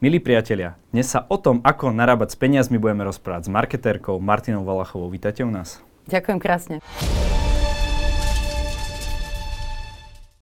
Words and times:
Milí 0.00 0.16
priatelia, 0.16 0.80
dnes 0.96 1.12
sa 1.12 1.28
o 1.28 1.36
tom, 1.36 1.60
ako 1.60 1.92
narábať 1.92 2.32
s 2.32 2.36
peniazmi, 2.40 2.80
budeme 2.80 3.04
rozprávať 3.04 3.44
s 3.44 3.50
marketérkou 3.52 4.16
Martinou 4.16 4.64
Valachovou. 4.64 5.12
Vítajte 5.12 5.44
u 5.44 5.52
nás. 5.52 5.76
Ďakujem 6.08 6.40
krásne. 6.40 6.80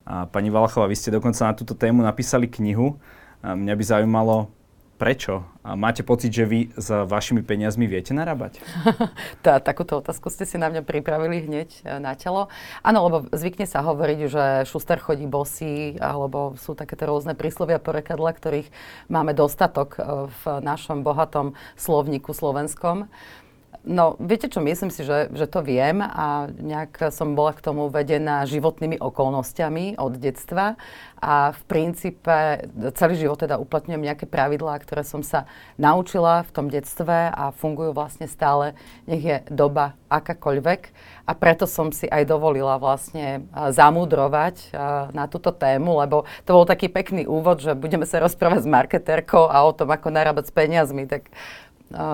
A 0.05 0.29
pani 0.29 0.53
Valachová, 0.53 0.85
vy 0.85 0.93
ste 0.93 1.09
dokonca 1.09 1.41
na 1.49 1.57
túto 1.57 1.73
tému 1.73 2.05
napísali 2.05 2.45
knihu. 2.45 3.01
A 3.41 3.57
mňa 3.57 3.73
by 3.73 3.83
zaujímalo, 3.97 4.53
Prečo? 4.97 5.45
A 5.61 5.77
máte 5.77 6.01
pocit, 6.01 6.33
že 6.33 6.49
vy 6.49 6.73
s 6.73 6.89
vašimi 6.89 7.45
peniazmi 7.45 7.85
viete 7.85 8.17
narábať? 8.17 8.57
Tá, 9.45 9.61
takúto 9.61 10.01
otázku 10.01 10.33
ste 10.33 10.43
si 10.43 10.57
na 10.57 10.67
mňa 10.67 10.81
pripravili 10.81 11.45
hneď 11.45 11.69
e, 11.85 12.01
na 12.01 12.17
telo. 12.17 12.49
Áno, 12.81 13.05
lebo 13.05 13.17
zvykne 13.29 13.69
sa 13.69 13.85
hovoriť, 13.85 14.19
že 14.27 14.43
šuster 14.67 14.97
chodí 14.97 15.29
bosý, 15.29 15.95
alebo 16.01 16.57
sú 16.57 16.73
takéto 16.73 17.05
rôzne 17.05 17.37
príslovia 17.37 17.77
porekadla, 17.77 18.33
ktorých 18.33 18.67
máme 19.07 19.37
dostatok 19.37 19.95
e, 19.95 20.27
v 20.27 20.41
našom 20.65 21.05
bohatom 21.05 21.53
slovníku 21.77 22.33
slovenskom. 22.33 23.07
No, 23.87 24.19
viete 24.19 24.51
čo, 24.51 24.59
myslím 24.59 24.91
si, 24.91 25.07
že, 25.07 25.31
že 25.31 25.47
to 25.47 25.63
viem 25.63 26.03
a 26.03 26.51
nejak 26.51 27.07
som 27.07 27.39
bola 27.39 27.55
k 27.55 27.63
tomu 27.63 27.87
vedená 27.87 28.43
životnými 28.43 28.99
okolnostiami 28.99 29.95
od 29.95 30.19
detstva 30.19 30.75
a 31.23 31.55
v 31.55 31.61
princípe 31.71 32.67
celý 32.99 33.15
život 33.15 33.39
teda 33.39 33.55
uplatňujem 33.55 34.03
nejaké 34.03 34.27
pravidlá, 34.27 34.75
ktoré 34.83 35.07
som 35.07 35.23
sa 35.23 35.47
naučila 35.79 36.43
v 36.43 36.51
tom 36.51 36.67
detstve 36.67 37.31
a 37.31 37.55
fungujú 37.55 37.95
vlastne 37.95 38.27
stále, 38.27 38.75
nech 39.07 39.23
je 39.23 39.37
doba 39.47 39.95
akákoľvek. 40.11 40.91
A 41.23 41.31
preto 41.31 41.63
som 41.63 41.95
si 41.95 42.11
aj 42.11 42.27
dovolila 42.27 42.75
vlastne 42.79 43.47
zamúdrovať 43.55 44.75
na 45.15 45.31
túto 45.31 45.55
tému, 45.55 46.03
lebo 46.03 46.27
to 46.43 46.51
bol 46.55 46.67
taký 46.67 46.91
pekný 46.91 47.23
úvod, 47.23 47.63
že 47.63 47.71
budeme 47.71 48.03
sa 48.03 48.19
rozprávať 48.19 48.67
s 48.67 48.69
marketérkou 48.69 49.47
a 49.47 49.63
o 49.63 49.71
tom, 49.71 49.89
ako 49.89 50.11
narábať 50.11 50.51
s 50.51 50.55
peniazmi, 50.55 51.07
tak 51.07 51.31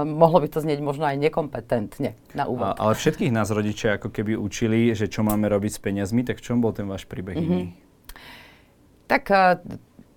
mohlo 0.06 0.38
by 0.38 0.48
to 0.50 0.62
znieť 0.62 0.80
možno 0.86 1.10
aj 1.10 1.18
nekompetentne 1.18 2.14
na 2.38 2.44
úvod. 2.46 2.78
A, 2.78 2.78
ale 2.78 2.94
všetkých 2.94 3.34
nás 3.34 3.50
rodičia 3.50 3.98
ako 3.98 4.14
keby 4.14 4.38
učili, 4.38 4.94
že 4.94 5.10
čo 5.10 5.26
máme 5.26 5.50
robiť 5.50 5.72
s 5.74 5.80
peniazmi, 5.82 6.22
tak 6.22 6.38
v 6.38 6.46
čom 6.46 6.62
bol 6.62 6.76
ten 6.76 6.86
váš 6.86 7.10
príbeh 7.10 7.34
mm-hmm. 7.34 7.54
iný? 7.58 7.64
Tak 9.10 9.24
uh, 9.34 9.58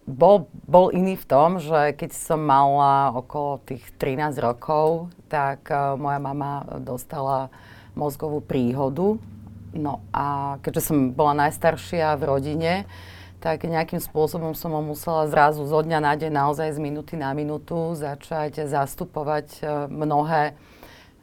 bol, 0.05 0.53
bol 0.69 0.93
iný 0.93 1.17
v 1.17 1.27
tom, 1.27 1.57
že 1.57 1.97
keď 1.97 2.11
som 2.13 2.45
mala 2.45 3.17
okolo 3.17 3.65
tých 3.65 3.83
13 3.97 4.37
rokov, 4.45 5.09
tak 5.33 5.67
uh, 5.73 5.97
moja 5.97 6.21
mama 6.21 6.63
dostala 6.85 7.49
mozgovú 7.97 8.45
príhodu. 8.45 9.17
No 9.77 10.05
a 10.13 10.57
keďže 10.61 10.93
som 10.93 11.13
bola 11.13 11.49
najstaršia 11.49 12.17
v 12.17 12.23
rodine, 12.29 12.73
tak 13.41 13.69
nejakým 13.69 14.01
spôsobom 14.01 14.57
som 14.57 14.73
ho 14.73 14.83
musela 14.83 15.29
zrazu 15.29 15.65
zo 15.69 15.81
dňa 15.85 15.99
na 16.01 16.13
deň, 16.17 16.33
naozaj 16.33 16.77
z 16.77 16.81
minúty 16.81 17.15
na 17.21 17.33
minútu 17.37 17.93
začať 17.93 18.65
zastupovať 18.65 19.47
e, 19.61 19.91
mnohé 19.93 20.57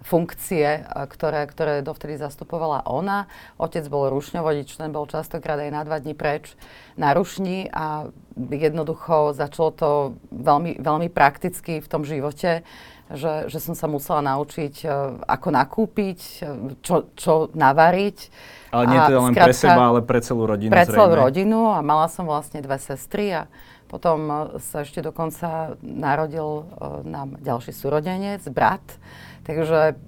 funkcie, 0.04 0.80
e, 0.80 0.82
ktoré, 0.86 1.48
ktoré 1.48 1.82
dovtedy 1.82 2.20
zastupovala 2.20 2.86
ona. 2.86 3.26
Otec 3.58 3.88
bol 3.88 4.12
rušňovodič, 4.12 4.78
ten 4.78 4.92
bol 4.92 5.10
častokrát 5.10 5.58
aj 5.58 5.72
na 5.72 5.82
dva 5.88 5.98
dní 5.98 6.14
preč 6.14 6.54
na 7.00 7.16
rušni 7.16 7.72
a 7.72 8.12
jednoducho 8.38 9.34
začalo 9.34 9.70
to 9.74 9.90
veľmi, 10.30 10.78
veľmi 10.84 11.10
prakticky 11.10 11.80
v 11.82 11.88
tom 11.88 12.04
živote, 12.04 12.62
že, 13.12 13.52
že 13.52 13.60
som 13.60 13.76
sa 13.76 13.92
musela 13.92 14.24
naučiť, 14.24 14.76
e, 14.84 14.88
ako 15.28 15.48
nakúpiť, 15.52 16.20
čo, 16.80 17.12
čo 17.18 17.52
navariť 17.52 18.18
ale 18.74 18.84
nie 18.90 18.98
teda 18.98 19.22
len 19.22 19.34
pre 19.38 19.54
seba, 19.54 19.84
ale 19.94 20.02
pre 20.02 20.20
celú 20.26 20.50
rodinu 20.50 20.74
Pre 20.74 20.90
celú 20.90 21.14
rodinu 21.14 21.78
a 21.78 21.86
mala 21.86 22.10
som 22.10 22.26
vlastne 22.26 22.58
dve 22.58 22.82
sestry 22.82 23.30
a 23.30 23.42
potom 23.86 24.26
e, 24.26 24.34
sa 24.58 24.82
ešte 24.82 25.06
dokonca 25.06 25.78
narodil 25.86 26.66
nám 27.06 27.38
ďalší 27.38 27.70
súrodenec, 27.70 28.42
brat. 28.50 28.82
Takže 29.44 30.00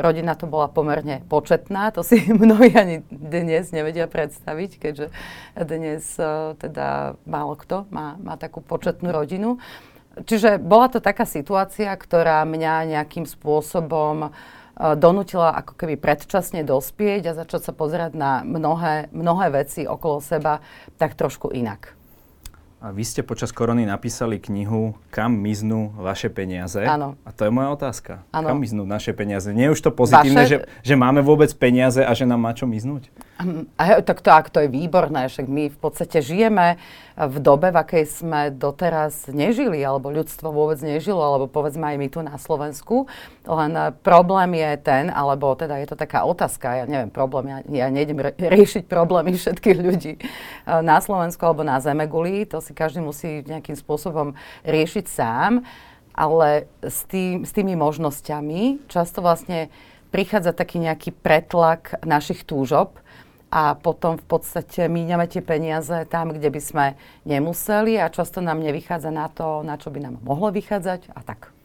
rodina 0.00 0.32
to 0.32 0.48
bola 0.48 0.66
pomerne 0.66 1.20
početná, 1.28 1.92
to 1.92 2.02
si 2.02 2.24
mnohí 2.42 2.74
ani 2.74 3.06
dnes 3.12 3.70
nevedia 3.70 4.10
predstaviť, 4.10 4.70
keďže 4.82 5.06
dnes 5.54 6.02
teda 6.58 7.14
málo 7.28 7.54
kto 7.54 7.86
má, 7.94 8.18
má 8.18 8.34
takú 8.34 8.64
početnú 8.64 9.14
rodinu. 9.14 9.62
Čiže 10.24 10.58
bola 10.62 10.88
to 10.88 10.98
taká 11.02 11.26
situácia, 11.26 11.90
ktorá 11.94 12.42
mňa 12.46 12.98
nejakým 12.98 13.26
spôsobom 13.26 14.32
Eh, 14.78 14.94
donútila 14.94 15.58
ako 15.58 15.74
keby 15.74 15.98
predčasne 15.98 16.62
dospieť 16.62 17.34
a 17.34 17.36
začať 17.42 17.66
sa 17.66 17.72
pozerať 17.74 18.14
na 18.14 18.46
mnohé, 18.46 19.10
mnohé 19.10 19.50
veci 19.50 19.82
okolo 19.82 20.22
seba 20.22 20.62
tak 21.02 21.18
trošku 21.18 21.50
inak. 21.50 21.97
A 22.78 22.94
vy 22.94 23.02
ste 23.02 23.26
počas 23.26 23.50
korony 23.50 23.82
napísali 23.82 24.38
knihu 24.38 24.94
Kam 25.10 25.34
miznú 25.34 25.90
vaše 25.98 26.30
peniaze. 26.30 26.86
Áno. 26.86 27.18
A 27.26 27.34
to 27.34 27.42
je 27.42 27.50
moja 27.50 27.74
otázka. 27.74 28.22
Ano. 28.30 28.54
Kam 28.54 28.62
miznú 28.62 28.86
naše 28.86 29.10
peniaze? 29.18 29.50
Nie 29.50 29.70
je 29.70 29.74
už 29.74 29.82
to 29.82 29.90
pozitívne, 29.90 30.46
vaše... 30.46 30.62
že, 30.62 30.86
že 30.86 30.94
máme 30.94 31.18
vôbec 31.18 31.50
peniaze 31.58 31.98
a 31.98 32.14
že 32.14 32.22
nám 32.22 32.38
má 32.38 32.54
čo 32.54 32.70
miznúť? 32.70 33.10
A 33.78 34.02
tak 34.02 34.18
to, 34.18 34.34
ak 34.34 34.50
to 34.50 34.66
je 34.66 34.70
výborné, 34.70 35.30
však 35.30 35.46
my 35.46 35.70
v 35.70 35.78
podstate 35.78 36.18
žijeme 36.18 36.74
v 37.14 37.36
dobe, 37.42 37.70
v 37.70 37.78
akej 37.78 38.04
sme 38.22 38.50
doteraz 38.54 39.30
nežili, 39.30 39.82
alebo 39.82 40.10
ľudstvo 40.10 40.50
vôbec 40.50 40.78
nežilo, 40.82 41.18
alebo 41.18 41.46
povedzme 41.46 41.82
aj 41.82 41.96
my 41.98 42.08
tu 42.10 42.18
na 42.22 42.34
Slovensku. 42.34 43.06
Len 43.46 43.72
eh, 43.74 43.90
problém 44.02 44.58
je 44.58 44.70
ten, 44.82 45.10
alebo 45.10 45.54
teda 45.54 45.78
je 45.82 45.86
to 45.90 45.96
taká 45.98 46.26
otázka, 46.26 46.82
ja 46.82 46.84
neviem, 46.86 47.10
problém, 47.10 47.50
ja, 47.50 47.58
ja 47.66 47.86
nejdem 47.90 48.18
riešiť 48.38 48.90
problémy 48.90 49.34
všetkých 49.34 49.78
ľudí 49.86 50.12
eh, 50.18 50.82
na 50.82 50.98
Slovensku 50.98 51.42
alebo 51.42 51.62
na 51.62 51.78
Zemeguli, 51.78 52.42
to 52.46 52.58
si 52.68 52.76
každý 52.76 53.00
musí 53.00 53.40
nejakým 53.48 53.74
spôsobom 53.74 54.36
riešiť 54.68 55.04
sám, 55.08 55.64
ale 56.12 56.68
s, 56.84 57.08
tým, 57.08 57.48
s 57.48 57.56
tými 57.56 57.72
možnosťami 57.80 58.84
často 58.92 59.24
vlastne 59.24 59.72
prichádza 60.12 60.52
taký 60.52 60.84
nejaký 60.84 61.16
pretlak 61.16 61.96
našich 62.04 62.44
túžob, 62.44 63.00
a 63.48 63.72
potom 63.72 64.20
v 64.20 64.24
podstate 64.28 64.92
míňame 64.92 65.24
tie 65.24 65.40
peniaze 65.40 66.04
tam, 66.12 66.36
kde 66.36 66.52
by 66.52 66.60
sme 66.60 66.86
nemuseli 67.24 67.96
a 67.96 68.12
často 68.12 68.44
nám 68.44 68.60
nevychádza 68.60 69.08
na 69.08 69.32
to, 69.32 69.64
na 69.64 69.80
čo 69.80 69.88
by 69.88 70.04
nám 70.04 70.20
mohlo 70.20 70.52
vychádzať 70.52 71.16
a 71.16 71.20
tak. 71.24 71.57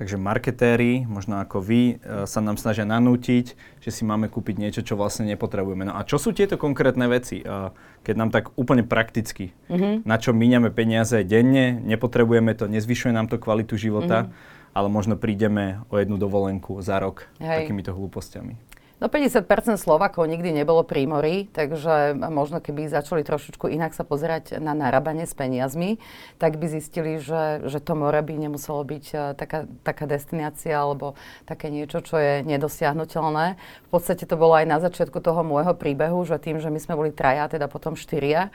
Takže 0.00 0.16
marketéri, 0.16 1.04
možno 1.04 1.44
ako 1.44 1.60
vy, 1.60 2.00
e, 2.00 2.24
sa 2.24 2.40
nám 2.40 2.56
snažia 2.56 2.88
nanútiť, 2.88 3.52
že 3.84 3.90
si 3.92 4.00
máme 4.08 4.32
kúpiť 4.32 4.56
niečo, 4.56 4.80
čo 4.80 4.96
vlastne 4.96 5.28
nepotrebujeme. 5.28 5.84
No 5.84 5.92
a 5.92 6.08
čo 6.08 6.16
sú 6.16 6.32
tieto 6.32 6.56
konkrétne 6.56 7.04
veci? 7.04 7.44
E, 7.44 7.68
keď 8.00 8.14
nám 8.16 8.32
tak 8.32 8.48
úplne 8.56 8.80
prakticky, 8.80 9.52
mm-hmm. 9.68 10.08
na 10.08 10.16
čo 10.16 10.32
míňame 10.32 10.72
peniaze 10.72 11.20
denne, 11.20 11.76
nepotrebujeme 11.84 12.56
to, 12.56 12.64
nezvyšuje 12.64 13.12
nám 13.12 13.28
to 13.28 13.36
kvalitu 13.36 13.76
života, 13.76 14.24
mm-hmm. 14.24 14.72
ale 14.72 14.88
možno 14.88 15.20
prídeme 15.20 15.84
o 15.92 16.00
jednu 16.00 16.16
dovolenku 16.16 16.80
za 16.80 16.96
rok 16.96 17.28
Hej. 17.36 17.68
takýmito 17.68 17.92
hlúpostiami. 17.92 18.69
No 19.00 19.08
50% 19.08 19.80
Slovakov 19.80 20.28
nikdy 20.28 20.52
nebolo 20.52 20.84
pri 20.84 21.08
mori, 21.08 21.48
takže 21.48 22.12
možno 22.20 22.60
keby 22.60 22.84
začali 22.84 23.24
trošičku 23.24 23.64
inak 23.72 23.96
sa 23.96 24.04
pozerať 24.04 24.60
na 24.60 24.76
narábanie 24.76 25.24
s 25.24 25.32
peniazmi, 25.32 25.96
tak 26.36 26.60
by 26.60 26.68
zistili, 26.68 27.16
že, 27.16 27.64
že 27.64 27.80
to 27.80 27.96
more 27.96 28.20
by 28.20 28.36
nemuselo 28.36 28.84
byť 28.84 29.04
uh, 29.16 29.32
taká, 29.32 29.64
taká 29.80 30.04
destinácia 30.04 30.76
alebo 30.76 31.16
také 31.48 31.72
niečo, 31.72 32.04
čo 32.04 32.20
je 32.20 32.44
nedosiahnutelné. 32.44 33.56
V 33.56 33.90
podstate 33.90 34.28
to 34.28 34.36
bolo 34.36 34.52
aj 34.52 34.68
na 34.68 34.76
začiatku 34.84 35.16
toho 35.24 35.40
môjho 35.48 35.72
príbehu, 35.72 36.20
že 36.28 36.36
tým, 36.36 36.60
že 36.60 36.68
my 36.68 36.76
sme 36.76 36.92
boli 36.92 37.08
traja, 37.08 37.48
teda 37.48 37.72
potom 37.72 37.96
štyria, 37.96 38.52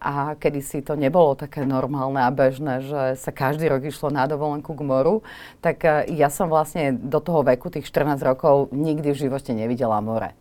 a 0.00 0.36
kedysi 0.36 0.84
to 0.84 0.94
nebolo 0.94 1.32
také 1.34 1.64
normálne 1.64 2.20
a 2.20 2.30
bežné, 2.30 2.84
že 2.84 3.02
sa 3.16 3.30
každý 3.32 3.72
rok 3.72 3.82
išlo 3.84 4.12
na 4.12 4.28
dovolenku 4.28 4.76
k 4.76 4.84
moru, 4.84 5.24
tak 5.64 5.82
e, 5.82 6.12
ja 6.12 6.28
som 6.28 6.52
vlastne 6.52 6.92
do 6.92 7.16
toho 7.18 7.40
veku, 7.40 7.72
tých 7.72 7.88
14 7.88 8.20
rokov, 8.20 8.70
nikdy 8.76 9.12
v 9.16 9.20
živote 9.28 9.56
nevidela 9.56 9.98
more. 10.04 10.36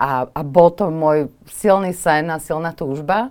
A, 0.00 0.26
a 0.26 0.40
bol 0.42 0.72
to 0.72 0.88
môj 0.88 1.30
silný 1.46 1.92
sen 1.92 2.26
a 2.32 2.40
silná 2.40 2.72
túžba. 2.72 3.30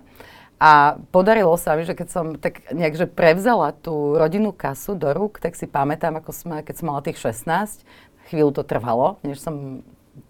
A 0.60 1.00
podarilo 1.08 1.56
sa 1.56 1.72
mi, 1.72 1.88
že 1.88 1.96
keď 1.96 2.08
som 2.12 2.36
tak 2.36 2.60
nejakže 2.68 3.08
prevzala 3.08 3.72
tú 3.72 4.14
rodinnú 4.20 4.52
kasu 4.52 4.92
do 4.92 5.08
rúk, 5.08 5.40
tak 5.40 5.56
si 5.56 5.64
pamätám, 5.64 6.20
ako 6.20 6.36
sme, 6.36 6.56
keď 6.60 6.74
som 6.76 6.92
mala 6.92 7.00
tých 7.00 7.16
16, 7.16 7.80
chvíľu 8.28 8.52
to 8.52 8.62
trvalo, 8.62 9.16
než 9.24 9.40
som 9.40 9.80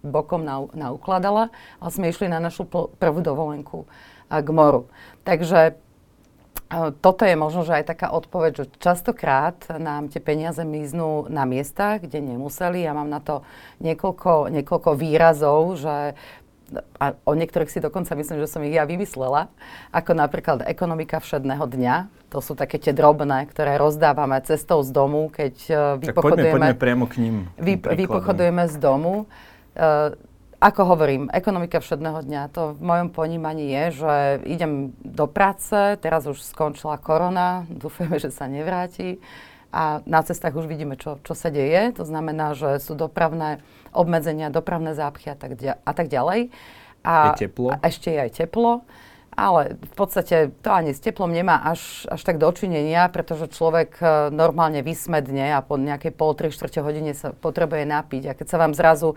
bokom 0.06 0.46
naukladala, 0.72 1.50
ale 1.82 1.90
sme 1.90 2.14
išli 2.14 2.30
na 2.30 2.38
našu 2.38 2.62
prvú 2.70 3.20
dovolenku 3.20 3.90
k 4.30 4.48
moru. 4.54 4.86
Takže 5.26 5.60
e, 5.66 5.72
toto 7.02 7.26
je 7.26 7.34
možno, 7.34 7.66
že 7.66 7.82
aj 7.82 7.90
taká 7.90 8.14
odpoveď, 8.14 8.52
že 8.54 8.64
častokrát 8.78 9.58
nám 9.74 10.06
tie 10.06 10.22
peniaze 10.22 10.62
miznú 10.62 11.26
na 11.26 11.42
miestach, 11.42 12.06
kde 12.06 12.22
nemuseli. 12.22 12.86
Ja 12.86 12.94
mám 12.94 13.10
na 13.10 13.18
to 13.18 13.42
niekoľko, 13.82 14.54
niekoľko 14.54 14.90
výrazov, 14.94 15.82
že 15.82 16.14
a 17.02 17.18
o 17.26 17.34
niektorých 17.34 17.66
si 17.66 17.82
dokonca 17.82 18.14
myslím, 18.14 18.38
že 18.38 18.46
som 18.46 18.62
ich 18.62 18.78
ja 18.78 18.86
vymyslela, 18.86 19.50
ako 19.90 20.14
napríklad 20.14 20.62
ekonomika 20.70 21.18
všedného 21.18 21.66
dňa. 21.66 21.96
To 22.30 22.38
sú 22.38 22.54
také 22.54 22.78
tie 22.78 22.94
drobné, 22.94 23.50
ktoré 23.50 23.74
rozdávame 23.74 24.38
cestou 24.46 24.86
z 24.86 24.94
domu, 24.94 25.34
keď 25.34 25.54
vypochodujeme... 25.98 26.54
Poďme, 26.54 26.70
poďme 26.70 26.78
priamo 26.78 27.04
k 27.10 27.14
ním. 27.18 27.36
Vy, 27.58 27.74
vypochodujeme 27.82 28.70
z 28.70 28.76
domu. 28.78 29.26
Uh, 29.74 30.14
ako 30.60 30.92
hovorím, 30.92 31.32
ekonomika 31.32 31.80
všedného 31.80 32.20
dňa, 32.20 32.52
to 32.52 32.76
v 32.76 32.80
mojom 32.84 33.08
ponímaní 33.08 33.72
je, 33.72 34.04
že 34.04 34.14
idem 34.44 34.92
do 35.00 35.24
práce, 35.24 35.96
teraz 36.04 36.28
už 36.28 36.44
skončila 36.44 37.00
korona, 37.00 37.64
dúfajme, 37.72 38.20
že 38.20 38.28
sa 38.28 38.44
nevráti 38.44 39.16
a 39.72 40.02
na 40.04 40.20
cestách 40.20 40.52
už 40.52 40.66
vidíme, 40.66 40.98
čo, 41.00 41.22
čo 41.22 41.32
sa 41.32 41.48
deje. 41.48 41.94
To 41.96 42.04
znamená, 42.04 42.58
že 42.58 42.82
sú 42.82 42.98
dopravné 42.98 43.62
obmedzenia, 43.94 44.50
dopravné 44.50 44.98
zápchy 44.98 45.30
a 45.30 45.36
tak, 45.38 45.56
a 45.62 45.92
tak 45.94 46.06
ďalej. 46.10 46.50
A, 47.06 47.32
je 47.32 47.46
teplo. 47.46 47.70
A 47.72 47.80
ešte 47.86 48.10
je 48.10 48.18
aj 48.18 48.30
teplo. 48.44 48.82
Ale 49.30 49.78
v 49.78 49.94
podstate 49.94 50.50
to 50.58 50.74
ani 50.74 50.90
s 50.90 50.98
teplom 50.98 51.30
nemá 51.30 51.62
až, 51.62 52.04
až 52.10 52.20
tak 52.26 52.42
dočinenia, 52.42 53.06
pretože 53.14 53.54
človek 53.54 54.02
e, 54.02 54.04
normálne 54.34 54.82
vysmedne 54.82 55.54
a 55.54 55.62
po 55.62 55.78
nejakej 55.78 56.12
pol, 56.18 56.34
tri, 56.34 56.50
štvrte 56.50 56.82
hodine 56.82 57.14
sa 57.14 57.30
potrebuje 57.30 57.86
napiť. 57.86 58.22
A 58.26 58.36
keď 58.36 58.46
sa 58.50 58.58
vám 58.58 58.74
zrazu 58.74 59.14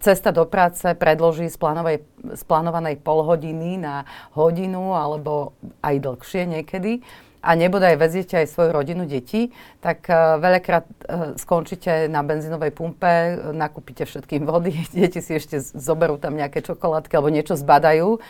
cesta 0.00 0.32
do 0.32 0.48
práce 0.48 0.86
predloží 0.96 1.50
z, 1.52 1.56
plánovej, 1.60 2.06
z 2.32 2.42
plánovanej 2.48 2.96
pol 3.04 3.26
hodiny 3.26 3.76
na 3.76 4.08
hodinu 4.32 4.96
alebo 4.96 5.52
aj 5.84 6.00
dlhšie 6.00 6.48
niekedy, 6.48 7.04
a 7.42 7.58
nebodaj 7.58 7.98
veziete 7.98 8.38
aj 8.38 8.54
svoju 8.54 8.70
rodinu, 8.70 9.02
deti, 9.02 9.50
tak 9.82 10.06
uh, 10.06 10.38
veľakrát 10.38 10.86
uh, 10.86 11.34
skončíte 11.34 12.06
na 12.06 12.22
benzínovej 12.22 12.70
pumpe, 12.70 13.34
nakúpite 13.50 14.06
všetkým 14.06 14.46
vody, 14.46 14.78
deti 14.94 15.18
si 15.18 15.34
ešte 15.34 15.58
zoberú 15.58 16.22
tam 16.22 16.38
nejaké 16.38 16.62
čokoládky 16.62 17.18
alebo 17.18 17.34
niečo 17.34 17.58
zbadajú 17.58 18.22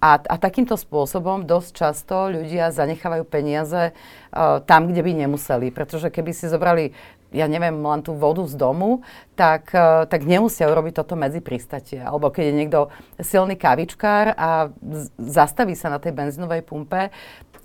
a, 0.00 0.16
a 0.16 0.34
takýmto 0.40 0.80
spôsobom 0.80 1.44
dosť 1.44 1.70
často 1.76 2.32
ľudia 2.32 2.72
zanechávajú 2.72 3.26
peniaze 3.28 3.92
uh, 3.92 4.62
tam, 4.64 4.88
kde 4.88 5.02
by 5.04 5.12
nemuseli. 5.26 5.68
Pretože 5.74 6.08
keby 6.08 6.32
si 6.32 6.48
zobrali, 6.48 6.96
ja 7.30 7.46
neviem, 7.46 7.78
len 7.78 8.02
tú 8.02 8.14
vodu 8.18 8.42
z 8.46 8.54
domu, 8.58 9.02
tak, 9.38 9.70
uh, 9.72 10.04
tak 10.06 10.26
nemusia 10.26 10.68
urobiť 10.70 11.02
toto 11.02 11.14
medzi 11.14 11.38
pristatie. 11.38 12.02
Alebo 12.02 12.30
keď 12.30 12.44
je 12.50 12.58
niekto 12.58 12.80
silný 13.22 13.54
kavičkár 13.54 14.34
a 14.34 14.70
zastaví 15.18 15.78
sa 15.78 15.90
na 15.90 16.02
tej 16.02 16.14
benzínovej 16.14 16.66
pumpe, 16.66 17.14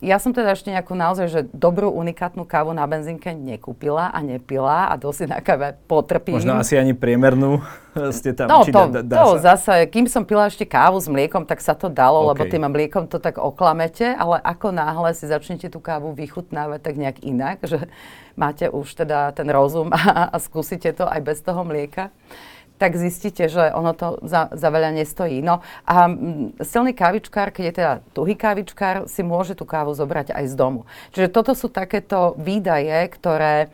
ja 0.04 0.20
som 0.20 0.36
teda 0.36 0.52
ešte 0.52 0.72
nejakú 0.72 0.92
naozaj, 0.92 1.28
že 1.32 1.42
dobrú 1.56 1.88
unikátnu 1.88 2.44
kávu 2.44 2.76
na 2.76 2.84
benzínke 2.84 3.32
nekúpila 3.32 4.12
a 4.12 4.20
nepila 4.20 4.92
a 4.92 5.00
dosť 5.00 5.32
na 5.32 5.40
káve 5.40 5.80
potrpím. 5.88 6.36
Možno 6.36 6.60
asi 6.60 6.76
ani 6.76 6.92
priemernú 6.92 7.64
ste 8.18 8.36
tam, 8.36 8.52
no, 8.52 8.68
či 8.68 8.76
to, 8.76 8.92
dá, 8.92 9.02
dá 9.02 9.16
to 9.24 9.40
sa? 9.40 9.56
zase, 9.56 9.88
kým 9.88 10.12
som 10.12 10.28
pila 10.28 10.52
ešte 10.52 10.68
kávu 10.68 11.00
s 11.00 11.08
mliekom, 11.08 11.48
tak 11.48 11.64
sa 11.64 11.72
to 11.72 11.88
dalo, 11.88 12.28
okay. 12.28 12.30
lebo 12.32 12.42
tým 12.52 12.64
mliekom 12.68 13.08
to 13.08 13.24
tak 13.24 13.40
oklamete, 13.40 14.12
ale 14.12 14.44
ako 14.44 14.76
náhle 14.76 15.16
si 15.16 15.32
začnete 15.32 15.72
tú 15.72 15.80
kávu 15.80 16.12
vychutnávať 16.12 16.80
tak 16.84 16.96
nejak 17.00 17.18
inak, 17.24 17.58
že 17.64 17.88
máte 18.36 18.68
už 18.68 19.00
teda 19.00 19.32
ten 19.32 19.48
rozum 19.48 19.90
a, 19.96 20.28
a 20.28 20.38
skúsite 20.44 20.92
to 20.92 21.08
aj 21.08 21.22
bez 21.24 21.40
toho 21.40 21.64
mlieka, 21.64 22.12
tak 22.76 23.00
zistíte, 23.00 23.48
že 23.48 23.72
ono 23.72 23.96
to 23.96 24.20
za, 24.28 24.52
za 24.52 24.70
veľa 24.70 24.92
nestojí. 25.00 25.40
No 25.40 25.64
a 25.88 26.12
silný 26.60 26.92
kávičkár, 26.92 27.56
keď 27.56 27.64
je 27.72 27.74
teda 27.80 27.94
tuhý 28.12 28.36
kávičkár, 28.36 29.08
si 29.08 29.24
môže 29.24 29.56
tú 29.56 29.64
kávu 29.64 29.96
zobrať 29.96 30.36
aj 30.36 30.46
z 30.52 30.56
domu. 30.60 30.84
Čiže 31.16 31.32
toto 31.32 31.56
sú 31.56 31.72
takéto 31.72 32.36
výdaje, 32.36 33.08
ktoré 33.16 33.72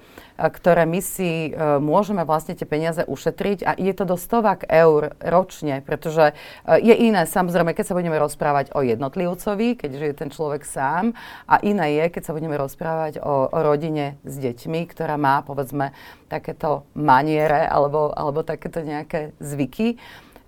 ktoré 0.50 0.90
my 0.90 1.02
si 1.04 1.52
e, 1.52 1.78
môžeme 1.78 2.26
vlastne 2.26 2.58
tie 2.58 2.66
peniaze 2.66 3.06
ušetriť 3.06 3.68
a 3.68 3.78
ide 3.78 3.94
to 3.94 4.10
do 4.10 4.18
stovák 4.18 4.66
eur 4.66 5.14
ročne, 5.22 5.86
pretože 5.86 6.32
e, 6.32 6.34
je 6.82 6.96
iné, 6.98 7.30
samozrejme, 7.30 7.78
keď 7.78 7.94
sa 7.94 7.98
budeme 7.98 8.18
rozprávať 8.18 8.74
o 8.74 8.82
jednotlivcovi, 8.82 9.78
keďže 9.78 10.06
je 10.08 10.16
ten 10.16 10.30
človek 10.34 10.66
sám 10.66 11.14
a 11.46 11.62
iné 11.62 12.02
je, 12.02 12.06
keď 12.18 12.24
sa 12.26 12.34
budeme 12.34 12.58
rozprávať 12.58 13.22
o, 13.22 13.52
o 13.52 13.60
rodine 13.62 14.18
s 14.26 14.42
deťmi, 14.42 14.90
ktorá 14.90 15.20
má, 15.22 15.46
povedzme, 15.46 15.94
takéto 16.32 16.88
maniere 16.96 17.68
alebo, 17.68 18.10
alebo 18.16 18.42
takéto 18.42 18.82
nejaké 18.82 19.36
zvyky. 19.44 20.00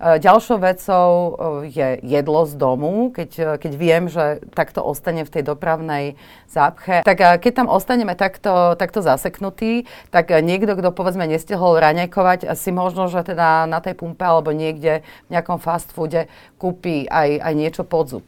E, 0.04 0.20
ďalšou 0.20 0.60
vecou 0.60 1.08
e, 1.08 1.32
je 1.72 1.88
jedlo 2.04 2.44
z 2.44 2.54
domu, 2.60 3.08
keď, 3.16 3.32
e, 3.40 3.44
keď 3.56 3.72
viem, 3.80 4.04
že 4.12 4.44
takto 4.52 4.84
ostane 4.84 5.24
v 5.24 5.32
tej 5.32 5.44
dopravnej 5.48 6.20
zápche. 6.52 7.08
Tak 7.08 7.40
keď 7.40 7.52
tam 7.64 7.68
ostaneme 7.72 8.12
takto, 8.20 8.76
takto 8.76 9.00
zaseknutí, 9.00 9.88
tak 10.12 10.36
niekto, 10.44 10.76
kto 10.76 10.92
povedzme 10.92 11.24
nestihol 11.24 11.80
raňajkovať, 11.80 12.52
si 12.60 12.76
možno, 12.76 13.08
že 13.08 13.24
teda 13.24 13.64
na 13.64 13.80
tej 13.80 13.96
pumpe 13.96 14.28
alebo 14.28 14.52
niekde 14.52 15.08
v 15.32 15.40
nejakom 15.40 15.58
fast 15.64 15.96
foode 15.96 16.28
kúpi 16.60 17.08
aj, 17.08 17.40
aj 17.40 17.54
niečo 17.56 17.84
pod 17.88 18.12
zub. 18.12 18.28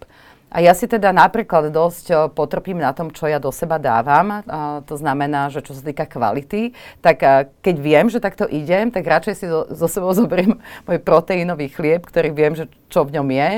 A 0.56 0.64
ja 0.64 0.72
si 0.72 0.88
teda 0.88 1.12
napríklad 1.12 1.68
dosť 1.68 2.32
potrpím 2.32 2.80
na 2.80 2.96
tom, 2.96 3.12
čo 3.12 3.28
ja 3.28 3.44
do 3.44 3.52
seba 3.52 3.76
dávam. 3.76 4.40
A 4.48 4.80
to 4.88 4.96
znamená, 4.96 5.52
že 5.52 5.60
čo 5.60 5.76
sa 5.76 5.84
týka 5.84 6.08
kvality, 6.08 6.72
tak 7.04 7.20
keď 7.60 7.76
viem, 7.76 8.08
že 8.08 8.24
takto 8.24 8.48
idem, 8.48 8.88
tak 8.88 9.04
radšej 9.04 9.36
si 9.36 9.52
zo, 9.52 9.68
zo 9.68 9.88
sebou 9.92 10.16
zoberiem 10.16 10.56
môj 10.88 11.04
proteínový 11.04 11.68
chlieb, 11.68 12.08
ktorý 12.08 12.32
viem, 12.32 12.56
že 12.56 12.72
čo 12.88 13.04
v 13.04 13.20
ňom 13.20 13.28
je. 13.28 13.50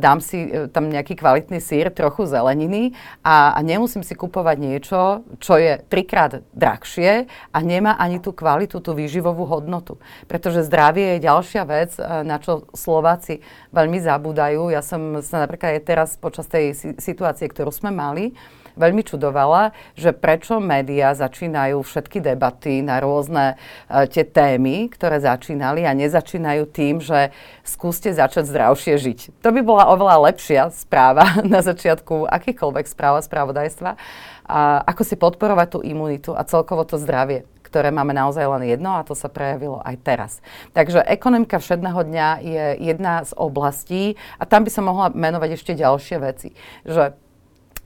Dám 0.00 0.24
si 0.24 0.48
tam 0.72 0.88
nejaký 0.88 1.20
kvalitný 1.20 1.60
sír, 1.60 1.92
trochu 1.92 2.24
zeleniny 2.24 2.96
a, 3.20 3.52
a 3.52 3.60
nemusím 3.60 4.00
si 4.00 4.16
kupovať 4.16 4.56
niečo, 4.56 5.26
čo 5.36 5.60
je 5.60 5.84
trikrát 5.92 6.40
drahšie 6.56 7.28
a 7.52 7.58
nemá 7.60 8.00
ani 8.00 8.16
tú 8.16 8.32
kvalitu, 8.32 8.80
tú 8.80 8.96
výživovú 8.96 9.44
hodnotu. 9.44 10.00
Pretože 10.24 10.64
zdravie 10.64 11.20
je 11.20 11.26
ďalšia 11.28 11.62
vec, 11.68 11.92
na 12.00 12.40
čo 12.40 12.64
Slováci 12.72 13.44
veľmi 13.76 14.00
zabúdajú. 14.00 14.72
Ja 14.72 14.80
som 14.80 15.20
sa 15.20 15.44
napríklad 15.44 15.76
aj 15.76 15.82
teraz 15.84 16.10
počas 16.22 16.46
tej 16.46 16.94
situácie, 17.02 17.50
ktorú 17.50 17.74
sme 17.74 17.90
mali, 17.90 18.30
veľmi 18.78 19.02
čudovala, 19.04 19.76
že 19.98 20.16
prečo 20.16 20.56
médiá 20.62 21.12
začínajú 21.12 21.82
všetky 21.84 22.24
debaty 22.24 22.80
na 22.80 23.02
rôzne 23.02 23.56
uh, 23.56 24.08
tie 24.08 24.24
témy, 24.24 24.88
ktoré 24.88 25.20
začínali 25.20 25.84
a 25.84 25.92
nezačínajú 25.92 26.62
tým, 26.70 27.02
že 27.02 27.34
skúste 27.66 28.14
začať 28.14 28.48
zdravšie 28.48 28.94
žiť. 28.96 29.18
To 29.44 29.52
by 29.52 29.60
bola 29.60 29.92
oveľa 29.92 30.32
lepšia 30.32 30.72
správa 30.72 31.40
na 31.52 31.60
začiatku 31.60 32.30
akýkoľvek 32.30 32.86
správa 32.88 33.20
spravodajstva, 33.20 33.98
a 34.42 34.82
ako 34.84 35.02
si 35.06 35.14
podporovať 35.14 35.68
tú 35.70 35.78
imunitu 35.86 36.34
a 36.34 36.42
celkovo 36.42 36.82
to 36.82 36.98
zdravie 36.98 37.46
ktoré 37.72 37.88
máme 37.88 38.12
naozaj 38.12 38.44
len 38.44 38.68
jedno 38.68 38.92
a 38.92 39.06
to 39.08 39.16
sa 39.16 39.32
prejavilo 39.32 39.80
aj 39.80 39.96
teraz. 40.04 40.32
Takže 40.76 41.00
ekonomika 41.08 41.56
všedného 41.56 42.00
dňa 42.04 42.28
je 42.44 42.64
jedna 42.92 43.24
z 43.24 43.32
oblastí 43.32 44.20
a 44.36 44.44
tam 44.44 44.68
by 44.68 44.70
som 44.70 44.84
mohla 44.84 45.08
menovať 45.08 45.56
ešte 45.56 45.72
ďalšie 45.72 46.16
veci. 46.20 46.52
Že 46.84 47.16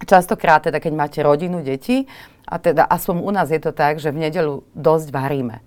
častokrát 0.02 0.66
teda, 0.66 0.82
keď 0.82 0.92
máte 0.92 1.22
rodinu, 1.22 1.62
deti, 1.62 2.10
a 2.46 2.58
teda 2.58 2.86
aspoň 2.86 3.16
u 3.22 3.30
nás 3.30 3.50
je 3.50 3.58
to 3.62 3.70
tak, 3.70 3.98
že 4.02 4.14
v 4.14 4.26
nedelu 4.26 4.62
dosť 4.74 5.10
varíme. 5.10 5.62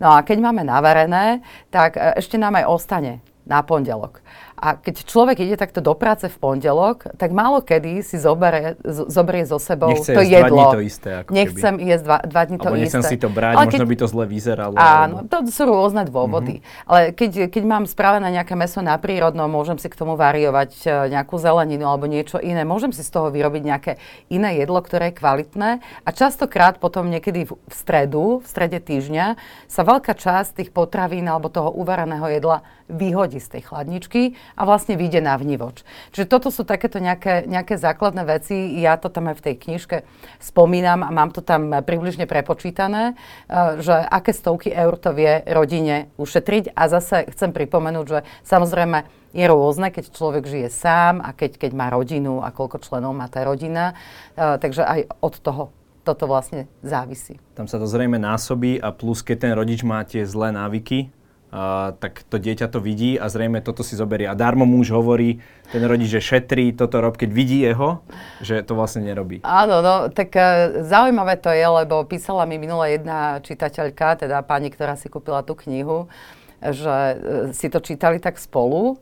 No 0.00 0.16
a 0.16 0.24
keď 0.24 0.38
máme 0.40 0.64
navarené, 0.64 1.44
tak 1.68 1.98
e, 1.98 2.16
ešte 2.16 2.40
nám 2.40 2.56
aj 2.56 2.68
ostane 2.70 3.12
na 3.44 3.60
pondelok. 3.60 4.22
A 4.62 4.78
keď 4.78 5.02
človek 5.02 5.42
ide 5.42 5.58
takto 5.58 5.82
do 5.82 5.90
práce 5.98 6.30
v 6.30 6.36
pondelok, 6.38 7.10
tak 7.18 7.34
málo 7.34 7.66
kedy 7.66 7.98
si 8.06 8.14
zoberie, 8.14 8.78
zoberie 8.86 9.42
so 9.42 9.58
sebou 9.58 9.90
Nechce 9.90 10.14
to 10.14 10.22
jedlo. 10.22 10.54
Dva 10.54 10.70
dní 10.70 10.78
to 10.78 10.82
isté, 10.86 11.10
ako 11.18 11.28
Nechcem 11.34 11.74
keby. 11.74 11.90
jesť 11.90 12.04
dva, 12.06 12.18
dva 12.22 12.42
dní 12.46 12.56
to 12.62 12.68
Alebo 12.70 12.86
isté. 12.86 13.02
si 13.02 13.16
to 13.18 13.26
brať, 13.26 13.54
Ale 13.58 13.66
možno 13.66 13.74
keď, 13.74 13.90
by 13.90 13.96
to 13.98 14.06
zle 14.06 14.24
vyzeralo. 14.30 14.74
Áno, 14.78 15.16
to 15.26 15.36
sú 15.50 15.62
rôzne 15.66 16.06
dôvody. 16.06 16.62
Mm-hmm. 16.62 16.86
Ale 16.86 17.00
keď, 17.10 17.30
keď 17.50 17.62
mám 17.66 17.84
spravené 17.90 18.28
nejaké 18.38 18.54
meso 18.54 18.78
na 18.86 18.94
prírodnom, 19.02 19.50
môžem 19.50 19.82
si 19.82 19.90
k 19.90 19.98
tomu 19.98 20.14
variovať 20.14 20.70
e, 20.86 21.10
nejakú 21.10 21.42
zeleninu 21.42 21.90
alebo 21.90 22.06
niečo 22.06 22.38
iné. 22.38 22.62
Môžem 22.62 22.94
si 22.94 23.02
z 23.02 23.10
toho 23.10 23.34
vyrobiť 23.34 23.62
nejaké 23.66 23.92
iné 24.30 24.62
jedlo, 24.62 24.78
ktoré 24.78 25.10
je 25.10 25.18
kvalitné. 25.18 25.70
A 26.06 26.08
častokrát 26.14 26.78
potom 26.78 27.10
niekedy 27.10 27.50
v, 27.50 27.58
v 27.58 27.74
stredu, 27.74 28.38
v 28.38 28.46
strede 28.46 28.78
týždňa, 28.78 29.34
sa 29.66 29.82
veľká 29.82 30.14
časť 30.14 30.62
tých 30.62 30.70
potravín 30.70 31.26
alebo 31.26 31.50
toho 31.50 31.74
uvareného 31.74 32.30
jedla 32.30 32.62
vyhodí 32.92 33.40
z 33.40 33.58
tej 33.58 33.62
chladničky 33.72 34.36
a 34.56 34.62
vlastne 34.68 34.98
vyjde 34.98 35.24
na 35.24 35.34
vnívoč. 35.36 35.84
Čiže 36.12 36.26
toto 36.28 36.48
sú 36.52 36.62
takéto 36.62 37.00
nejaké, 37.00 37.44
nejaké 37.48 37.78
základné 37.80 38.22
veci. 38.26 38.78
Ja 38.80 38.96
to 39.00 39.08
tam 39.08 39.32
aj 39.32 39.40
v 39.40 39.44
tej 39.50 39.54
knižke 39.58 39.96
spomínam 40.38 41.04
a 41.04 41.10
mám 41.10 41.32
to 41.32 41.40
tam 41.40 41.72
približne 41.82 42.28
prepočítané, 42.28 43.14
eh, 43.14 43.80
že 43.80 43.94
aké 43.94 44.32
stovky 44.34 44.70
eur 44.72 44.96
to 45.00 45.12
vie 45.16 45.42
rodine 45.48 46.12
ušetriť. 46.16 46.76
A 46.76 46.88
zase 46.88 47.28
chcem 47.32 47.50
pripomenúť, 47.52 48.06
že 48.08 48.18
samozrejme 48.44 49.04
je 49.32 49.44
rôzne, 49.48 49.88
keď 49.88 50.12
človek 50.12 50.44
žije 50.44 50.68
sám 50.68 51.24
a 51.24 51.32
keď, 51.32 51.56
keď 51.56 51.72
má 51.72 51.88
rodinu 51.88 52.44
a 52.44 52.52
koľko 52.52 52.84
členov 52.84 53.16
má 53.16 53.28
tá 53.32 53.44
rodina. 53.44 53.96
Eh, 54.36 54.60
takže 54.60 54.84
aj 54.84 55.00
od 55.20 55.34
toho 55.40 55.64
toto 56.02 56.26
vlastne 56.26 56.66
závisí. 56.82 57.38
Tam 57.54 57.70
sa 57.70 57.78
to 57.78 57.86
zrejme 57.86 58.18
násobí 58.18 58.82
a 58.82 58.90
plus 58.90 59.22
keď 59.22 59.48
ten 59.48 59.52
rodič 59.54 59.86
má 59.86 60.02
tie 60.02 60.26
zlé 60.26 60.50
návyky, 60.50 61.14
Tak 61.52 62.24
to 62.32 62.40
dieťa 62.40 62.64
to 62.72 62.80
vidí 62.80 63.20
a 63.20 63.28
zrejme 63.28 63.60
toto 63.60 63.84
si 63.84 63.92
zoberie. 63.92 64.24
A 64.24 64.32
darmo 64.32 64.64
muž 64.64 64.88
hovorí, 64.88 65.44
ten 65.68 65.84
rodič, 65.84 66.08
že 66.08 66.24
šetrí, 66.24 66.72
toto 66.72 66.96
rob, 67.04 67.20
keď 67.20 67.28
vidí 67.28 67.60
jeho, 67.60 68.00
že 68.40 68.64
to 68.64 68.72
vlastne 68.72 69.04
nerobí. 69.04 69.44
Áno, 69.44 69.84
no, 69.84 70.08
tak 70.08 70.32
uh, 70.32 70.80
zaujímavé 70.80 71.36
to 71.36 71.52
je, 71.52 71.64
lebo 71.64 72.08
písala 72.08 72.48
mi 72.48 72.56
minula 72.56 72.88
jedna 72.88 73.36
čitateľka, 73.44 74.24
teda 74.24 74.40
pani, 74.40 74.72
ktorá 74.72 74.96
si 74.96 75.12
kúpila 75.12 75.44
tú 75.44 75.52
knihu, 75.68 76.08
že 76.64 76.88
uh, 76.88 77.16
si 77.52 77.68
to 77.68 77.84
čítali 77.84 78.16
tak 78.16 78.40
spolu 78.40 78.96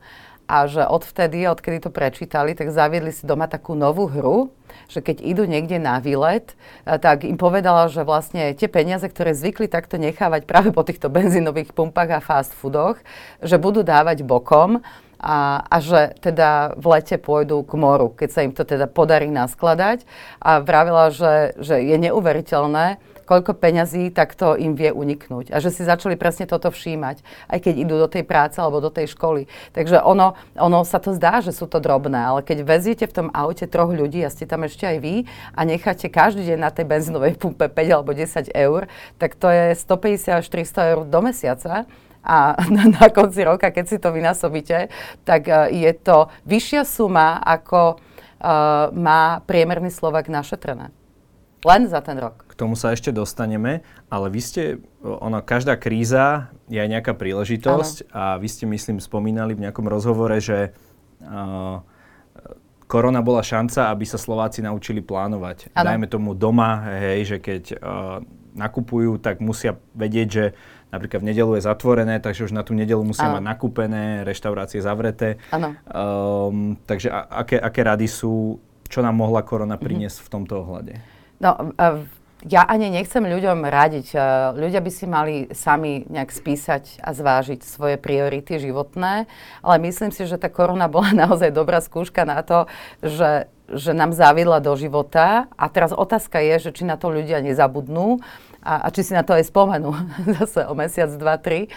a 0.50 0.66
že 0.66 0.82
odvtedy, 0.82 1.46
odkedy 1.46 1.86
to 1.86 1.94
prečítali, 1.94 2.58
tak 2.58 2.74
zaviedli 2.74 3.14
si 3.14 3.30
doma 3.30 3.46
takú 3.46 3.78
novú 3.78 4.10
hru, 4.10 4.50
že 4.90 4.98
keď 4.98 5.22
idú 5.22 5.46
niekde 5.46 5.78
na 5.78 6.02
výlet, 6.02 6.52
eh, 6.84 6.98
tak 6.98 7.22
im 7.22 7.38
povedala, 7.38 7.86
že 7.86 8.02
vlastne 8.02 8.52
tie 8.58 8.66
peniaze, 8.66 9.06
ktoré 9.06 9.32
zvykli 9.32 9.70
takto 9.70 9.96
nechávať 9.96 10.44
práve 10.44 10.74
po 10.74 10.82
týchto 10.82 11.06
benzínových 11.06 11.70
pumpách 11.70 12.10
a 12.10 12.20
fast 12.20 12.50
foodoch, 12.52 12.98
že 13.38 13.56
budú 13.56 13.86
dávať 13.86 14.26
bokom 14.26 14.82
a, 15.20 15.68
a 15.68 15.76
že 15.84 16.16
teda 16.24 16.72
v 16.80 16.84
lete 16.96 17.20
pôjdu 17.20 17.60
k 17.60 17.72
moru, 17.76 18.08
keď 18.08 18.28
sa 18.32 18.40
im 18.40 18.56
to 18.56 18.64
teda 18.64 18.88
podarí 18.88 19.28
naskladať. 19.28 20.08
A 20.40 20.64
vravila, 20.64 21.12
že, 21.12 21.52
že 21.60 21.84
je 21.84 21.96
neuveriteľné, 22.00 22.96
koľko 23.30 23.54
peňazí 23.54 24.10
takto 24.10 24.58
im 24.58 24.74
vie 24.74 24.90
uniknúť. 24.90 25.54
A 25.54 25.62
že 25.62 25.70
si 25.70 25.86
začali 25.86 26.18
presne 26.18 26.50
toto 26.50 26.72
všímať, 26.72 27.22
aj 27.46 27.58
keď 27.62 27.74
idú 27.78 27.94
do 27.94 28.10
tej 28.10 28.26
práce 28.26 28.58
alebo 28.58 28.82
do 28.82 28.90
tej 28.90 29.12
školy. 29.14 29.46
Takže 29.70 30.02
ono, 30.02 30.34
ono 30.58 30.82
sa 30.82 30.98
to 30.98 31.14
zdá, 31.14 31.38
že 31.38 31.54
sú 31.54 31.70
to 31.70 31.78
drobné, 31.78 32.18
ale 32.18 32.40
keď 32.42 32.66
veziete 32.66 33.06
v 33.06 33.14
tom 33.14 33.28
aute 33.30 33.70
troch 33.70 33.94
ľudí 33.94 34.26
a 34.26 34.34
ste 34.34 34.50
tam 34.50 34.66
ešte 34.66 34.82
aj 34.82 34.98
vy 34.98 35.30
a 35.54 35.60
necháte 35.62 36.10
každý 36.10 36.42
deň 36.42 36.58
na 36.58 36.74
tej 36.74 36.90
benzínovej 36.90 37.38
pumpe 37.38 37.70
5 37.70 37.94
alebo 37.94 38.10
10 38.10 38.50
eur, 38.50 38.90
tak 39.22 39.38
to 39.38 39.46
je 39.46 39.78
150 39.78 40.42
až 40.42 40.46
300 40.50 40.90
eur 40.90 41.00
do 41.06 41.20
mesiaca 41.22 41.86
a 42.24 42.56
na, 42.74 42.84
na 42.90 43.06
konci 43.08 43.44
roka, 43.44 43.72
keď 43.72 43.84
si 43.86 43.96
to 43.96 44.12
vynásobíte, 44.12 44.92
tak 45.24 45.42
uh, 45.48 45.68
je 45.68 45.92
to 45.96 46.28
vyššia 46.44 46.82
suma, 46.84 47.40
ako 47.40 47.96
uh, 47.96 48.92
má 48.92 49.40
priemerný 49.44 49.92
Slovak 49.92 50.28
našetrené. 50.28 50.92
Len 51.60 51.92
za 51.92 52.00
ten 52.00 52.16
rok. 52.16 52.48
K 52.48 52.56
tomu 52.56 52.72
sa 52.72 52.96
ešte 52.96 53.12
dostaneme, 53.12 53.84
ale 54.08 54.32
vy 54.32 54.40
ste, 54.40 54.62
ono, 55.04 55.44
každá 55.44 55.76
kríza 55.76 56.48
je 56.72 56.80
aj 56.80 56.88
nejaká 56.88 57.12
príležitosť 57.12 58.08
ano. 58.08 58.12
a 58.16 58.22
vy 58.40 58.48
ste, 58.48 58.64
myslím, 58.64 58.96
spomínali 58.96 59.52
v 59.52 59.68
nejakom 59.68 59.84
rozhovore, 59.84 60.40
že 60.40 60.72
uh, 61.20 61.84
korona 62.88 63.20
bola 63.20 63.44
šanca, 63.44 63.92
aby 63.92 64.08
sa 64.08 64.16
Slováci 64.16 64.64
naučili 64.64 65.04
plánovať. 65.04 65.70
Ano. 65.76 65.84
Dajme 65.84 66.06
tomu 66.08 66.32
doma, 66.32 66.96
hej, 66.96 67.36
že 67.36 67.38
keď 67.38 67.62
uh, 67.76 68.24
nakupujú, 68.56 69.22
tak 69.22 69.38
musia 69.38 69.78
vedieť, 69.94 70.28
že 70.28 70.44
napríklad 70.90 71.22
v 71.22 71.28
nedelu 71.34 71.58
je 71.58 71.62
zatvorené, 71.66 72.22
takže 72.22 72.46
už 72.46 72.52
na 72.52 72.62
tú 72.62 72.74
nedelu 72.74 73.00
musia 73.02 73.30
ano. 73.30 73.38
mať 73.38 73.44
nakúpené, 73.46 74.04
reštaurácie 74.26 74.82
zavreté. 74.82 75.38
Ano. 75.54 75.74
Um, 75.90 76.76
takže 76.86 77.10
a, 77.10 77.46
aké, 77.46 77.58
aké 77.58 77.80
rady 77.82 78.06
sú, 78.10 78.62
čo 78.90 79.00
nám 79.00 79.18
mohla 79.18 79.42
korona 79.42 79.78
mhm. 79.78 79.82
priniesť 79.82 80.18
mm-hmm. 80.20 80.28
v 80.28 80.34
tomto 80.34 80.54
ohľade? 80.66 80.94
No, 81.40 81.56
ja 82.48 82.64
ani 82.64 82.88
nechcem 82.88 83.20
ľuďom 83.20 83.68
radiť. 83.68 84.16
Ľudia 84.56 84.80
by 84.80 84.90
si 84.92 85.04
mali 85.04 85.34
sami 85.52 86.08
nejak 86.08 86.32
spísať 86.32 87.04
a 87.04 87.12
zvážiť 87.12 87.60
svoje 87.60 88.00
priority 88.00 88.56
životné, 88.56 89.28
ale 89.60 89.76
myslím 89.84 90.08
si, 90.08 90.24
že 90.24 90.40
tá 90.40 90.48
korona 90.48 90.88
bola 90.88 91.12
naozaj 91.28 91.52
dobrá 91.52 91.84
skúška 91.84 92.24
na 92.24 92.40
to, 92.40 92.64
že, 93.04 93.52
že 93.68 93.92
nám 93.92 94.16
zaviedla 94.16 94.64
do 94.64 94.72
života 94.72 95.52
a 95.52 95.64
teraz 95.68 95.92
otázka 95.92 96.40
je, 96.40 96.70
že 96.70 96.80
či 96.80 96.88
na 96.88 96.96
to 96.96 97.12
ľudia 97.12 97.44
nezabudnú 97.44 98.24
a, 98.60 98.86
a 98.86 98.88
či 98.92 99.04
si 99.04 99.12
na 99.16 99.24
to 99.24 99.36
aj 99.36 99.48
spomenú 99.48 99.92
zase 100.40 100.64
o 100.68 100.74
mesiac, 100.76 101.10
dva, 101.16 101.36
tri. 101.40 101.68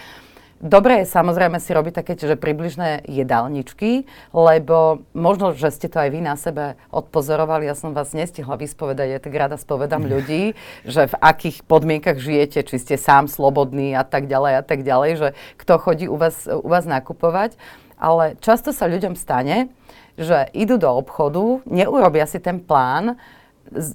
Dobre 0.64 1.04
je 1.04 1.12
samozrejme 1.12 1.60
si 1.60 1.76
robiť 1.76 1.92
také, 1.92 2.16
že 2.16 2.40
približné 2.40 3.04
jedálničky, 3.04 4.08
lebo 4.32 5.04
možno, 5.12 5.52
že 5.52 5.68
ste 5.68 5.92
to 5.92 6.00
aj 6.00 6.08
vy 6.08 6.24
na 6.24 6.40
sebe 6.40 6.80
odpozorovali, 6.88 7.68
ja 7.68 7.76
som 7.76 7.92
vás 7.92 8.16
nestihla 8.16 8.56
vyspovedať, 8.56 9.06
ja 9.12 9.20
tak 9.20 9.34
rada 9.36 9.60
spovedám 9.60 10.08
ľudí, 10.16 10.56
že 10.88 11.10
v 11.10 11.14
akých 11.20 11.68
podmienkach 11.68 12.16
žijete, 12.16 12.64
či 12.64 12.80
ste 12.80 12.96
sám 12.96 13.28
slobodný 13.28 13.92
a 13.92 14.08
tak 14.08 14.24
ďalej 14.24 14.52
a 14.56 14.62
tak 14.64 14.86
ďalej, 14.86 15.10
že 15.20 15.28
kto 15.60 15.74
chodí 15.76 16.06
u 16.08 16.16
vás, 16.16 16.48
u 16.48 16.64
vás 16.64 16.88
nakupovať. 16.88 17.60
Ale 18.00 18.38
často 18.40 18.72
sa 18.72 18.88
ľuďom 18.88 19.20
stane, 19.20 19.68
že 20.16 20.48
idú 20.54 20.78
do 20.78 20.88
obchodu, 20.88 21.60
neurobia 21.66 22.24
si 22.24 22.38
ten 22.38 22.62
plán, 22.62 23.18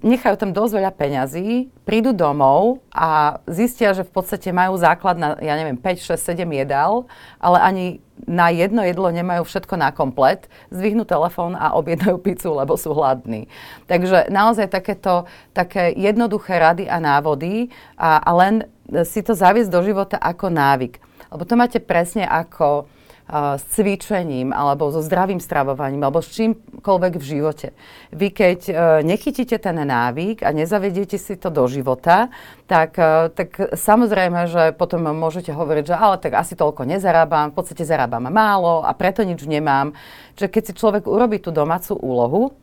nechajú 0.03 0.35
tam 0.35 0.51
dosť 0.51 0.73
veľa 0.75 0.91
peňazí, 0.91 1.71
prídu 1.87 2.11
domov 2.11 2.83
a 2.91 3.39
zistia, 3.47 3.95
že 3.95 4.03
v 4.03 4.11
podstate 4.11 4.51
majú 4.51 4.75
základ 4.75 5.15
na, 5.15 5.39
ja 5.39 5.55
neviem, 5.55 5.79
5, 5.79 6.15
6, 6.15 6.35
7 6.35 6.43
jedál, 6.51 7.07
ale 7.39 7.57
ani 7.63 7.85
na 8.27 8.51
jedno 8.51 8.83
jedlo 8.83 9.07
nemajú 9.07 9.47
všetko 9.47 9.79
na 9.79 9.95
komplet, 9.95 10.51
zdvihnú 10.69 11.07
telefón 11.07 11.55
a 11.55 11.71
objednajú 11.79 12.19
pizzu, 12.25 12.51
lebo 12.51 12.75
sú 12.75 12.91
hladní. 12.91 13.47
Takže 13.87 14.27
naozaj 14.27 14.67
takéto 14.67 15.23
také 15.55 15.95
jednoduché 15.95 16.59
rady 16.59 16.85
a 16.91 16.99
návody 16.99 17.71
a, 17.95 18.19
a 18.19 18.31
len 18.35 18.67
si 19.07 19.23
to 19.23 19.31
zaviesť 19.31 19.71
do 19.71 19.79
života 19.85 20.17
ako 20.19 20.51
návyk. 20.51 20.99
Lebo 21.29 21.43
to 21.45 21.55
máte 21.55 21.79
presne 21.79 22.25
ako 22.25 22.89
s 23.29 23.63
cvičením 23.77 24.49
alebo 24.49 24.89
so 24.89 25.05
zdravým 25.05 25.37
stravovaním 25.37 26.01
alebo 26.01 26.17
s 26.17 26.33
čímkoľvek 26.33 27.13
v 27.21 27.23
živote. 27.23 27.67
Vy 28.09 28.27
keď 28.33 28.59
uh, 28.67 28.75
nechytíte 29.05 29.61
ten 29.61 29.77
návyk 29.77 30.41
a 30.41 30.49
nezavediete 30.49 31.21
si 31.21 31.37
to 31.37 31.53
do 31.53 31.69
života, 31.69 32.33
tak, 32.65 32.97
uh, 32.97 33.29
tak 33.29 33.77
samozrejme, 33.77 34.49
že 34.49 34.63
potom 34.73 35.05
môžete 35.13 35.53
hovoriť, 35.53 35.93
že 35.93 35.95
ale 35.95 36.17
tak 36.17 36.41
asi 36.41 36.57
toľko 36.57 36.89
nezarábam, 36.89 37.53
v 37.53 37.57
podstate 37.61 37.85
zarábam 37.85 38.25
málo 38.33 38.81
a 38.81 38.89
preto 38.97 39.21
nič 39.21 39.45
nemám. 39.45 39.93
Čiže 40.33 40.49
keď 40.49 40.63
si 40.65 40.73
človek 40.73 41.03
urobí 41.05 41.37
tú 41.37 41.53
domácu 41.53 41.93
úlohu, 42.01 42.57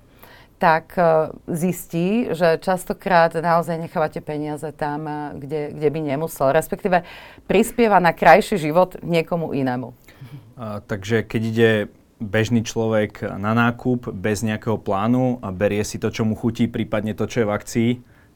tak 0.57 0.97
zistí, 1.53 2.33
že 2.33 2.57
častokrát 2.57 3.37
naozaj 3.37 3.77
nechávate 3.77 4.25
peniaze 4.25 4.65
tam, 4.73 5.05
kde, 5.37 5.77
kde 5.77 5.89
by 5.93 6.01
nemusel. 6.01 6.49
Respektíve 6.49 7.05
prispieva 7.45 8.01
na 8.01 8.17
krajší 8.17 8.57
život 8.57 8.97
niekomu 9.05 9.53
inému. 9.53 9.93
Takže 10.89 11.23
keď 11.25 11.43
ide 11.43 11.71
bežný 12.17 12.65
človek 12.65 13.21
na 13.37 13.53
nákup 13.53 14.09
bez 14.13 14.41
nejakého 14.41 14.81
plánu 14.81 15.37
a 15.45 15.53
berie 15.53 15.85
si 15.85 16.01
to, 16.01 16.09
čo 16.09 16.25
mu 16.25 16.33
chutí, 16.33 16.65
prípadne 16.65 17.13
to, 17.13 17.29
čo 17.29 17.45
je 17.45 17.49
v 17.49 17.55
akcii, 17.55 17.91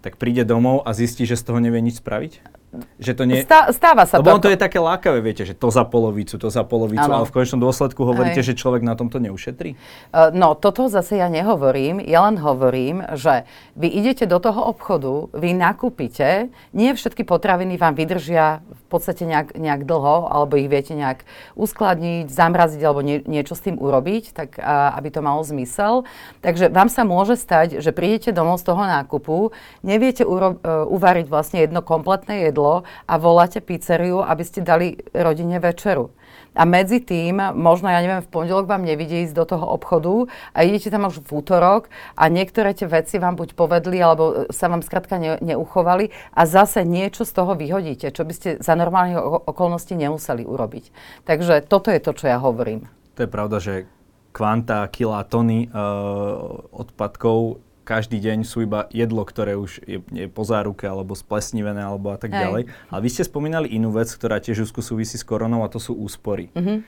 tak 0.05 0.21
príde 0.21 0.45
domov 0.45 0.85
a 0.85 0.93
zistí, 0.93 1.25
že 1.25 1.41
z 1.41 1.45
toho 1.49 1.61
nevie 1.61 1.81
nič 1.81 2.05
spraviť? 2.05 2.60
Že 3.03 3.13
to 3.19 3.23
nie... 3.27 3.43
Stá, 3.43 3.67
stáva 3.75 4.07
sa 4.07 4.23
Lebo 4.23 4.39
to. 4.39 4.47
to 4.47 4.55
je 4.55 4.59
také 4.61 4.79
lákavé, 4.79 5.19
viete, 5.19 5.43
že 5.43 5.59
to 5.59 5.75
za 5.75 5.83
polovicu, 5.83 6.39
to 6.39 6.55
za 6.55 6.63
polovicu, 6.63 7.03
ano. 7.03 7.23
ale 7.23 7.25
v 7.27 7.35
konečnom 7.35 7.59
dôsledku 7.59 8.07
hovoríte, 8.07 8.47
Hej. 8.47 8.55
že 8.55 8.63
človek 8.63 8.87
na 8.87 8.95
tomto 8.95 9.19
neušetrí? 9.19 9.75
Uh, 9.75 10.31
no, 10.31 10.55
toto 10.55 10.87
zase 10.87 11.19
ja 11.19 11.27
nehovorím. 11.27 11.99
Ja 11.99 12.23
len 12.31 12.39
hovorím, 12.39 13.03
že 13.19 13.43
vy 13.75 13.91
idete 13.91 14.23
do 14.31 14.39
toho 14.39 14.71
obchodu, 14.71 15.35
vy 15.35 15.51
nakúpite, 15.51 16.55
nie 16.71 16.95
všetky 16.95 17.27
potraviny 17.27 17.75
vám 17.75 17.99
vydržia 17.99 18.63
v 18.63 18.85
podstate 18.87 19.27
nejak, 19.27 19.59
nejak 19.59 19.83
dlho, 19.83 20.31
alebo 20.31 20.55
ich 20.55 20.71
viete 20.71 20.95
nejak 20.95 21.27
uskladniť, 21.59 22.31
zamraziť 22.31 22.81
alebo 22.87 23.03
nie, 23.03 23.19
niečo 23.27 23.59
s 23.59 23.67
tým 23.67 23.83
urobiť, 23.83 24.31
tak 24.31 24.63
uh, 24.63 24.95
aby 24.95 25.11
to 25.11 25.27
malo 25.27 25.43
zmysel. 25.43 26.07
Takže 26.39 26.71
vám 26.71 26.87
sa 26.87 27.03
môže 27.03 27.35
stať, 27.35 27.83
že 27.83 27.91
prídete 27.91 28.31
domov 28.31 28.63
z 28.63 28.71
toho 28.71 28.83
nákupu, 28.87 29.51
neviete 29.83 30.23
uro- 30.23 30.63
uh, 30.63 30.87
uvariť 30.87 31.27
vlastne 31.27 31.67
jedno 31.67 31.83
kompletné 31.83 32.47
jedlo, 32.47 32.60
jedlo 32.61 32.85
a 33.09 33.15
voláte 33.17 33.65
pizzeriu, 33.65 34.21
aby 34.21 34.45
ste 34.45 34.61
dali 34.61 35.01
rodine 35.17 35.57
večeru. 35.57 36.13
A 36.51 36.67
medzi 36.67 36.99
tým, 36.99 37.39
možno, 37.55 37.87
ja 37.87 38.03
neviem, 38.03 38.27
v 38.27 38.33
pondelok 38.35 38.67
vám 38.67 38.83
nevidie 38.83 39.23
ísť 39.23 39.39
do 39.39 39.47
toho 39.47 39.71
obchodu 39.71 40.27
a 40.51 40.67
idete 40.67 40.91
tam 40.91 41.07
už 41.07 41.23
v 41.23 41.39
útorok 41.39 41.87
a 42.19 42.27
niektoré 42.27 42.75
tie 42.75 42.91
veci 42.91 43.23
vám 43.23 43.39
buď 43.39 43.55
povedli, 43.55 44.03
alebo 44.03 44.51
sa 44.51 44.67
vám 44.67 44.83
skrátka 44.83 45.15
ne, 45.23 45.39
neuchovali 45.39 46.11
a 46.35 46.43
zase 46.51 46.83
niečo 46.83 47.23
z 47.23 47.33
toho 47.39 47.55
vyhodíte, 47.55 48.11
čo 48.11 48.27
by 48.27 48.35
ste 48.35 48.49
za 48.59 48.75
normálnych 48.75 49.47
okolností 49.47 49.95
nemuseli 49.95 50.43
urobiť. 50.43 50.85
Takže 51.23 51.71
toto 51.71 51.95
je 51.95 52.03
to, 52.03 52.19
čo 52.19 52.27
ja 52.27 52.43
hovorím. 52.43 52.91
To 53.15 53.23
je 53.23 53.31
pravda, 53.31 53.57
že 53.63 53.87
kvanta, 54.35 54.91
kila, 54.91 55.23
tony 55.31 55.71
uh, 55.71 56.67
odpadkov 56.75 57.63
každý 57.91 58.23
deň 58.23 58.47
sú 58.47 58.63
iba 58.63 58.87
jedlo, 58.95 59.27
ktoré 59.27 59.59
už 59.59 59.83
je, 59.83 59.99
je 60.15 60.27
po 60.31 60.47
záruke 60.47 60.87
alebo 60.87 61.19
splesnivené 61.19 61.83
alebo 61.83 62.15
a 62.15 62.19
tak 62.23 62.31
Hej. 62.31 62.39
ďalej. 62.47 62.63
Ale 62.87 63.01
vy 63.03 63.11
ste 63.11 63.27
spomínali 63.27 63.67
inú 63.67 63.91
vec, 63.91 64.07
ktorá 64.07 64.39
tiež 64.39 64.71
úzko 64.71 64.79
súvisí 64.79 65.19
s 65.19 65.27
koronou 65.27 65.67
a 65.67 65.69
to 65.69 65.83
sú 65.83 65.99
úspory. 65.99 66.55
Mm-hmm. 66.55 66.79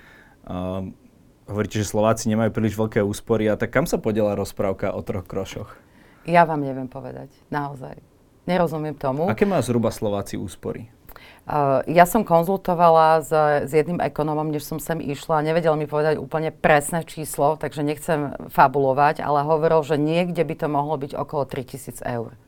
Uh, 0.47 0.95
hovoríte, 1.51 1.83
že 1.83 1.91
Slováci 1.91 2.31
nemajú 2.31 2.55
príliš 2.55 2.79
veľké 2.79 3.03
úspory 3.03 3.51
a 3.51 3.59
tak 3.59 3.75
kam 3.75 3.91
sa 3.91 3.99
podiela 3.99 4.39
rozprávka 4.39 4.95
o 4.95 5.03
troch 5.03 5.27
krošoch? 5.27 5.75
Ja 6.23 6.47
vám 6.47 6.63
neviem 6.63 6.87
povedať, 6.87 7.35
naozaj. 7.51 7.99
Nerozumiem 8.47 8.95
tomu. 8.95 9.27
Aké 9.27 9.43
má 9.43 9.59
zhruba 9.59 9.91
Slováci 9.91 10.39
úspory? 10.39 10.87
Uh, 11.43 11.83
ja 11.91 12.07
som 12.07 12.23
konzultovala 12.23 13.19
s, 13.19 13.35
s 13.67 13.71
jedným 13.75 13.99
ekonomom, 13.99 14.47
než 14.47 14.63
som 14.63 14.79
sem 14.79 15.03
išla. 15.03 15.43
Nevedel 15.43 15.75
mi 15.75 15.91
povedať 15.91 16.15
úplne 16.15 16.55
presné 16.55 17.03
číslo, 17.03 17.59
takže 17.59 17.83
nechcem 17.83 18.39
fabulovať, 18.55 19.19
ale 19.19 19.43
hovoril, 19.43 19.83
že 19.83 19.99
niekde 19.99 20.47
by 20.47 20.55
to 20.55 20.67
mohlo 20.71 20.95
byť 20.95 21.19
okolo 21.19 21.43
3000 21.43 21.99
eur. 22.07 22.39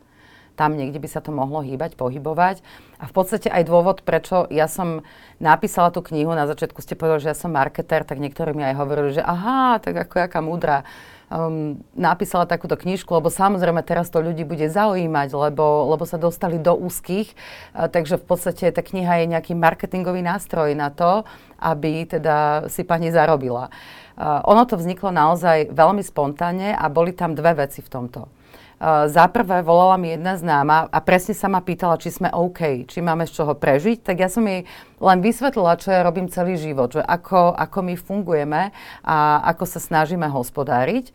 Tam 0.54 0.78
niekde 0.78 1.02
by 1.02 1.10
sa 1.10 1.18
to 1.18 1.34
mohlo 1.34 1.66
hýbať, 1.66 1.98
pohybovať. 1.98 2.62
A 3.02 3.10
v 3.10 3.12
podstate 3.12 3.50
aj 3.50 3.66
dôvod, 3.66 4.06
prečo 4.06 4.46
ja 4.54 4.70
som 4.70 5.02
napísala 5.42 5.90
tú 5.90 5.98
knihu, 6.06 6.30
na 6.30 6.46
začiatku 6.46 6.78
ste 6.78 6.94
povedali, 6.94 7.26
že 7.26 7.34
ja 7.34 7.38
som 7.38 7.50
marketer, 7.50 8.06
tak 8.06 8.22
niektorí 8.22 8.54
mi 8.54 8.62
aj 8.62 8.78
hovorili, 8.78 9.18
že 9.18 9.26
aha, 9.26 9.82
tak 9.82 9.98
ako 10.06 10.14
jaká 10.22 10.38
múdra 10.38 10.86
um, 11.30 11.80
napísala 11.96 12.44
takúto 12.44 12.76
knižku, 12.76 13.08
lebo 13.10 13.32
samozrejme 13.32 13.80
teraz 13.84 14.10
to 14.10 14.20
ľudí 14.20 14.44
bude 14.44 14.66
zaujímať, 14.68 15.28
lebo, 15.32 15.90
lebo 15.94 16.04
sa 16.04 16.20
dostali 16.20 16.60
do 16.60 16.76
úzkých, 16.76 17.32
uh, 17.32 17.88
takže 17.88 18.20
v 18.20 18.24
podstate 18.24 18.64
tá 18.70 18.82
kniha 18.84 19.24
je 19.24 19.32
nejaký 19.32 19.52
marketingový 19.56 20.20
nástroj 20.20 20.76
na 20.76 20.92
to, 20.92 21.24
aby 21.60 22.04
teda 22.04 22.68
si 22.68 22.84
pani 22.84 23.08
zarobila. 23.08 23.72
Uh, 24.14 24.44
ono 24.46 24.62
to 24.68 24.78
vzniklo 24.78 25.10
naozaj 25.10 25.74
veľmi 25.74 26.02
spontánne 26.04 26.76
a 26.76 26.84
boli 26.86 27.10
tam 27.16 27.34
dve 27.34 27.66
veci 27.66 27.82
v 27.82 27.90
tomto. 27.90 28.43
Za 28.82 29.24
prvé 29.30 29.62
volala 29.62 29.94
mi 29.94 30.12
jedna 30.12 30.34
známa 30.34 30.90
a 30.90 30.98
presne 30.98 31.32
sa 31.32 31.46
ma 31.46 31.62
pýtala, 31.62 31.94
či 31.96 32.10
sme 32.10 32.28
OK, 32.34 32.90
či 32.90 32.98
máme 32.98 33.24
z 33.24 33.40
čoho 33.40 33.54
prežiť, 33.54 34.02
tak 34.02 34.18
ja 34.18 34.26
som 34.26 34.42
jej 34.42 34.66
len 34.98 35.18
vysvetlila, 35.22 35.78
čo 35.78 35.94
ja 35.94 36.02
robím 36.02 36.26
celý 36.26 36.58
život, 36.58 36.90
že 36.90 37.02
ako, 37.02 37.54
ako 37.54 37.78
my 37.86 37.94
fungujeme 37.94 38.74
a 39.06 39.16
ako 39.54 39.64
sa 39.64 39.78
snažíme 39.78 40.26
hospodáriť. 40.26 41.14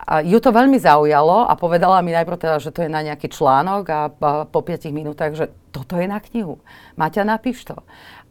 A 0.00 0.24
ju 0.24 0.40
to 0.40 0.48
veľmi 0.48 0.80
zaujalo 0.80 1.44
a 1.44 1.52
povedala 1.60 2.00
mi 2.00 2.16
najprv 2.16 2.40
teda, 2.40 2.56
že 2.56 2.72
to 2.72 2.84
je 2.84 2.90
na 2.92 3.04
nejaký 3.04 3.28
článok 3.28 3.84
a, 3.92 4.00
a 4.08 4.30
po 4.48 4.60
5 4.64 4.88
minútach, 4.92 5.36
že 5.36 5.52
toto 5.76 6.00
je 6.00 6.08
na 6.08 6.24
knihu. 6.24 6.56
Maťa, 6.96 7.28
napíš 7.28 7.68
to. 7.68 7.84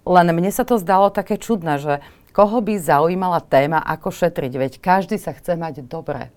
Len 0.09 0.33
mne 0.33 0.49
sa 0.49 0.65
to 0.65 0.81
zdalo 0.81 1.13
také 1.13 1.37
čudné, 1.37 1.77
že 1.77 1.93
koho 2.33 2.61
by 2.61 2.81
zaujímala 2.81 3.41
téma, 3.45 3.81
ako 3.85 4.09
šetriť, 4.09 4.53
veď 4.57 4.73
každý 4.81 5.21
sa 5.21 5.33
chce 5.33 5.53
mať 5.57 5.85
dobre. 5.85 6.33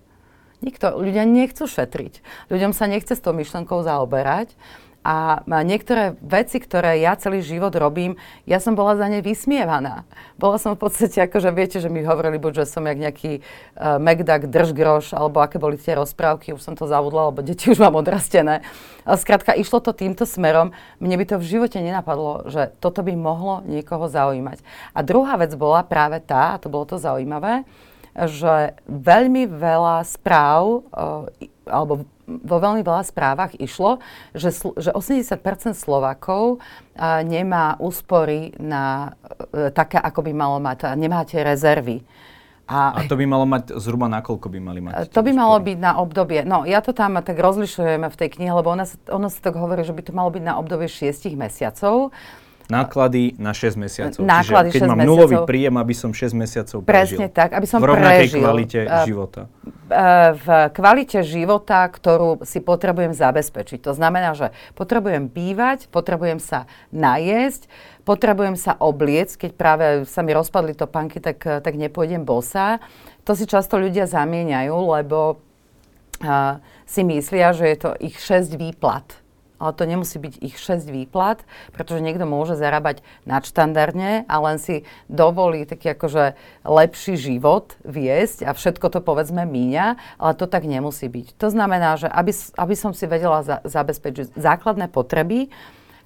Nikto, 0.63 0.95
ľudia 0.95 1.27
nechcú 1.27 1.67
šetriť. 1.67 2.23
Ľuďom 2.47 2.71
sa 2.71 2.87
nechce 2.87 3.19
s 3.19 3.21
tou 3.21 3.35
myšlenkou 3.35 3.83
zaoberať. 3.83 4.55
A 5.03 5.43
niektoré 5.67 6.15
veci, 6.23 6.63
ktoré 6.63 7.03
ja 7.03 7.19
celý 7.19 7.43
život 7.43 7.75
robím, 7.75 8.15
ja 8.47 8.63
som 8.63 8.71
bola 8.71 8.95
za 8.95 9.11
ne 9.11 9.19
vysmievaná. 9.19 10.07
Bola 10.39 10.55
som 10.55 10.79
v 10.79 10.87
podstate, 10.87 11.19
ako 11.19 11.43
že 11.43 11.51
viete, 11.51 11.77
že 11.83 11.91
mi 11.91 12.07
hovorili 12.07 12.39
buď, 12.39 12.63
že 12.63 12.71
som 12.71 12.87
jak 12.87 12.95
nejaký 12.95 13.43
uh, 13.43 13.99
Megdak, 13.99 14.47
držgroš, 14.47 15.11
alebo 15.11 15.43
aké 15.43 15.59
boli 15.59 15.75
tie 15.75 15.99
rozprávky, 15.99 16.55
už 16.55 16.63
som 16.63 16.79
to 16.79 16.87
zavudla, 16.87 17.35
lebo 17.35 17.43
deti 17.43 17.67
už 17.67 17.83
mám 17.83 17.99
odrastené. 17.99 18.63
Ale 19.03 19.17
skrátka, 19.19 19.51
išlo 19.51 19.83
to 19.83 19.91
týmto 19.91 20.23
smerom. 20.23 20.71
Mne 21.03 21.19
by 21.19 21.25
to 21.27 21.35
v 21.35 21.51
živote 21.51 21.83
nenapadlo, 21.83 22.47
že 22.47 22.71
toto 22.79 23.03
by 23.03 23.11
mohlo 23.11 23.59
niekoho 23.67 24.07
zaujímať. 24.07 24.63
A 24.95 25.03
druhá 25.03 25.35
vec 25.35 25.51
bola 25.59 25.83
práve 25.83 26.23
tá, 26.23 26.55
a 26.55 26.59
to 26.63 26.71
bolo 26.71 26.87
to 26.87 26.95
zaujímavé, 26.95 27.67
že 28.13 28.77
veľmi 28.85 29.49
veľa 29.49 30.05
správ, 30.05 30.85
eh, 30.93 31.49
alebo 31.67 32.05
vo 32.23 32.57
veľmi 32.61 32.85
veľa 32.85 33.03
správach 33.03 33.51
išlo, 33.59 33.99
že, 34.31 34.55
že 34.79 34.95
80 34.95 35.73
Slovákov 35.73 36.59
eh, 36.59 37.25
nemá 37.25 37.75
úspory 37.81 38.53
na 38.61 39.17
eh, 39.51 39.73
také, 39.73 39.97
ako 39.97 40.29
by 40.29 40.31
malo 40.33 40.57
mať, 40.61 40.93
nemá 40.93 41.25
tie 41.25 41.41
rezervy. 41.41 42.05
A, 42.63 42.95
a 42.95 43.03
to 43.11 43.19
by 43.19 43.27
malo 43.27 43.43
mať 43.43 43.75
zhruba 43.75 44.07
na 44.07 44.23
koľko 44.23 44.47
by 44.47 44.59
mali 44.63 44.79
mať? 44.79 45.11
To 45.11 45.19
by 45.19 45.35
malo 45.35 45.59
byť 45.59 45.77
na 45.83 45.99
obdobie, 45.99 46.47
no 46.47 46.63
ja 46.63 46.79
to 46.79 46.95
tam 46.95 47.19
tak 47.19 47.35
rozlišujeme 47.35 48.07
v 48.07 48.15
tej 48.15 48.39
knihe, 48.39 48.55
lebo 48.55 48.71
ona, 48.71 48.87
ono 49.11 49.27
sa 49.27 49.39
tak 49.43 49.59
hovorí, 49.59 49.83
že 49.83 49.91
by 49.91 50.01
to 50.07 50.15
malo 50.15 50.31
byť 50.31 50.43
na 50.47 50.55
obdobie 50.55 50.87
6 50.87 51.27
mesiacov. 51.35 52.15
Náklady 52.71 53.35
na 53.35 53.51
6 53.51 53.75
mesiacov. 53.75 54.21
Náklady 54.23 54.71
Čiže 54.71 54.75
keď 54.79 54.81
6 54.87 54.91
mám 54.91 54.99
mesiacov. 54.99 55.11
nulový 55.11 55.37
príjem, 55.43 55.75
aby 55.75 55.93
som 55.95 56.11
6 56.15 56.31
mesiacov 56.31 56.77
prežil. 56.83 57.19
Presne 57.19 57.27
tak, 57.27 57.49
aby 57.51 57.67
som 57.67 57.79
v 57.83 57.87
rovnakej 57.91 58.27
prežil. 58.29 58.39
kvalite 58.39 58.79
uh, 58.87 59.03
života. 59.03 59.41
Uh, 59.43 60.31
v 60.37 60.47
kvalite 60.71 61.19
života, 61.27 61.83
ktorú 61.87 62.43
si 62.47 62.63
potrebujem 62.63 63.11
zabezpečiť. 63.11 63.79
To 63.83 63.91
znamená, 63.91 64.31
že 64.31 64.55
potrebujem 64.79 65.27
bývať, 65.27 65.91
potrebujem 65.91 66.39
sa 66.39 66.69
najesť, 66.95 67.67
potrebujem 68.07 68.55
sa 68.55 68.79
obliecť, 68.79 69.47
keď 69.47 69.51
práve 69.55 69.85
sa 70.07 70.23
mi 70.23 70.31
rozpadli 70.31 70.71
topánky, 70.75 71.19
tak, 71.19 71.43
tak 71.43 71.73
nepôjdem 71.75 72.23
bosa. 72.23 72.79
To 73.27 73.35
si 73.35 73.43
často 73.43 73.75
ľudia 73.75 74.07
zamieňajú, 74.07 74.75
lebo 74.75 75.39
uh, 76.23 76.63
si 76.87 77.03
myslia, 77.03 77.51
že 77.51 77.65
je 77.71 77.77
to 77.79 77.91
ich 77.99 78.15
6 78.19 78.55
výplat 78.55 79.22
ale 79.63 79.71
to 79.71 79.87
nemusí 79.87 80.19
byť 80.19 80.43
ich 80.43 80.59
6 80.59 80.91
výplat, 80.91 81.39
pretože 81.71 82.03
niekto 82.03 82.27
môže 82.27 82.59
zarábať 82.59 82.99
nadštandardne 83.23 84.27
a 84.27 84.35
len 84.43 84.59
si 84.59 84.83
dovolí 85.07 85.63
taký 85.63 85.95
akože 85.95 86.35
lepší 86.67 87.15
život 87.15 87.79
viesť 87.87 88.43
a 88.43 88.51
všetko 88.51 88.91
to 88.91 88.99
povedzme 88.99 89.47
míňa, 89.47 90.19
ale 90.19 90.31
to 90.35 90.51
tak 90.51 90.67
nemusí 90.67 91.07
byť. 91.07 91.39
To 91.39 91.47
znamená, 91.47 91.95
že 91.95 92.11
aby, 92.11 92.35
aby 92.59 92.75
som 92.75 92.91
si 92.91 93.07
vedela 93.07 93.39
za, 93.47 93.63
zabezpečiť 93.63 94.35
základné 94.35 94.91
potreby, 94.91 95.47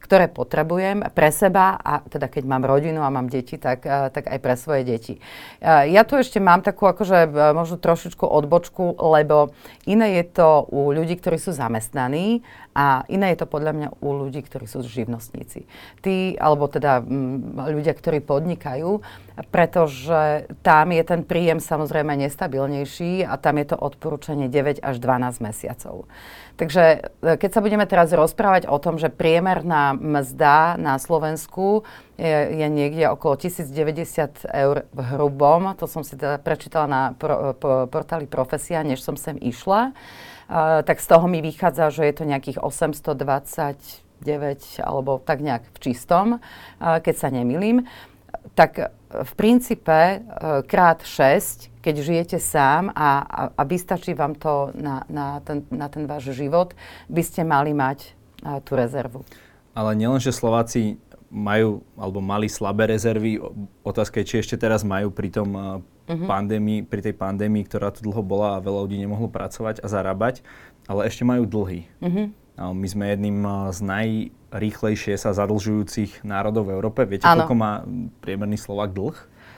ktoré 0.08 0.32
potrebujem 0.32 1.04
pre 1.12 1.36
seba 1.36 1.76
a 1.76 2.00
teda 2.00 2.32
keď 2.32 2.48
mám 2.48 2.64
rodinu 2.64 3.04
a 3.04 3.12
mám 3.12 3.28
deti, 3.28 3.60
tak, 3.60 3.84
eh, 3.84 4.08
tak 4.08 4.32
aj 4.32 4.40
pre 4.40 4.56
svoje 4.56 4.88
deti. 4.88 5.20
Eh, 5.60 5.92
ja 5.92 6.08
tu 6.08 6.16
ešte 6.16 6.40
mám 6.40 6.64
takú 6.64 6.88
akože 6.88 7.28
eh, 7.28 7.52
možno 7.52 7.76
trošičku 7.76 8.24
odbočku, 8.24 8.96
lebo 8.96 9.52
iné 9.84 10.24
je 10.24 10.24
to 10.32 10.64
u 10.72 10.96
ľudí, 10.96 11.20
ktorí 11.20 11.36
sú 11.36 11.52
zamestnaní 11.52 12.40
a 12.72 13.04
iné 13.12 13.36
je 13.36 13.44
to 13.44 13.52
podľa 13.52 13.74
mňa 13.76 13.88
u 14.00 14.10
ľudí, 14.16 14.40
ktorí 14.48 14.64
sú 14.64 14.80
živnostníci. 14.80 15.68
Tí, 16.00 16.40
alebo 16.40 16.72
teda 16.72 17.04
m, 17.04 17.60
mm, 17.60 17.68
ľudia, 17.76 17.92
ktorí 17.92 18.24
podnikajú, 18.24 19.04
pretože 19.54 20.50
tam 20.66 20.92
je 20.92 21.04
ten 21.06 21.22
príjem 21.22 21.62
samozrejme 21.62 22.18
nestabilnejší 22.18 23.26
a 23.26 23.38
tam 23.38 23.62
je 23.62 23.74
to 23.74 23.78
odporúčanie 23.78 24.50
9 24.50 24.82
až 24.82 24.98
12 24.98 25.46
mesiacov. 25.46 26.10
Takže 26.58 27.14
e, 27.22 27.38
keď 27.38 27.50
sa 27.54 27.62
budeme 27.62 27.86
teraz 27.86 28.10
rozprávať 28.10 28.66
o 28.66 28.82
tom, 28.82 28.98
že 28.98 29.14
priemerná 29.14 29.94
mzda 29.94 30.82
na 30.82 30.98
Slovensku 30.98 31.86
je, 32.18 32.58
je 32.58 32.68
niekde 32.68 33.14
okolo 33.14 33.38
1090 33.38 34.50
eur 34.50 34.90
v 34.90 35.00
hrubom, 35.14 35.78
to 35.78 35.86
som 35.86 36.02
si 36.02 36.18
teda 36.18 36.42
prečítala 36.42 36.88
na 36.90 37.02
pro, 37.14 37.54
po, 37.54 37.86
portáli 37.86 38.26
Profesia, 38.26 38.82
než 38.82 39.06
som 39.06 39.14
sem 39.14 39.38
išla, 39.38 39.94
uh, 39.94 40.36
tak 40.84 41.00
z 41.04 41.08
toho 41.08 41.28
mi 41.28 41.42
vychádza, 41.44 41.90
že 41.92 42.06
je 42.08 42.14
to 42.16 42.24
nejakých 42.24 42.64
829 42.64 44.80
alebo 44.80 45.20
tak 45.20 45.44
nejak 45.44 45.68
v 45.68 45.80
čistom, 45.80 46.40
keď 46.80 47.16
sa 47.16 47.30
nemilím. 47.30 47.84
Tak 48.56 48.92
v 49.08 49.32
princípe 49.36 50.22
krát 50.68 51.00
6 51.04 51.78
keď 51.88 52.04
žijete 52.04 52.38
sám 52.44 52.92
a, 52.92 53.24
a, 53.24 53.42
a 53.56 53.62
vystačí 53.64 54.12
vám 54.12 54.36
to 54.36 54.76
na, 54.76 55.08
na, 55.08 55.40
ten, 55.40 55.64
na 55.72 55.88
ten 55.88 56.04
váš 56.04 56.36
život, 56.36 56.76
by 57.08 57.24
ste 57.24 57.48
mali 57.48 57.72
mať 57.72 58.12
a, 58.44 58.60
tú 58.60 58.76
rezervu. 58.76 59.24
Ale 59.72 59.96
nielen, 59.96 60.20
že 60.20 60.36
Slováci 60.36 61.00
majú 61.32 61.88
alebo 61.96 62.20
mali 62.20 62.52
slabé 62.52 62.92
rezervy, 62.92 63.40
otázka 63.88 64.20
je, 64.20 64.28
či 64.28 64.36
ešte 64.44 64.60
teraz 64.60 64.84
majú 64.84 65.16
pri 65.16 65.32
tom 65.32 65.56
uh-huh. 65.56 66.28
pandémii, 66.28 66.84
pri 66.84 67.00
tej 67.08 67.16
pandémii, 67.16 67.64
ktorá 67.64 67.96
tu 67.96 68.04
dlho 68.04 68.20
bola 68.20 68.60
a 68.60 68.64
veľa 68.64 68.84
ľudí 68.84 69.00
nemohlo 69.00 69.32
pracovať 69.32 69.80
a 69.80 69.88
zarábať, 69.88 70.44
ale 70.92 71.08
ešte 71.08 71.24
majú 71.24 71.48
dlhy. 71.48 71.88
Uh-huh. 72.04 72.28
My 72.58 72.88
sme 72.90 73.14
jedným 73.14 73.46
z 73.70 73.80
najrýchlejšie 73.86 75.14
sa 75.22 75.30
zadlžujúcich 75.38 76.26
národov 76.26 76.74
v 76.74 76.74
Európe. 76.74 77.06
Viete, 77.06 77.30
ano. 77.30 77.46
koľko 77.46 77.56
má 77.56 77.86
priemerný 78.26 78.58
Slovak 78.58 78.98
dlh? 78.98 79.14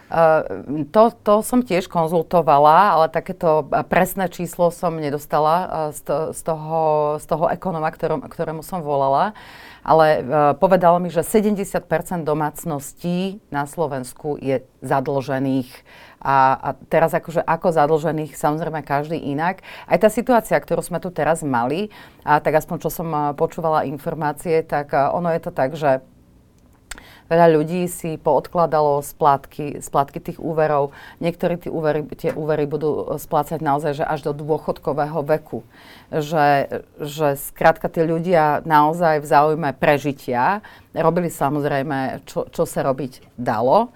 Uh, 0.09 0.83
to, 0.89 1.13
to 1.21 1.45
som 1.45 1.61
tiež 1.61 1.85
konzultovala, 1.85 2.97
ale 2.97 3.13
takéto 3.13 3.69
presné 3.93 4.25
číslo 4.25 4.73
som 4.73 4.97
nedostala 4.97 5.55
uh, 5.55 5.69
z, 5.93 6.01
to, 6.01 6.15
z, 6.33 6.41
toho, 6.49 6.79
z 7.21 7.25
toho 7.29 7.45
ekonoma, 7.53 7.93
ktorom, 7.93 8.25
ktorému 8.25 8.65
som 8.65 8.81
volala. 8.81 9.37
Ale 9.83 10.05
uh, 10.21 10.23
povedal 10.57 10.99
mi, 10.99 11.07
že 11.11 11.23
70% 11.25 11.81
domácností 12.23 13.39
na 13.49 13.63
Slovensku 13.65 14.35
je 14.39 14.63
zadlžených. 14.83 15.71
A, 16.19 16.59
a 16.59 16.69
teraz 16.91 17.15
akože 17.15 17.39
ako 17.39 17.71
zadlžených, 17.71 18.35
samozrejme 18.35 18.83
každý 18.83 19.15
inak. 19.15 19.63
Aj 19.87 19.95
tá 19.95 20.11
situácia, 20.11 20.59
ktorú 20.59 20.83
sme 20.83 20.99
tu 20.99 21.09
teraz 21.09 21.41
mali, 21.47 21.89
a 22.27 22.43
tak 22.43 22.59
aspoň 22.59 22.77
čo 22.83 22.89
som 22.91 23.07
počúvala 23.39 23.87
informácie, 23.87 24.59
tak 24.67 24.91
ono 24.91 25.31
je 25.31 25.41
to 25.41 25.51
tak, 25.55 25.79
že 25.79 26.03
Veľa 27.29 27.47
ľudí 27.53 27.85
si 27.85 28.17
poodkladalo 28.17 29.05
splátky, 29.05 29.85
splátky 29.85 30.17
tých 30.17 30.39
úverov. 30.41 30.97
Niektorí 31.21 31.61
tí 31.61 31.69
úvery, 31.69 32.01
tie 32.17 32.33
úvery 32.33 32.65
budú 32.65 33.05
splácať 33.21 33.61
naozaj 33.61 34.01
že 34.01 34.05
až 34.05 34.25
do 34.25 34.33
dôchodkového 34.33 35.21
veku. 35.21 35.61
Že, 36.09 36.81
že 36.97 37.37
skrátka 37.37 37.85
tí 37.85 38.01
ľudia 38.01 38.65
naozaj 38.65 39.21
v 39.21 39.29
záujme 39.29 39.69
prežitia 39.77 40.65
robili 40.97 41.29
samozrejme, 41.29 42.25
čo, 42.25 42.49
čo 42.49 42.65
sa 42.65 42.81
robiť 42.81 43.37
dalo. 43.37 43.93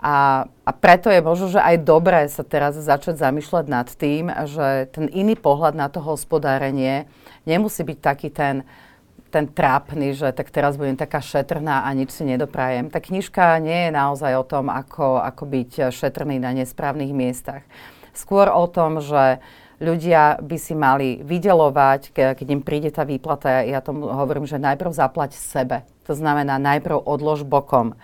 A, 0.00 0.48
a 0.48 0.70
preto 0.72 1.12
je 1.12 1.20
možno, 1.20 1.52
že 1.52 1.60
aj 1.60 1.84
dobré 1.84 2.24
sa 2.32 2.40
teraz 2.40 2.72
začať 2.78 3.20
zamýšľať 3.20 3.64
nad 3.68 3.88
tým, 3.90 4.32
že 4.48 4.88
ten 4.94 5.12
iný 5.12 5.36
pohľad 5.36 5.76
na 5.76 5.92
to 5.92 6.00
hospodárenie 6.00 7.04
nemusí 7.44 7.84
byť 7.84 7.98
taký 8.00 8.32
ten, 8.32 8.64
ten 9.30 9.46
trápny, 9.46 10.12
že 10.12 10.34
tak 10.34 10.50
teraz 10.50 10.74
budem 10.74 10.98
taká 10.98 11.22
šetrná 11.22 11.86
a 11.86 11.88
nič 11.94 12.10
si 12.10 12.26
nedoprajem. 12.26 12.90
Tá 12.90 12.98
knižka 12.98 13.62
nie 13.62 13.88
je 13.88 13.90
naozaj 13.94 14.32
o 14.36 14.44
tom, 14.44 14.66
ako, 14.68 15.22
ako 15.22 15.46
byť 15.46 15.70
šetrný 15.94 16.42
na 16.42 16.50
nesprávnych 16.50 17.14
miestach. 17.14 17.62
Skôr 18.10 18.50
o 18.50 18.66
tom, 18.66 18.98
že 18.98 19.38
ľudia 19.78 20.42
by 20.42 20.56
si 20.58 20.74
mali 20.74 21.22
vydelovať, 21.22 22.10
keď 22.10 22.46
im 22.50 22.60
príde 22.60 22.90
tá 22.90 23.06
výplata, 23.06 23.62
ja 23.62 23.78
tomu 23.80 24.10
hovorím, 24.10 24.44
že 24.44 24.58
najprv 24.58 24.90
zaplať 24.92 25.38
sebe. 25.38 25.86
To 26.04 26.12
znamená 26.12 26.58
najprv 26.58 27.00
odlož 27.00 27.46
bokom 27.46 27.94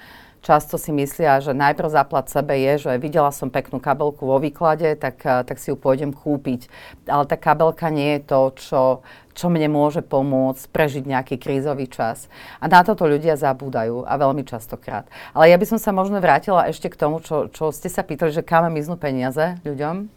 často 0.47 0.79
si 0.79 0.95
myslia, 0.95 1.43
že 1.43 1.51
najprv 1.51 1.91
záplat 1.91 2.31
sebe 2.31 2.55
je, 2.55 2.87
že 2.87 3.03
videla 3.03 3.35
som 3.35 3.51
peknú 3.51 3.83
kabelku 3.83 4.23
vo 4.23 4.39
výklade, 4.39 4.95
tak, 4.95 5.19
tak 5.19 5.59
si 5.59 5.75
ju 5.75 5.77
pôjdem 5.77 6.15
kúpiť. 6.15 6.71
Ale 7.11 7.27
tá 7.27 7.35
kabelka 7.35 7.91
nie 7.91 8.15
je 8.15 8.21
to, 8.23 8.41
čo, 8.55 8.83
čo 9.37 9.53
mne 9.53 9.69
môže 9.69 10.01
pomôcť 10.01 10.73
prežiť 10.73 11.05
nejaký 11.05 11.37
krízový 11.37 11.87
čas. 11.93 12.33
A 12.57 12.73
na 12.73 12.81
toto 12.81 13.05
ľudia 13.05 13.37
zabúdajú 13.37 14.09
a 14.09 14.17
veľmi 14.17 14.49
častokrát. 14.49 15.05
Ale 15.37 15.53
ja 15.53 15.61
by 15.61 15.67
som 15.69 15.79
sa 15.79 15.93
možno 15.93 16.19
vrátila 16.25 16.65
ešte 16.73 16.89
k 16.89 16.97
tomu, 16.97 17.21
čo, 17.21 17.53
čo 17.53 17.69
ste 17.69 17.93
sa 17.93 18.01
pýtali, 18.01 18.33
že 18.33 18.41
kam 18.41 18.65
miznú 18.73 18.97
peniaze 18.97 19.61
ľuďom. 19.63 20.09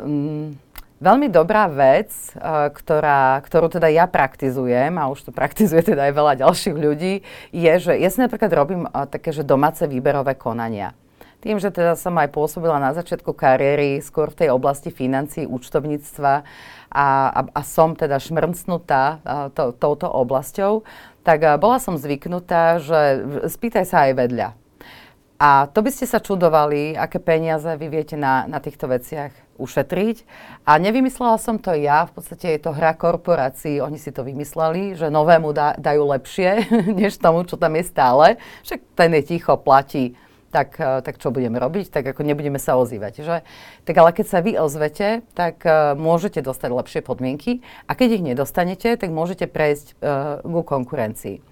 Um, 0.00 0.56
Veľmi 1.04 1.28
dobrá 1.28 1.68
vec, 1.68 2.08
uh, 2.32 2.72
ktorá, 2.72 3.36
ktorú 3.44 3.68
teda 3.68 3.92
ja 3.92 4.08
praktizujem, 4.08 4.96
a 4.96 5.10
už 5.12 5.28
to 5.28 5.30
praktizuje 5.36 5.84
teda 5.84 6.08
aj 6.08 6.12
veľa 6.16 6.32
ďalších 6.40 6.76
ľudí, 6.80 7.20
je, 7.52 7.72
že 7.76 7.92
ja 8.00 8.08
si 8.08 8.24
napríklad 8.24 8.48
robím 8.54 8.88
uh, 8.88 9.04
také, 9.04 9.28
že 9.34 9.44
domáce 9.44 9.84
výberové 9.84 10.32
konania. 10.38 10.96
Tým, 11.44 11.60
že 11.60 11.68
teda 11.68 11.92
som 11.92 12.16
aj 12.16 12.32
pôsobila 12.32 12.80
na 12.80 12.96
začiatku 12.96 13.36
kariéry 13.36 14.00
skôr 14.00 14.32
v 14.32 14.40
tej 14.40 14.48
oblasti 14.48 14.88
financií, 14.88 15.44
účtovníctva 15.44 16.40
a, 16.88 17.06
a, 17.28 17.40
a 17.52 17.60
som 17.60 17.92
teda 17.92 18.16
šmrncnutá 18.16 19.20
to, 19.52 19.76
touto 19.76 20.08
oblasťou, 20.08 20.88
tak 21.20 21.44
bola 21.60 21.76
som 21.76 22.00
zvyknutá, 22.00 22.80
že 22.80 23.00
spýtaj 23.44 23.84
sa 23.84 24.08
aj 24.08 24.12
vedľa. 24.24 24.48
A 25.36 25.68
to 25.68 25.84
by 25.84 25.92
ste 25.92 26.08
sa 26.08 26.24
čudovali, 26.24 26.96
aké 26.96 27.20
peniaze 27.20 27.68
vy 27.76 27.92
viete 27.92 28.16
na, 28.16 28.48
na 28.48 28.56
týchto 28.56 28.88
veciach 28.88 29.34
ušetriť. 29.60 30.24
A 30.64 30.80
nevymyslela 30.80 31.36
som 31.36 31.60
to 31.60 31.76
ja, 31.76 32.08
v 32.08 32.16
podstate 32.16 32.56
je 32.56 32.60
to 32.64 32.72
hra 32.72 32.96
korporácií, 32.96 33.84
oni 33.84 34.00
si 34.00 34.08
to 34.16 34.24
vymysleli, 34.24 34.96
že 34.96 35.12
novému 35.12 35.52
da, 35.52 35.76
dajú 35.76 36.08
lepšie, 36.08 36.72
než 37.04 37.20
tomu, 37.20 37.44
čo 37.44 37.60
tam 37.60 37.76
je 37.76 37.84
stále. 37.84 38.26
Však 38.64 38.80
ten 38.96 39.12
je 39.20 39.36
ticho, 39.36 39.60
platí 39.60 40.16
tak, 40.54 40.78
eh, 40.78 41.02
tak 41.02 41.18
čo 41.18 41.34
budeme 41.34 41.58
robiť, 41.58 41.90
tak 41.90 42.14
ako 42.14 42.22
nebudeme 42.22 42.62
sa 42.62 42.78
ozývať. 42.78 43.26
Že? 43.26 43.36
Tak 43.82 43.94
ale 43.98 44.10
keď 44.14 44.26
sa 44.30 44.38
vy 44.38 44.54
ozvete, 44.54 45.26
tak 45.34 45.66
uh, 45.66 45.98
môžete 45.98 46.38
dostať 46.38 46.70
lepšie 46.70 47.00
podmienky 47.02 47.66
a 47.90 47.98
keď 47.98 48.22
ich 48.22 48.24
nedostanete, 48.24 48.94
tak 48.94 49.10
môžete 49.10 49.50
prejsť 49.50 49.98
uh, 49.98 50.38
ku 50.46 50.62
konkurencii. 50.62 51.42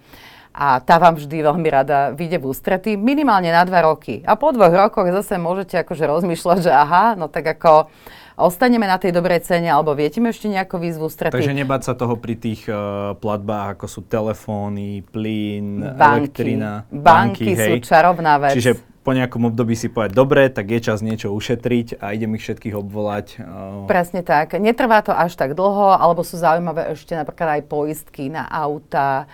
A 0.53 0.85
tá 0.85 1.01
vám 1.01 1.17
vždy 1.17 1.41
veľmi 1.41 1.65
rada 1.73 2.13
vyjde 2.13 2.37
v 2.37 2.49
ústrety, 2.53 2.91
minimálne 3.01 3.49
na 3.49 3.65
dva 3.65 3.89
roky. 3.89 4.21
A 4.29 4.37
po 4.37 4.53
dvoch 4.53 4.71
rokoch 4.71 5.09
zase 5.09 5.41
môžete 5.41 5.81
akože 5.81 6.05
rozmýšľať, 6.05 6.59
že 6.69 6.73
aha, 6.73 7.17
no 7.17 7.33
tak 7.33 7.57
ako 7.57 7.89
ostaneme 8.37 8.89
na 8.89 8.97
tej 8.97 9.13
dobrej 9.13 9.45
cene, 9.45 9.69
alebo 9.69 9.93
viete 9.97 10.21
ešte 10.23 10.47
nejakú 10.49 10.79
výzvu 10.79 11.09
strety. 11.09 11.35
Takže 11.35 11.57
nebať 11.57 11.81
sa 11.87 11.93
toho 11.93 12.17
pri 12.17 12.35
tých 12.39 12.65
uh, 12.69 13.13
platbách, 13.19 13.79
ako 13.79 13.87
sú 13.89 14.01
telefóny, 14.07 15.05
plyn, 15.09 15.97
banky, 15.97 16.19
elektrina. 16.19 16.71
Banky, 16.89 17.03
banky 17.03 17.53
sú 17.57 17.75
hej. 17.79 17.85
čarovná 17.85 18.39
vec. 18.41 18.55
Čiže 18.57 18.93
po 19.03 19.11
nejakom 19.11 19.51
období 19.51 19.75
si 19.75 19.91
povedať, 19.91 20.15
dobre, 20.15 20.47
tak 20.47 20.71
je 20.71 20.79
čas 20.79 21.03
niečo 21.03 21.35
ušetriť 21.35 21.99
a 21.99 22.15
idem 22.15 22.39
ich 22.39 22.47
všetkých 22.47 22.79
obvolať. 22.79 23.43
Presne 23.91 24.23
tak. 24.23 24.55
Netrvá 24.55 25.03
to 25.03 25.11
až 25.11 25.35
tak 25.35 25.59
dlho, 25.59 25.99
alebo 25.99 26.23
sú 26.23 26.39
zaujímavé 26.39 26.95
ešte 26.95 27.19
napríklad 27.19 27.59
aj 27.59 27.63
poistky 27.67 28.31
na 28.31 28.47
auta, 28.47 29.27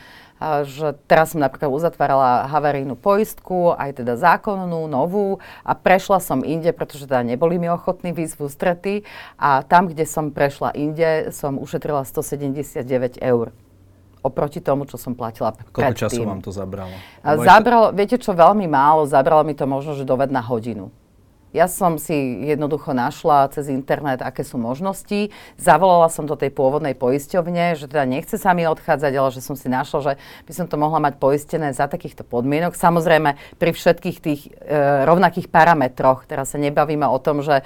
že 0.67 0.95
teraz 1.11 1.35
som 1.35 1.43
napríklad 1.43 1.71
uzatvárala 1.71 2.47
havarijnú 2.47 2.95
poistku, 2.95 3.75
aj 3.75 4.03
teda 4.03 4.15
zákonnú, 4.15 4.87
novú 4.87 5.43
a 5.67 5.73
prešla 5.75 6.23
som 6.23 6.47
inde, 6.47 6.71
pretože 6.71 7.11
teda 7.11 7.27
neboli 7.27 7.59
mi 7.59 7.67
ochotní 7.67 8.15
výsť 8.15 8.35
v 8.39 8.43
ústrety 8.47 8.95
a 9.35 9.67
tam, 9.67 9.91
kde 9.91 10.07
som 10.07 10.31
prešla 10.31 10.75
inde, 10.79 11.35
som 11.35 11.59
ušetrila 11.59 12.07
179 12.07 13.19
eur 13.19 13.51
oproti 14.23 14.59
tomu, 14.59 14.85
čo 14.85 14.99
som 14.99 15.15
platila 15.15 15.55
Koľko 15.55 15.79
predtým. 15.79 16.03
času 16.11 16.21
vám 16.27 16.43
to 16.43 16.51
zabralo? 16.51 16.95
Zabralo, 17.23 17.95
viete 17.95 18.19
čo, 18.19 18.35
veľmi 18.35 18.67
málo, 18.67 19.07
zabralo 19.07 19.47
mi 19.47 19.55
to 19.55 19.65
možno, 19.65 19.95
že 19.95 20.03
doved 20.03 20.31
na 20.35 20.43
hodinu. 20.43 20.91
Ja 21.59 21.67
som 21.67 21.99
si 21.99 22.15
jednoducho 22.47 22.95
našla 22.95 23.51
cez 23.51 23.67
internet, 23.67 24.23
aké 24.23 24.47
sú 24.47 24.63
možnosti. 24.63 25.35
Zavolala 25.59 26.07
som 26.07 26.23
do 26.23 26.39
tej 26.39 26.55
pôvodnej 26.55 26.95
poisťovne, 26.95 27.75
že 27.75 27.91
teda 27.91 28.07
nechce 28.07 28.39
sa 28.39 28.55
mi 28.55 28.63
odchádzať, 28.63 29.13
ale 29.19 29.35
že 29.35 29.43
som 29.43 29.59
si 29.59 29.67
našla, 29.67 29.99
že 29.99 30.13
by 30.47 30.53
som 30.55 30.71
to 30.71 30.79
mohla 30.79 31.03
mať 31.03 31.19
poistené 31.19 31.75
za 31.75 31.91
takýchto 31.91 32.23
podmienok. 32.23 32.79
Samozrejme, 32.79 33.59
pri 33.59 33.71
všetkých 33.75 34.19
tých 34.23 34.55
e, 34.63 35.03
rovnakých 35.03 35.51
parametroch. 35.51 36.31
Teraz 36.31 36.55
sa 36.55 36.63
nebavíme 36.63 37.11
o 37.11 37.19
tom, 37.19 37.43
že 37.43 37.59
e, 37.59 37.65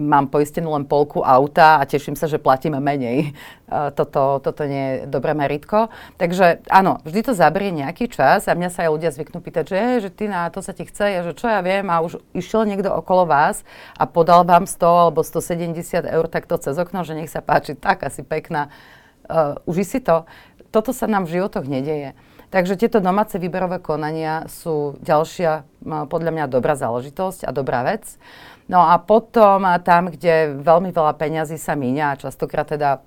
mám 0.00 0.32
poistenú 0.32 0.72
len 0.72 0.88
polku 0.88 1.20
auta 1.20 1.76
a 1.76 1.84
teším 1.84 2.16
sa, 2.16 2.24
že 2.24 2.40
platíme 2.40 2.80
menej. 2.80 3.36
E, 3.68 3.92
toto, 3.92 4.40
toto 4.40 4.62
nie 4.64 5.04
je 5.04 5.12
dobré 5.12 5.36
meritko. 5.36 5.92
Takže 6.16 6.62
áno, 6.72 7.02
vždy 7.04 7.20
to 7.20 7.32
zabrie 7.36 7.68
nejaký 7.74 8.08
čas 8.08 8.46
a 8.48 8.56
mňa 8.56 8.70
sa 8.72 8.88
aj 8.88 8.90
ľudia 8.96 9.10
zvyknú 9.10 9.44
pýtať, 9.44 9.64
že, 9.68 9.80
že 10.08 10.10
ty 10.14 10.30
na 10.30 10.48
to 10.48 10.62
sa 10.62 10.70
ti 10.70 10.86
chce, 10.86 11.04
ja, 11.10 11.20
že 11.26 11.34
čo 11.34 11.50
ja 11.50 11.60
viem 11.60 11.90
a 11.90 12.00
už 12.00 12.22
išiel 12.32 12.64
niekto 12.64 12.93
okolo 12.94 13.26
vás 13.26 13.66
a 13.98 14.06
podal 14.06 14.46
vám 14.46 14.70
100 14.70 15.10
alebo 15.10 15.26
170 15.26 16.06
eur 16.06 16.26
takto 16.30 16.54
cez 16.56 16.78
okno, 16.78 17.02
že 17.02 17.18
nech 17.18 17.30
sa 17.30 17.42
páči, 17.42 17.74
tak 17.74 18.06
asi 18.06 18.22
pekná. 18.22 18.70
Uh, 19.24 19.56
uži 19.64 19.84
si 19.84 19.98
to. 20.04 20.28
Toto 20.68 20.92
sa 20.92 21.08
nám 21.08 21.24
v 21.24 21.40
životoch 21.40 21.64
nedeje. 21.64 22.12
Takže 22.54 22.78
tieto 22.78 23.02
domáce 23.02 23.34
výberové 23.34 23.82
konania 23.82 24.46
sú 24.46 24.94
ďalšia, 25.02 25.66
podľa 26.06 26.30
mňa, 26.30 26.44
dobrá 26.46 26.78
záležitosť 26.78 27.42
a 27.42 27.50
dobrá 27.50 27.82
vec. 27.82 28.14
No 28.70 28.86
a 28.86 28.94
potom 29.02 29.66
tam, 29.82 30.06
kde 30.06 30.62
veľmi 30.62 30.94
veľa 30.94 31.18
peňazí 31.18 31.58
sa 31.58 31.74
míňa, 31.74 32.22
častokrát 32.22 32.70
teda 32.70 33.02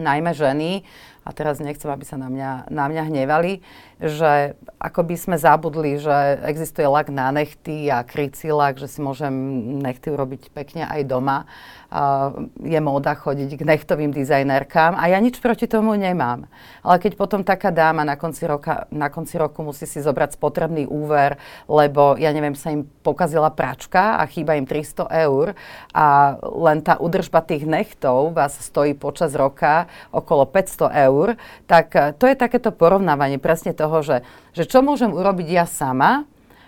najmä 0.00 0.32
ženy, 0.32 0.80
a 1.24 1.32
teraz 1.32 1.56
nechcem, 1.56 1.88
aby 1.88 2.04
sa 2.04 2.20
na 2.20 2.28
mňa, 2.28 2.68
na 2.68 2.84
mňa 2.84 3.02
hnevali, 3.08 3.64
že 4.02 4.58
ako 4.82 5.00
by 5.06 5.16
sme 5.16 5.36
zabudli, 5.38 5.96
že 5.96 6.12
existuje 6.44 6.84
lak 6.84 7.08
na 7.08 7.30
nechty 7.30 7.88
a 7.88 8.02
krycí 8.02 8.50
lak, 8.50 8.76
že 8.76 8.90
si 8.90 8.98
môžem 9.00 9.32
nechty 9.80 10.10
urobiť 10.10 10.50
pekne 10.50 10.84
aj 10.84 11.06
doma. 11.06 11.46
Uh, 11.94 12.50
je 12.58 12.74
móda 12.82 13.14
chodiť 13.14 13.54
k 13.54 13.62
nechtovým 13.62 14.10
dizajnerkám 14.10 14.98
a 14.98 15.06
ja 15.06 15.22
nič 15.22 15.38
proti 15.38 15.70
tomu 15.70 15.94
nemám. 15.94 16.50
Ale 16.82 16.98
keď 16.98 17.14
potom 17.14 17.46
taká 17.46 17.70
dáma 17.70 18.02
na 18.02 18.18
konci, 18.18 18.42
roka, 18.50 18.90
na 18.90 19.06
konci 19.14 19.38
roku 19.38 19.62
musí 19.62 19.86
si 19.86 20.02
zobrať 20.02 20.34
spotrebný 20.34 20.90
úver, 20.90 21.38
lebo 21.70 22.18
ja 22.18 22.34
neviem, 22.34 22.58
sa 22.58 22.74
im 22.74 22.82
pokazila 23.06 23.46
pračka 23.54 24.18
a 24.18 24.26
chýba 24.26 24.58
im 24.58 24.66
300 24.66 25.06
eur 25.22 25.54
a 25.94 26.34
len 26.42 26.82
tá 26.82 26.98
udržba 26.98 27.46
tých 27.46 27.62
nechtov 27.62 28.34
vás 28.34 28.58
stojí 28.58 28.98
počas 28.98 29.30
roka 29.38 29.86
okolo 30.10 30.50
500 30.50 30.90
eur, 31.06 31.38
tak 31.70 31.94
to 32.18 32.26
je 32.26 32.34
takéto 32.34 32.74
porovnávanie 32.74 33.38
presne 33.38 33.70
toho, 33.84 34.00
že, 34.00 34.16
že 34.56 34.64
čo 34.64 34.80
môžem 34.80 35.12
urobiť 35.12 35.48
ja 35.52 35.68
sama, 35.68 36.24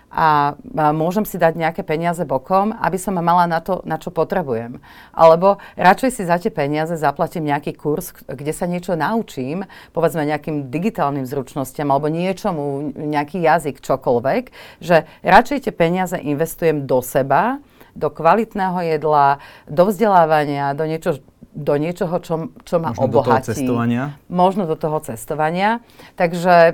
a 0.07 0.55
môžem 0.95 1.27
si 1.27 1.35
dať 1.35 1.59
nejaké 1.59 1.83
peniaze 1.83 2.23
bokom, 2.23 2.71
aby 2.71 2.95
som 2.95 3.19
mala 3.19 3.43
na 3.43 3.59
to, 3.59 3.83
na 3.83 3.99
čo 3.99 4.07
potrebujem. 4.07 4.79
Alebo 5.11 5.59
radšej 5.75 6.11
si 6.15 6.23
za 6.23 6.39
tie 6.39 6.47
peniaze 6.47 6.95
zaplatím 6.95 7.51
nejaký 7.51 7.75
kurz, 7.75 8.15
kde 8.23 8.55
sa 8.55 8.71
niečo 8.71 8.95
naučím, 8.95 9.67
povedzme 9.91 10.23
nejakým 10.23 10.71
digitálnym 10.71 11.27
zručnostiam 11.27 11.91
alebo 11.91 12.07
niečomu, 12.07 12.95
nejaký 12.95 13.43
jazyk, 13.43 13.83
čokoľvek, 13.83 14.43
že 14.79 15.11
radšej 15.27 15.67
tie 15.67 15.73
peniaze 15.75 16.15
investujem 16.15 16.87
do 16.87 17.03
seba, 17.03 17.59
do 17.91 18.07
kvalitného 18.07 18.79
jedla, 18.87 19.43
do 19.67 19.91
vzdelávania, 19.91 20.71
do 20.77 20.87
niečo 20.87 21.19
do 21.57 21.73
niečoho, 21.73 22.21
čo, 22.21 22.53
čo 22.61 22.77
ma 22.77 22.93
Možno 22.93 23.09
obohatí. 23.09 23.17
do 23.17 23.21
toho 23.25 23.49
cestovania? 23.49 24.03
Možno 24.29 24.63
do 24.69 24.77
toho 24.77 24.97
cestovania. 25.01 25.81
Takže 26.13 26.53
e, 26.53 26.73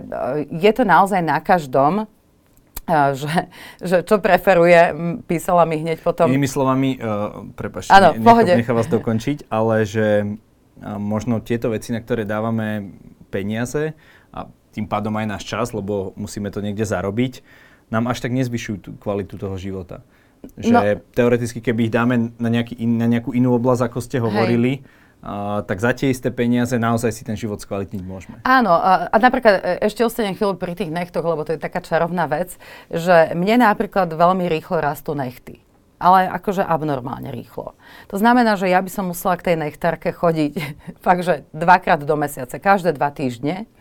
je 0.51 0.71
to 0.75 0.83
naozaj 0.83 1.23
na 1.23 1.39
každom, 1.39 2.11
že, 3.19 3.47
že 3.79 4.03
čo 4.03 4.19
preferuje, 4.19 4.75
písala 5.23 5.63
mi 5.63 5.79
hneď 5.79 6.03
potom. 6.03 6.27
Inými 6.27 6.51
slovami, 6.51 6.99
uh, 6.99 7.47
prepačte, 7.55 7.95
ne, 7.95 8.19
nechám, 8.19 8.59
nechám 8.59 8.75
vás 8.75 8.91
dokončiť, 8.91 9.47
ale 9.47 9.87
že 9.87 10.27
uh, 10.27 10.99
možno 10.99 11.39
tieto 11.39 11.71
veci, 11.71 11.95
na 11.95 12.03
ktoré 12.03 12.27
dávame 12.27 12.91
peniaze 13.31 13.95
a 14.35 14.51
tým 14.75 14.89
pádom 14.89 15.15
aj 15.15 15.27
náš 15.31 15.43
čas, 15.47 15.71
lebo 15.71 16.11
musíme 16.19 16.51
to 16.51 16.59
niekde 16.59 16.83
zarobiť, 16.83 17.39
nám 17.87 18.11
až 18.11 18.25
tak 18.25 18.35
nezvyšujú 18.35 18.77
tú 18.83 18.91
kvalitu 18.99 19.39
toho 19.39 19.55
života. 19.55 20.03
Že 20.59 20.71
no. 20.75 20.81
teoreticky, 21.15 21.59
keby 21.63 21.87
ich 21.87 21.93
dáme 21.93 22.35
na, 22.35 22.49
nejaký 22.51 22.75
in, 22.77 22.99
na 22.99 23.07
nejakú 23.07 23.31
inú 23.31 23.55
oblasť, 23.55 23.81
ako 23.87 23.99
ste 24.03 24.17
hovorili, 24.19 24.83
Hej 24.83 25.01
Uh, 25.23 25.63
tak 25.63 25.79
za 25.79 25.95
tie 25.95 26.11
isté 26.11 26.35
peniaze 26.35 26.75
naozaj 26.75 27.15
si 27.15 27.23
ten 27.23 27.39
život 27.39 27.55
skvalitniť 27.55 28.01
môžeme. 28.03 28.43
Áno, 28.43 28.75
a, 28.75 29.07
a 29.07 29.15
napríklad 29.23 29.55
e, 29.55 29.87
ešte 29.87 30.03
ostanem 30.03 30.35
chvíľu 30.35 30.59
pri 30.59 30.75
tých 30.75 30.91
nechtoch, 30.91 31.23
lebo 31.23 31.47
to 31.47 31.55
je 31.55 31.63
taká 31.63 31.79
čarovná 31.79 32.27
vec, 32.27 32.59
že 32.91 33.31
mne 33.31 33.63
napríklad 33.63 34.11
veľmi 34.11 34.51
rýchlo 34.51 34.83
rastú 34.83 35.15
nechty 35.15 35.63
ale 36.03 36.27
akože 36.27 36.67
abnormálne 36.67 37.31
rýchlo. 37.31 37.79
To 38.11 38.19
znamená, 38.19 38.59
že 38.59 38.67
ja 38.67 38.83
by 38.83 38.91
som 38.91 39.15
musela 39.15 39.39
k 39.39 39.47
tej 39.47 39.55
nechtárke 39.55 40.11
chodiť 40.11 40.53
fakt, 41.05 41.23
že 41.23 41.47
dvakrát 41.55 42.03
do 42.03 42.19
mesiace, 42.19 42.59
každé 42.59 42.91
dva 42.99 43.07
týždne. 43.07 43.71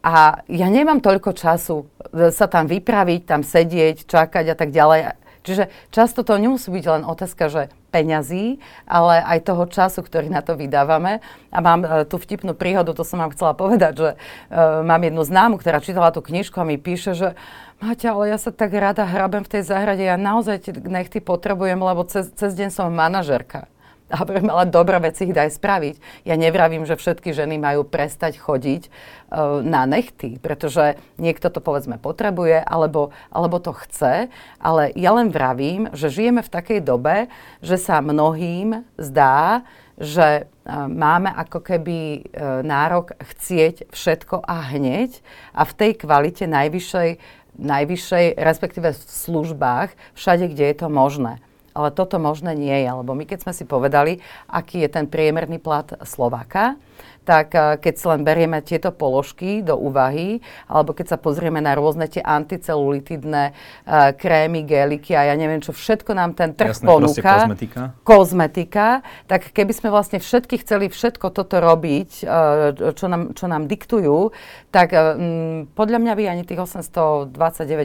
A 0.00 0.40
ja 0.48 0.68
nemám 0.72 1.04
toľko 1.04 1.36
času 1.36 1.84
e, 2.08 2.32
sa 2.32 2.48
tam 2.48 2.64
vypraviť, 2.64 3.20
tam 3.28 3.44
sedieť, 3.44 4.08
čakať 4.08 4.44
a 4.52 4.56
tak 4.56 4.72
ďalej 4.72 5.00
Čiže 5.44 5.68
často 5.92 6.24
to 6.24 6.40
nemusí 6.40 6.72
byť 6.72 6.84
len 6.88 7.02
otázka, 7.04 7.52
že 7.52 7.62
peňazí, 7.92 8.58
ale 8.88 9.20
aj 9.20 9.44
toho 9.44 9.68
času, 9.68 10.00
ktorý 10.00 10.32
na 10.32 10.40
to 10.40 10.56
vydávame. 10.56 11.20
A 11.52 11.58
mám 11.60 11.84
uh, 11.84 12.02
tú 12.08 12.16
vtipnú 12.16 12.56
príhodu, 12.56 12.96
to 12.96 13.04
som 13.04 13.20
vám 13.20 13.36
chcela 13.36 13.52
povedať, 13.52 13.92
že 13.94 14.10
uh, 14.16 14.80
mám 14.80 15.04
jednu 15.04 15.22
známu, 15.22 15.60
ktorá 15.60 15.84
čítala 15.84 16.10
tú 16.10 16.24
knižku 16.24 16.56
a 16.56 16.66
mi 16.66 16.80
píše, 16.80 17.12
že 17.12 17.36
Maťa, 17.84 18.16
ale 18.16 18.32
ja 18.32 18.38
sa 18.40 18.48
tak 18.48 18.72
rada 18.72 19.04
hrabem 19.04 19.44
v 19.44 19.58
tej 19.58 19.62
záhrade, 19.68 20.00
ja 20.00 20.16
naozaj 20.16 20.72
nechty 20.88 21.20
potrebujem, 21.20 21.76
lebo 21.76 22.06
cez, 22.08 22.32
cez 22.32 22.56
deň 22.56 22.72
som 22.72 22.88
manažerka 22.88 23.68
ale 24.12 24.68
dobré 24.68 25.00
veci 25.00 25.28
ich 25.28 25.36
daj 25.36 25.56
spraviť. 25.56 26.26
Ja 26.28 26.36
nevravím, 26.36 26.84
že 26.84 26.98
všetky 26.98 27.32
ženy 27.32 27.56
majú 27.56 27.88
prestať 27.88 28.36
chodiť 28.36 28.88
uh, 28.88 29.64
na 29.64 29.88
nechty, 29.88 30.36
pretože 30.36 31.00
niekto 31.16 31.48
to 31.48 31.64
povedzme 31.64 31.96
potrebuje, 31.96 32.60
alebo, 32.60 33.16
alebo 33.32 33.56
to 33.60 33.72
chce, 33.72 34.28
ale 34.60 34.82
ja 34.92 35.10
len 35.16 35.32
vravím, 35.32 35.88
že 35.96 36.12
žijeme 36.12 36.44
v 36.44 36.52
takej 36.52 36.80
dobe, 36.84 37.32
že 37.64 37.80
sa 37.80 38.04
mnohým 38.04 38.84
zdá, 39.00 39.64
že 39.96 40.44
uh, 40.44 40.84
máme 40.90 41.32
ako 41.32 41.64
keby 41.64 41.98
uh, 41.98 42.60
nárok 42.60 43.16
chcieť 43.16 43.88
všetko 43.88 44.44
a 44.44 44.68
hneď 44.74 45.24
a 45.56 45.64
v 45.64 45.72
tej 45.72 45.92
kvalite 45.96 46.44
najvyššej, 46.44 47.10
najvyššej, 47.56 48.26
respektíve 48.36 48.92
v 48.92 49.00
službách, 49.00 49.94
všade, 50.18 50.50
kde 50.52 50.64
je 50.68 50.76
to 50.76 50.88
možné 50.90 51.40
ale 51.74 51.90
toto 51.90 52.22
možné 52.22 52.54
nie 52.54 52.74
je, 52.86 52.90
lebo 52.90 53.12
my 53.12 53.26
keď 53.26 53.44
sme 53.44 53.52
si 53.52 53.66
povedali, 53.66 54.22
aký 54.46 54.86
je 54.86 54.90
ten 54.90 55.10
priemerný 55.10 55.58
plat 55.58 55.90
Slováka, 56.06 56.78
tak 57.24 57.56
eh, 57.56 57.80
keď 57.80 57.94
len 58.14 58.20
berieme 58.22 58.60
tieto 58.60 58.92
položky 58.92 59.64
do 59.64 59.74
úvahy, 59.80 60.44
alebo 60.68 60.92
keď 60.92 61.16
sa 61.16 61.18
pozrieme 61.18 61.58
na 61.58 61.72
rôzne 61.72 62.06
tie 62.06 62.20
anticelulitidné 62.20 63.44
uh, 63.50 64.12
krémy, 64.12 64.62
géliky 64.68 65.16
a 65.16 65.32
ja 65.32 65.34
neviem, 65.34 65.64
čo 65.64 65.72
všetko 65.72 66.12
nám 66.12 66.36
ten 66.36 66.52
trh 66.52 66.76
Jasné, 66.76 66.86
ponúka. 66.86 67.32
kozmetika. 67.32 67.82
Kozmetika. 68.04 68.88
Tak 69.24 69.56
keby 69.56 69.72
sme 69.72 69.88
vlastne 69.88 70.20
všetky 70.20 70.60
chceli 70.60 70.92
všetko 70.92 71.32
toto 71.32 71.58
robiť, 71.58 72.10
uh, 72.28 72.92
čo, 72.92 73.06
nám, 73.08 73.32
čo 73.32 73.48
nám 73.48 73.64
diktujú, 73.64 74.30
tak 74.68 74.92
uh, 74.92 75.16
m, 75.16 75.64
podľa 75.72 75.98
mňa 76.04 76.12
by 76.12 76.24
ani 76.28 76.42
tých 76.44 76.60
829 76.60 77.32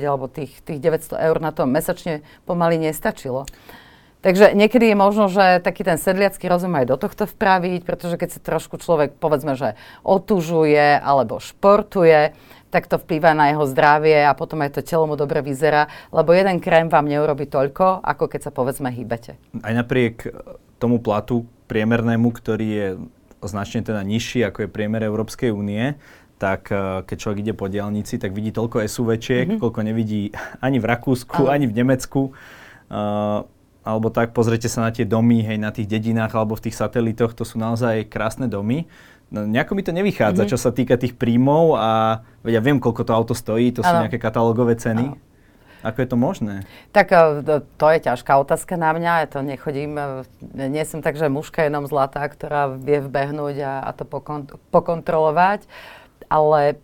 alebo 0.04 0.28
tých, 0.28 0.60
tých 0.68 0.80
900 0.84 1.16
eur 1.16 1.38
na 1.40 1.56
to 1.56 1.64
mesačne 1.64 2.22
pomaly 2.44 2.76
nestačilo. 2.76 3.48
Takže 4.20 4.52
niekedy 4.52 4.92
je 4.92 4.98
možno, 5.00 5.32
že 5.32 5.64
taký 5.64 5.88
ten 5.88 5.96
sedliacký 5.96 6.52
rozum 6.52 6.76
aj 6.76 6.92
do 6.92 7.00
tohto 7.00 7.24
vpraviť, 7.24 7.88
pretože 7.88 8.20
keď 8.20 8.30
si 8.36 8.40
trošku 8.44 8.76
človek, 8.76 9.16
povedzme, 9.16 9.56
že 9.56 9.80
otužuje 10.04 11.00
alebo 11.00 11.40
športuje, 11.40 12.36
tak 12.70 12.92
to 12.92 13.00
vplýva 13.00 13.32
na 13.32 13.56
jeho 13.56 13.64
zdravie 13.64 14.28
a 14.28 14.36
potom 14.36 14.60
aj 14.62 14.76
to 14.76 14.82
telo 14.84 15.08
mu 15.08 15.16
dobre 15.16 15.40
vyzerá, 15.40 15.88
lebo 16.12 16.36
jeden 16.36 16.60
krém 16.60 16.92
vám 16.92 17.08
neurobi 17.08 17.48
toľko, 17.48 18.04
ako 18.04 18.28
keď 18.28 18.42
sa 18.44 18.52
povedzme 18.52 18.92
hýbete. 18.92 19.40
Aj 19.64 19.74
napriek 19.74 20.28
tomu 20.78 21.00
platu 21.00 21.48
priemernému, 21.72 22.30
ktorý 22.30 22.68
je 22.68 22.88
značne 23.40 23.82
teda 23.82 24.04
nižší, 24.04 24.44
ako 24.44 24.68
je 24.68 24.70
priemer 24.70 25.02
Európskej 25.08 25.50
únie, 25.56 25.96
tak 26.40 26.72
eh, 26.72 27.08
keď 27.08 27.16
človek 27.20 27.40
ide 27.48 27.54
po 27.56 27.72
diálnici, 27.72 28.20
tak 28.20 28.36
vidí 28.36 28.52
toľko 28.52 28.84
SUVčiek, 28.84 29.48
mm-hmm. 29.48 29.62
koľko 29.64 29.80
nevidí 29.80 30.36
ani 30.60 30.78
v 30.78 30.86
Rakúsku, 30.88 31.48
Aha. 31.48 31.56
ani 31.56 31.72
v 31.72 31.74
Nemecku. 31.78 32.36
Uh, 32.90 33.46
alebo 33.90 34.14
tak 34.14 34.38
pozrite 34.38 34.70
sa 34.70 34.86
na 34.86 34.92
tie 34.94 35.10
domy, 35.10 35.42
hej, 35.42 35.58
na 35.58 35.74
tých 35.74 35.90
dedinách 35.90 36.38
alebo 36.38 36.54
v 36.54 36.70
tých 36.70 36.78
satelitoch, 36.78 37.34
to 37.34 37.42
sú 37.42 37.58
naozaj 37.58 38.06
krásne 38.06 38.46
domy. 38.46 38.86
No, 39.30 39.46
nejako 39.46 39.78
mi 39.78 39.86
to 39.86 39.94
nevychádza, 39.94 40.46
mm-hmm. 40.46 40.54
čo 40.54 40.58
sa 40.58 40.74
týka 40.74 40.98
tých 40.98 41.14
príjmov 41.14 41.78
a 41.78 42.22
ja 42.46 42.62
viem, 42.62 42.82
koľko 42.82 43.06
to 43.06 43.14
auto 43.14 43.34
stojí, 43.38 43.70
to 43.70 43.86
ano. 43.86 43.90
sú 43.90 43.94
nejaké 44.06 44.18
katalógové 44.18 44.74
ceny. 44.78 45.14
Ano. 45.14 45.22
Ako 45.80 46.04
je 46.04 46.10
to 46.12 46.18
možné? 46.20 46.56
Tak 46.92 47.08
e, 47.16 47.18
to 47.56 47.86
je 47.88 48.00
ťažká 48.04 48.36
otázka 48.36 48.76
na 48.76 48.92
mňa, 48.92 49.12
ja 49.24 49.28
to 49.32 49.40
nechodím, 49.40 49.96
e, 49.96 50.28
nie 50.68 50.84
som 50.84 51.00
tak, 51.00 51.16
že 51.16 51.32
mužka 51.32 51.64
jenom 51.64 51.88
zlatá, 51.88 52.26
ktorá 52.28 52.76
vie 52.76 53.00
vbehnúť 53.00 53.56
a, 53.64 53.74
a 53.88 53.90
to 53.96 54.04
pokont- 54.04 54.60
pokontrolovať, 54.76 55.70
ale 56.28 56.82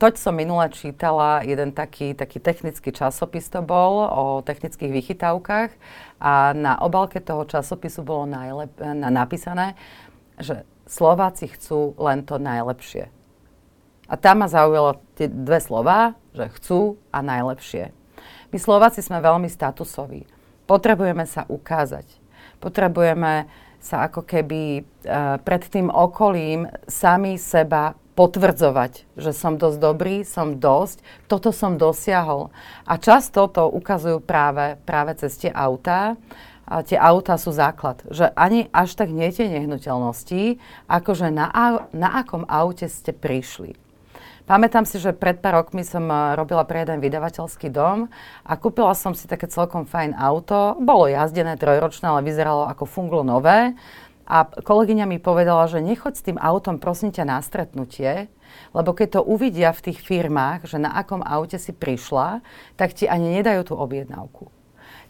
toť 0.00 0.16
som 0.16 0.32
minule 0.32 0.64
čítala 0.72 1.44
jeden 1.44 1.76
taký, 1.76 2.16
taký 2.16 2.40
technický 2.40 2.88
časopis 2.88 3.52
to 3.52 3.60
bol 3.60 4.08
o 4.08 4.22
technických 4.40 4.88
vychytávkach 4.88 5.70
a 6.16 6.56
na 6.56 6.80
obalke 6.80 7.20
toho 7.20 7.44
časopisu 7.44 8.00
bolo 8.00 8.24
najlep, 8.24 8.72
na, 8.80 9.12
napísané, 9.12 9.76
že 10.40 10.64
Slováci 10.88 11.52
chcú 11.52 11.92
len 12.00 12.24
to 12.24 12.40
najlepšie. 12.40 13.12
A 14.10 14.18
tam 14.18 14.42
ma 14.42 14.48
zaujalo 14.50 14.98
tie 15.14 15.30
dve 15.30 15.60
slova, 15.62 16.18
že 16.34 16.50
chcú 16.58 16.98
a 17.14 17.20
najlepšie. 17.22 17.94
My 18.50 18.58
Slováci 18.58 19.04
sme 19.04 19.22
veľmi 19.22 19.46
statusoví. 19.46 20.26
Potrebujeme 20.66 21.22
sa 21.28 21.46
ukázať. 21.46 22.08
Potrebujeme 22.58 23.46
sa 23.78 24.10
ako 24.10 24.26
keby 24.26 24.82
uh, 24.82 25.38
pred 25.40 25.62
tým 25.70 25.88
okolím 25.88 26.66
sami 26.90 27.38
seba 27.38 27.94
potvrdzovať, 28.20 29.16
že 29.16 29.32
som 29.32 29.56
dosť 29.56 29.80
dobrý, 29.80 30.28
som 30.28 30.60
dosť, 30.60 31.00
toto 31.24 31.56
som 31.56 31.80
dosiahol. 31.80 32.52
A 32.84 33.00
často 33.00 33.48
to 33.48 33.64
ukazujú 33.64 34.20
práve, 34.20 34.76
práve 34.84 35.16
cez 35.16 35.40
tie 35.40 35.48
autá. 35.48 36.20
A 36.68 36.84
tie 36.84 37.00
autá 37.00 37.40
sú 37.40 37.48
základ. 37.48 38.04
Že 38.12 38.28
ani 38.36 38.68
až 38.76 38.92
tak 38.92 39.08
nie 39.08 39.32
tie 39.32 39.48
nehnuteľnosti, 39.48 40.60
akože 40.84 41.32
na, 41.32 41.48
na 41.96 42.08
akom 42.20 42.44
aute 42.44 42.92
ste 42.92 43.16
prišli. 43.16 43.72
Pamätám 44.44 44.82
si, 44.82 45.00
že 45.00 45.16
pred 45.16 45.40
pár 45.40 45.64
rokmi 45.64 45.80
som 45.80 46.04
eh, 46.10 46.36
robila 46.36 46.68
pre 46.68 46.84
jeden 46.84 47.00
vydavateľský 47.00 47.72
dom 47.72 48.12
a 48.44 48.52
kúpila 48.58 48.92
som 48.92 49.16
si 49.16 49.30
také 49.30 49.48
celkom 49.48 49.88
fajn 49.88 50.18
auto. 50.18 50.76
Bolo 50.76 51.08
jazdené 51.08 51.56
trojročné, 51.56 52.04
ale 52.04 52.26
vyzeralo 52.26 52.68
ako 52.68 52.84
funglo 52.84 53.24
nové. 53.24 53.72
A 54.30 54.46
kolegyňa 54.46 55.10
mi 55.10 55.18
povedala, 55.18 55.66
že 55.66 55.82
nechoď 55.82 56.14
s 56.14 56.22
tým 56.22 56.38
autom 56.38 56.78
prosím 56.78 57.10
ťa 57.10 57.26
na 57.26 57.42
stretnutie, 57.42 58.30
lebo 58.70 58.94
keď 58.94 59.18
to 59.18 59.26
uvidia 59.26 59.74
v 59.74 59.90
tých 59.90 59.98
firmách, 59.98 60.70
že 60.70 60.78
na 60.78 60.94
akom 60.94 61.18
aute 61.18 61.58
si 61.58 61.74
prišla, 61.74 62.38
tak 62.78 62.94
ti 62.94 63.10
ani 63.10 63.34
nedajú 63.42 63.66
tú 63.66 63.74
objednávku. 63.74 64.54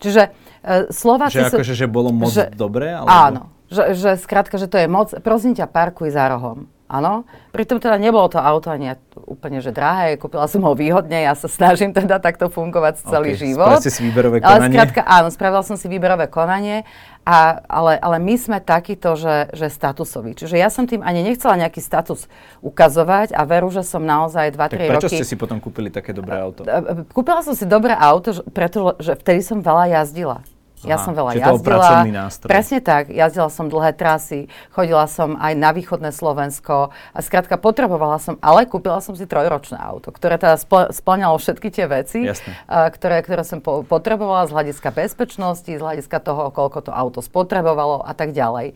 Čiže 0.01 0.33
e, 0.65 0.89
Slováci 0.89 1.37
že 1.37 1.53
akože, 1.53 1.75
že 1.77 1.85
bolo 1.85 2.09
moc 2.09 2.33
že, 2.33 2.49
dobré? 2.57 2.97
Alebo... 2.97 3.13
Áno, 3.13 3.43
že, 3.69 3.93
že 3.93 4.17
skrátka, 4.17 4.57
že 4.57 4.65
to 4.73 4.81
je 4.81 4.89
moc, 4.89 5.13
prosím 5.21 5.53
ťa, 5.53 5.69
parkuj 5.69 6.09
za 6.09 6.25
rohom. 6.33 6.65
Áno, 6.91 7.23
pritom 7.55 7.79
teda 7.79 8.03
nebolo 8.03 8.27
to 8.27 8.43
auto 8.43 8.67
ani 8.67 8.99
úplne 9.31 9.63
že 9.63 9.71
drahé, 9.71 10.19
kúpila 10.19 10.51
som 10.51 10.67
ho 10.67 10.75
výhodne, 10.75 11.23
ja 11.23 11.39
sa 11.39 11.47
snažím 11.47 11.95
teda 11.95 12.19
takto 12.19 12.51
fungovať 12.51 13.07
celý 13.07 13.39
okay, 13.39 13.47
život. 13.47 13.79
Spravili 13.79 13.95
si 13.95 14.03
výberové 14.03 14.37
konanie? 14.43 14.59
Ale 14.59 14.75
skrátka, 14.75 15.01
áno, 15.07 15.29
spravila 15.31 15.63
som 15.63 15.79
si 15.79 15.87
výberové 15.87 16.27
konanie, 16.27 16.83
a, 17.23 17.63
ale, 17.71 17.95
ale 18.03 18.19
my 18.19 18.35
sme 18.35 18.59
takíto, 18.59 19.15
že, 19.15 19.55
že 19.55 19.71
statusoví. 19.71 20.35
Čiže 20.35 20.59
ja 20.59 20.67
som 20.67 20.91
tým 20.91 21.07
ani 21.07 21.23
nechcela 21.23 21.55
nejaký 21.63 21.79
status 21.79 22.27
ukazovať 22.59 23.39
a 23.39 23.47
veru, 23.47 23.71
že 23.71 23.87
som 23.87 24.03
naozaj 24.03 24.59
2-3 24.59 24.59
roky... 24.59 24.91
prečo 24.91 25.15
ste 25.15 25.23
si 25.23 25.39
potom 25.39 25.63
kúpili 25.63 25.95
také 25.95 26.11
dobré 26.11 26.43
auto? 26.43 26.67
Kúpila 27.15 27.47
som 27.47 27.55
si 27.55 27.71
dobré 27.71 27.95
auto, 27.95 28.35
pretože 28.51 29.15
vtedy 29.15 29.47
som 29.47 29.63
veľa 29.63 30.03
jazdila. 30.03 30.43
Ja 30.81 30.97
Aha, 30.97 31.05
som 31.05 31.13
veľa 31.13 31.37
jazdila. 31.37 32.09
nástroj. 32.09 32.49
Presne 32.49 32.81
tak. 32.81 33.13
Jazdila 33.13 33.53
som 33.53 33.69
dlhé 33.69 33.93
trasy, 33.93 34.49
chodila 34.73 35.05
som 35.05 35.37
aj 35.37 35.53
na 35.53 35.77
východné 35.77 36.09
Slovensko 36.09 36.89
a 36.89 37.19
skrátka 37.21 37.61
potrebovala 37.61 38.17
som, 38.17 38.41
ale 38.41 38.65
kúpila 38.65 39.05
som 39.05 39.13
si 39.13 39.29
trojročné 39.29 39.77
auto, 39.77 40.09
ktoré 40.09 40.41
teda 40.41 40.57
splňalo 40.89 41.37
všetky 41.37 41.69
tie 41.69 41.85
veci, 41.85 42.25
ktoré, 42.69 43.21
ktoré 43.21 43.45
som 43.45 43.61
po, 43.61 43.85
potrebovala 43.85 44.49
z 44.49 44.57
hľadiska 44.57 44.89
bezpečnosti, 44.89 45.69
z 45.69 45.81
hľadiska 45.81 46.17
toho, 46.25 46.49
koľko 46.49 46.89
to 46.89 46.93
auto 46.97 47.21
spotrebovalo 47.21 48.01
a 48.01 48.17
tak 48.17 48.33
ďalej. 48.33 48.73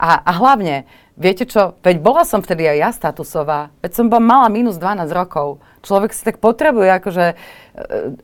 A, 0.00 0.16
a 0.16 0.32
hlavne, 0.40 0.88
viete 1.16 1.46
čo, 1.46 1.78
veď 1.80 1.96
bola 2.02 2.22
som 2.26 2.42
vtedy 2.42 2.66
aj 2.66 2.78
ja 2.78 2.90
statusová, 2.90 3.72
veď 3.82 3.92
som 3.96 4.06
bola 4.06 4.22
mala 4.22 4.48
minus 4.52 4.78
12 4.78 5.10
rokov 5.10 5.62
človek 5.80 6.12
si 6.12 6.22
tak 6.24 6.36
potrebuje, 6.38 6.88
akože, 7.00 7.26
e, 7.32 7.34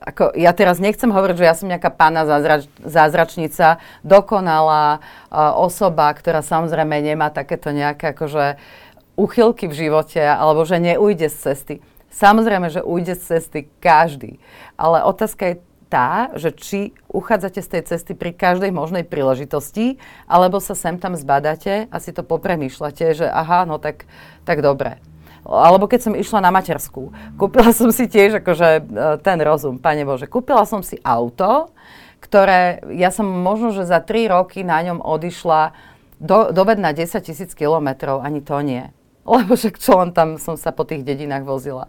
ako, 0.01 0.37
ja 0.37 0.53
teraz 0.53 0.77
nechcem 0.79 1.09
hovoriť, 1.09 1.37
že 1.37 1.49
ja 1.49 1.55
som 1.57 1.69
nejaká 1.69 1.91
pána 1.93 2.29
zázrač, 2.29 2.69
zázračnica, 2.85 3.81
dokonalá 4.05 5.01
uh, 5.01 5.57
osoba, 5.57 6.13
ktorá 6.13 6.45
samozrejme 6.45 7.01
nemá 7.01 7.33
takéto 7.33 7.73
nejaké 7.73 8.13
akože 8.13 8.61
uchylky 9.17 9.67
v 9.67 9.89
živote, 9.89 10.21
alebo 10.21 10.63
že 10.69 10.77
neujde 10.77 11.33
z 11.33 11.37
cesty. 11.51 11.75
Samozrejme, 12.13 12.69
že 12.73 12.85
ujde 12.85 13.17
z 13.17 13.37
cesty 13.37 13.61
každý. 13.81 14.41
Ale 14.77 15.05
otázka 15.05 15.43
je 15.53 15.61
tá, 15.87 16.35
že 16.35 16.51
či 16.53 16.81
uchádzate 17.09 17.63
z 17.63 17.69
tej 17.79 17.83
cesty 17.95 18.13
pri 18.19 18.35
každej 18.35 18.75
možnej 18.75 19.07
príležitosti, 19.07 20.03
alebo 20.27 20.59
sa 20.59 20.75
sem 20.75 20.99
tam 20.99 21.15
zbadáte 21.15 21.87
a 21.89 21.97
si 22.03 22.11
to 22.11 22.27
popremýšľate, 22.27 23.05
že 23.15 23.27
aha, 23.27 23.65
no 23.65 23.79
tak, 23.79 24.05
tak 24.43 24.61
dobre 24.63 24.99
alebo 25.47 25.87
keď 25.87 26.11
som 26.11 26.19
išla 26.19 26.43
na 26.43 26.51
materskú. 26.51 27.15
Kúpila 27.39 27.71
som 27.71 27.95
si 27.95 28.11
tiež 28.11 28.43
akože 28.43 28.69
e, 28.69 28.83
ten 29.23 29.39
rozum, 29.39 29.79
pane 29.79 30.03
Bože. 30.03 30.27
Kúpila 30.27 30.67
som 30.67 30.83
si 30.83 30.99
auto, 31.07 31.71
ktoré 32.19 32.83
ja 32.91 33.15
som 33.15 33.31
možno, 33.31 33.71
že 33.71 33.87
za 33.87 34.03
3 34.03 34.27
roky 34.35 34.67
na 34.67 34.83
ňom 34.83 34.99
odišla 34.99 35.71
do, 36.19 36.51
doved 36.51 36.83
na 36.83 36.91
10 36.91 37.23
tisíc 37.23 37.55
kilometrov, 37.55 38.27
ani 38.27 38.43
to 38.43 38.59
nie. 38.59 38.91
Lebo 39.23 39.55
však 39.55 39.79
čo 39.79 40.03
len 40.03 40.11
tam 40.11 40.39
som 40.43 40.59
sa 40.59 40.75
po 40.75 40.83
tých 40.83 41.07
dedinách 41.07 41.47
vozila. 41.47 41.87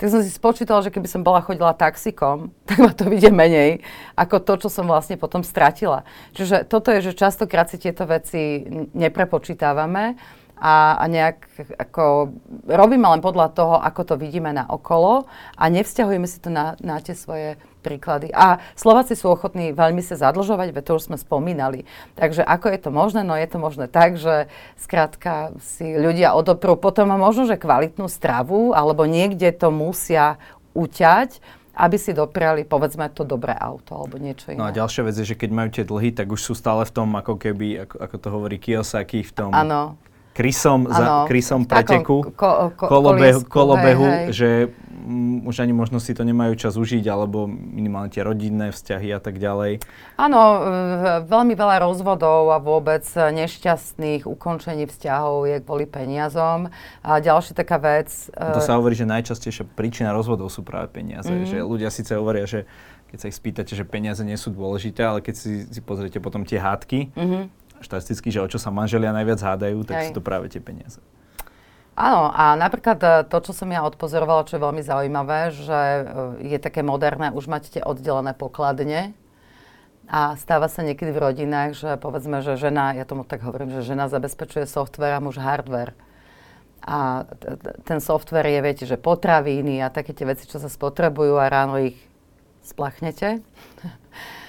Tak 0.00 0.08
som 0.08 0.24
si 0.24 0.32
spočítala, 0.32 0.80
že 0.80 0.88
keby 0.88 1.04
som 1.04 1.20
bola 1.20 1.44
chodila 1.44 1.76
taxikom, 1.76 2.48
tak 2.68 2.80
ma 2.80 2.96
to 2.96 3.04
vyjde 3.04 3.28
menej 3.28 3.84
ako 4.16 4.40
to, 4.40 4.66
čo 4.66 4.68
som 4.72 4.88
vlastne 4.88 5.20
potom 5.20 5.44
stratila. 5.44 6.08
Čiže 6.32 6.64
toto 6.64 6.88
je, 6.88 7.12
že 7.12 7.12
častokrát 7.12 7.68
si 7.68 7.76
tieto 7.76 8.08
veci 8.08 8.64
neprepočítavame 8.96 10.16
a, 10.60 11.00
a 11.00 11.04
nejak 11.08 11.48
ako 11.80 12.36
robíme 12.68 13.08
len 13.08 13.24
podľa 13.24 13.48
toho, 13.56 13.74
ako 13.80 14.12
to 14.12 14.14
vidíme 14.20 14.52
na 14.52 14.68
okolo 14.68 15.24
a 15.56 15.64
nevzťahujeme 15.72 16.28
si 16.28 16.36
to 16.36 16.52
na, 16.52 16.76
na 16.84 17.00
tie 17.00 17.16
svoje 17.16 17.56
príklady. 17.80 18.28
A 18.36 18.60
Slováci 18.76 19.16
sú 19.16 19.32
ochotní 19.32 19.72
veľmi 19.72 20.04
sa 20.04 20.20
zadlžovať, 20.20 20.76
veď 20.76 20.84
to 20.84 20.96
už 21.00 21.08
sme 21.08 21.16
spomínali. 21.16 21.88
Takže 22.12 22.44
ako 22.44 22.76
je 22.76 22.78
to 22.78 22.90
možné? 22.92 23.24
No 23.24 23.32
je 23.40 23.48
to 23.48 23.56
možné 23.56 23.88
tak, 23.88 24.20
že 24.20 24.52
skrátka 24.76 25.56
si 25.64 25.96
ľudia 25.96 26.36
odoprú 26.36 26.76
potom 26.76 27.08
možno, 27.16 27.48
že 27.48 27.56
kvalitnú 27.56 28.06
stravu, 28.12 28.76
alebo 28.76 29.08
niekde 29.08 29.48
to 29.56 29.72
musia 29.72 30.36
uťať, 30.76 31.40
aby 31.72 31.96
si 31.96 32.12
dopriali, 32.12 32.68
povedzme, 32.68 33.08
to 33.08 33.24
dobré 33.24 33.56
auto 33.56 33.96
alebo 33.96 34.20
niečo 34.20 34.52
iné. 34.52 34.60
No 34.60 34.68
a 34.68 34.76
ďalšia 34.76 35.08
vec 35.08 35.16
je, 35.16 35.32
že 35.32 35.38
keď 35.40 35.50
majú 35.50 35.68
tie 35.72 35.88
dlhy, 35.88 36.12
tak 36.12 36.28
už 36.28 36.40
sú 36.44 36.52
stále 36.52 36.84
v 36.84 36.92
tom, 36.92 37.08
ako 37.16 37.40
keby, 37.40 37.88
ako, 37.88 37.96
ako 37.96 38.16
to 38.20 38.28
hovorí 38.28 38.56
Kiyosaki, 38.60 39.24
v 39.24 39.32
tom 39.32 39.50
ano 39.56 39.96
krysom, 40.30 40.86
ano, 40.86 40.94
za, 40.94 41.04
krysom 41.26 41.66
preteku, 41.66 42.32
ko, 42.38 42.72
ko, 42.78 42.86
kolobehu, 42.86 43.40
kolobehu 43.44 44.06
hej, 44.06 44.14
hej. 44.14 44.26
že 44.30 44.50
m, 45.02 45.42
už 45.42 45.66
ani 45.66 45.74
možno 45.74 45.98
si 45.98 46.14
to 46.14 46.22
nemajú 46.22 46.54
čas 46.54 46.78
užiť, 46.78 47.04
alebo 47.10 47.50
minimálne 47.50 48.14
tie 48.14 48.22
rodinné 48.22 48.70
vzťahy 48.70 49.10
a 49.10 49.18
tak 49.18 49.42
ďalej. 49.42 49.82
Áno, 50.14 50.40
veľmi 51.26 51.54
veľa 51.58 51.82
rozvodov 51.82 52.54
a 52.54 52.62
vôbec 52.62 53.02
nešťastných 53.10 54.24
ukončení 54.28 54.86
vzťahov 54.86 55.50
je 55.50 55.56
kvôli 55.66 55.90
peniazom. 55.90 56.70
A 57.02 57.18
ďalšia 57.18 57.58
taká 57.58 57.82
vec... 57.82 58.30
To 58.30 58.62
sa 58.62 58.78
hovorí, 58.78 58.94
že 58.94 59.08
najčastejšia 59.10 59.66
príčina 59.74 60.14
rozvodov 60.14 60.52
sú 60.54 60.62
práve 60.62 60.94
peniaze. 60.94 61.26
Mm-hmm. 61.26 61.50
Že 61.50 61.58
ľudia 61.66 61.90
síce 61.90 62.14
hovoria, 62.14 62.46
že 62.46 62.70
keď 63.10 63.18
sa 63.18 63.26
ich 63.26 63.34
spýtate, 63.34 63.72
že 63.74 63.82
peniaze 63.82 64.22
nie 64.22 64.38
sú 64.38 64.54
dôležité, 64.54 65.02
ale 65.02 65.18
keď 65.18 65.34
si, 65.34 65.66
si 65.66 65.80
pozriete 65.82 66.22
potom 66.22 66.46
tie 66.46 66.62
hádky, 66.62 67.10
mm-hmm 67.18 67.59
štatisticky, 67.80 68.28
že 68.32 68.44
o 68.44 68.48
čo 68.48 68.60
sa 68.60 68.72
manželia 68.72 69.12
najviac 69.12 69.40
hádajú, 69.40 69.84
tak 69.88 69.96
Hej. 69.96 70.06
sú 70.12 70.20
to 70.20 70.22
práve 70.22 70.52
tie 70.52 70.60
peniaze. 70.60 71.00
Áno, 72.00 72.32
a 72.32 72.56
napríklad 72.56 72.98
e, 73.02 73.08
to, 73.28 73.38
čo 73.44 73.52
som 73.52 73.68
ja 73.68 73.84
odpozorovala, 73.84 74.48
čo 74.48 74.56
je 74.56 74.64
veľmi 74.64 74.80
zaujímavé, 74.80 75.52
že 75.52 75.76
e, 75.76 76.00
je 76.48 76.58
také 76.62 76.80
moderné, 76.80 77.28
už 77.28 77.50
máte 77.50 77.68
tie 77.68 77.84
oddelené 77.84 78.32
pokladne 78.32 79.12
a 80.08 80.34
stáva 80.40 80.72
sa 80.72 80.80
niekedy 80.80 81.12
v 81.12 81.22
rodinách, 81.22 81.76
že 81.76 81.90
povedzme, 82.00 82.40
že 82.40 82.56
žena, 82.56 82.96
ja 82.96 83.04
tomu 83.04 83.22
tak 83.28 83.44
hovorím, 83.44 83.70
že 83.76 83.84
žena 83.94 84.08
zabezpečuje 84.08 84.64
software 84.64 85.18
a 85.18 85.22
muž 85.22 85.36
hardware. 85.38 85.92
A 86.80 87.28
ten 87.84 88.00
software 88.00 88.48
je, 88.48 88.60
viete, 88.64 88.84
že 88.88 88.96
potraviny 88.96 89.84
a 89.84 89.92
také 89.92 90.16
tie 90.16 90.24
veci, 90.24 90.48
čo 90.48 90.56
sa 90.56 90.72
spotrebujú 90.72 91.36
a 91.36 91.52
ráno 91.52 91.76
ich 91.76 92.00
splachnete 92.64 93.44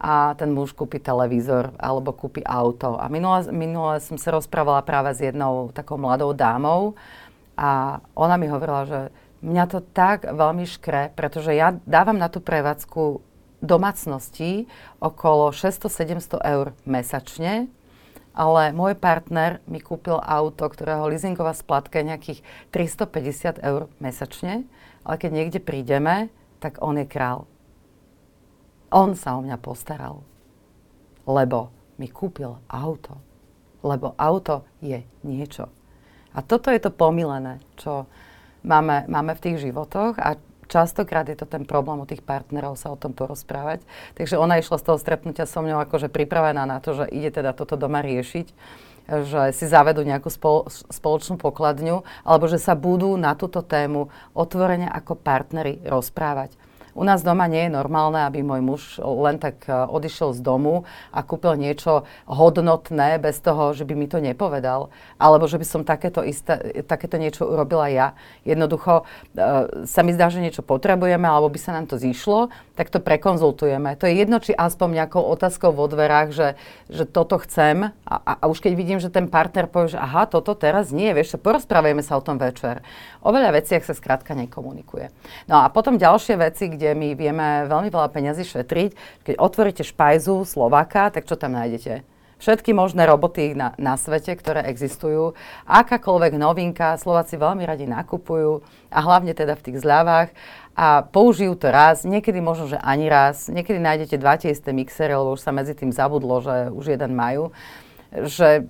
a 0.00 0.32
ten 0.32 0.56
muž 0.56 0.72
kúpi 0.72 0.96
televízor 0.96 1.76
alebo 1.76 2.16
kúpi 2.16 2.40
auto. 2.40 2.96
A 2.96 3.12
minule, 3.12 3.52
minule 3.52 4.00
som 4.00 4.16
sa 4.16 4.32
rozprávala 4.32 4.80
práve 4.80 5.12
s 5.12 5.20
jednou 5.20 5.68
takou 5.76 6.00
mladou 6.00 6.32
dámou 6.32 6.96
a 7.52 8.00
ona 8.16 8.40
mi 8.40 8.48
hovorila, 8.48 8.88
že 8.88 9.00
mňa 9.44 9.64
to 9.68 9.84
tak 9.92 10.24
veľmi 10.24 10.64
škre, 10.64 11.12
pretože 11.12 11.52
ja 11.52 11.76
dávam 11.84 12.16
na 12.16 12.32
tú 12.32 12.40
prevádzku 12.40 13.20
domácnosti 13.60 14.64
okolo 15.04 15.52
600-700 15.52 16.40
eur 16.48 16.72
mesačne, 16.88 17.68
ale 18.32 18.72
môj 18.72 18.96
partner 18.96 19.60
mi 19.68 19.84
kúpil 19.84 20.16
auto, 20.16 20.64
ktorého 20.64 21.12
leasingová 21.12 21.52
splatka 21.52 22.00
je 22.00 22.08
nejakých 22.08 22.40
350 22.72 23.60
eur 23.60 23.92
mesačne, 24.00 24.64
ale 25.04 25.16
keď 25.20 25.30
niekde 25.36 25.60
prídeme, 25.60 26.32
tak 26.56 26.80
on 26.80 26.96
je 26.96 27.04
král. 27.04 27.49
On 28.90 29.14
sa 29.14 29.38
o 29.38 29.40
mňa 29.42 29.56
postaral, 29.62 30.22
lebo 31.26 31.70
mi 31.96 32.10
kúpil 32.10 32.58
auto. 32.66 33.18
Lebo 33.80 34.12
auto 34.18 34.66
je 34.82 35.00
niečo. 35.24 35.70
A 36.34 36.44
toto 36.44 36.68
je 36.70 36.78
to 36.82 36.92
pomilené, 36.92 37.58
čo 37.80 38.06
máme, 38.62 39.08
máme 39.08 39.32
v 39.34 39.42
tých 39.42 39.56
životoch 39.70 40.20
a 40.20 40.36
častokrát 40.70 41.26
je 41.26 41.34
to 41.34 41.46
ten 41.48 41.66
problém 41.66 41.98
u 41.98 42.06
tých 42.06 42.22
partnerov 42.22 42.78
sa 42.78 42.94
o 42.94 43.00
tom 43.00 43.10
porozprávať. 43.10 43.82
Takže 44.14 44.38
ona 44.38 44.60
išla 44.60 44.78
z 44.78 44.86
toho 44.86 44.98
stretnutia 45.00 45.48
so 45.48 45.58
mňou 45.64 45.82
akože 45.86 46.12
pripravená 46.12 46.62
na 46.68 46.78
to, 46.78 46.94
že 46.94 47.10
ide 47.10 47.34
teda 47.34 47.50
toto 47.56 47.74
doma 47.74 48.04
riešiť 48.04 48.48
že 49.10 49.50
si 49.50 49.66
zavedú 49.66 50.06
nejakú 50.06 50.30
spolo, 50.30 50.70
spoločnú 50.70 51.34
pokladňu, 51.34 52.06
alebo 52.22 52.46
že 52.46 52.62
sa 52.62 52.78
budú 52.78 53.18
na 53.18 53.34
túto 53.34 53.58
tému 53.58 54.06
otvorene 54.38 54.86
ako 54.86 55.18
partnery 55.18 55.82
rozprávať. 55.82 56.54
U 57.00 57.04
nás 57.08 57.24
doma 57.24 57.48
nie 57.48 57.64
je 57.64 57.72
normálne, 57.72 58.20
aby 58.28 58.44
môj 58.44 58.60
muž 58.60 58.82
len 59.00 59.40
tak 59.40 59.64
e, 59.64 59.72
odišiel 59.72 60.36
z 60.36 60.44
domu 60.44 60.84
a 61.08 61.24
kúpil 61.24 61.56
niečo 61.56 62.04
hodnotné 62.28 63.16
bez 63.16 63.40
toho, 63.40 63.72
že 63.72 63.88
by 63.88 63.96
mi 63.96 64.04
to 64.04 64.20
nepovedal. 64.20 64.92
Alebo 65.16 65.48
že 65.48 65.56
by 65.56 65.64
som 65.64 65.80
takéto, 65.80 66.20
isté, 66.20 66.84
takéto 66.84 67.16
niečo 67.16 67.48
urobila 67.48 67.88
ja. 67.88 68.12
Jednoducho 68.44 69.08
e, 69.32 69.88
sa 69.88 70.00
mi 70.04 70.12
zdá, 70.12 70.28
že 70.28 70.44
niečo 70.44 70.60
potrebujeme, 70.60 71.24
alebo 71.24 71.48
by 71.48 71.56
sa 71.56 71.72
nám 71.72 71.88
to 71.88 71.96
zišlo, 71.96 72.52
tak 72.80 72.88
to 72.88 72.96
prekonzultujeme. 72.96 73.92
To 74.00 74.08
je 74.08 74.16
jedno, 74.16 74.40
či 74.40 74.56
aspoň 74.56 75.04
nejakou 75.04 75.20
otázkou 75.20 75.68
vo 75.68 75.84
dverách, 75.84 76.32
že, 76.32 76.48
že 76.88 77.04
toto 77.04 77.36
chcem 77.44 77.92
a, 78.08 78.14
a, 78.16 78.32
a 78.40 78.44
už 78.48 78.64
keď 78.64 78.72
vidím, 78.72 78.96
že 78.96 79.12
ten 79.12 79.28
partner 79.28 79.68
povie, 79.68 79.92
že 79.92 80.00
aha, 80.00 80.24
toto 80.24 80.56
teraz 80.56 80.88
nie, 80.88 81.12
vieš, 81.12 81.36
porozprávajme 81.36 82.00
sa 82.00 82.16
o 82.16 82.24
tom 82.24 82.40
večer. 82.40 82.80
O 83.20 83.36
veľa 83.36 83.52
veciach 83.52 83.84
sa 83.84 83.92
skrátka 83.92 84.32
nekomunikuje. 84.32 85.12
No 85.44 85.60
a 85.60 85.68
potom 85.68 86.00
ďalšie 86.00 86.40
veci, 86.40 86.72
kde 86.72 86.96
my 86.96 87.12
vieme 87.12 87.68
veľmi 87.68 87.92
veľa 87.92 88.08
peňazí 88.16 88.48
šetriť. 88.48 88.96
Keď 89.28 89.34
otvoríte 89.36 89.84
špajzu 89.84 90.48
Slováka, 90.48 91.12
tak 91.12 91.28
čo 91.28 91.36
tam 91.36 91.60
nájdete? 91.60 92.00
Všetky 92.40 92.72
možné 92.72 93.04
roboty 93.04 93.52
na, 93.52 93.76
na 93.76 94.00
svete, 94.00 94.32
ktoré 94.32 94.64
existujú. 94.64 95.36
Akákoľvek 95.68 96.40
novinka, 96.40 96.96
Slováci 96.96 97.36
veľmi 97.36 97.68
radi 97.68 97.84
nakupujú 97.84 98.64
a 98.88 98.98
hlavne 99.04 99.36
teda 99.36 99.52
v 99.60 99.64
tých 99.68 99.84
zľavách. 99.84 100.32
A 100.72 101.04
použijú 101.04 101.52
to 101.60 101.68
raz, 101.68 102.08
niekedy 102.08 102.40
možno, 102.40 102.72
že 102.72 102.80
ani 102.80 103.12
raz, 103.12 103.52
niekedy 103.52 103.76
nájdete 103.76 104.16
dva 104.16 104.40
tie 104.40 104.56
isté 104.56 104.72
mixery, 104.72 105.12
lebo 105.12 105.36
už 105.36 105.44
sa 105.44 105.52
medzi 105.52 105.76
tým 105.76 105.92
zabudlo, 105.92 106.40
že 106.40 106.72
už 106.72 106.96
jeden 106.96 107.12
majú. 107.12 107.52
Že 108.10 108.64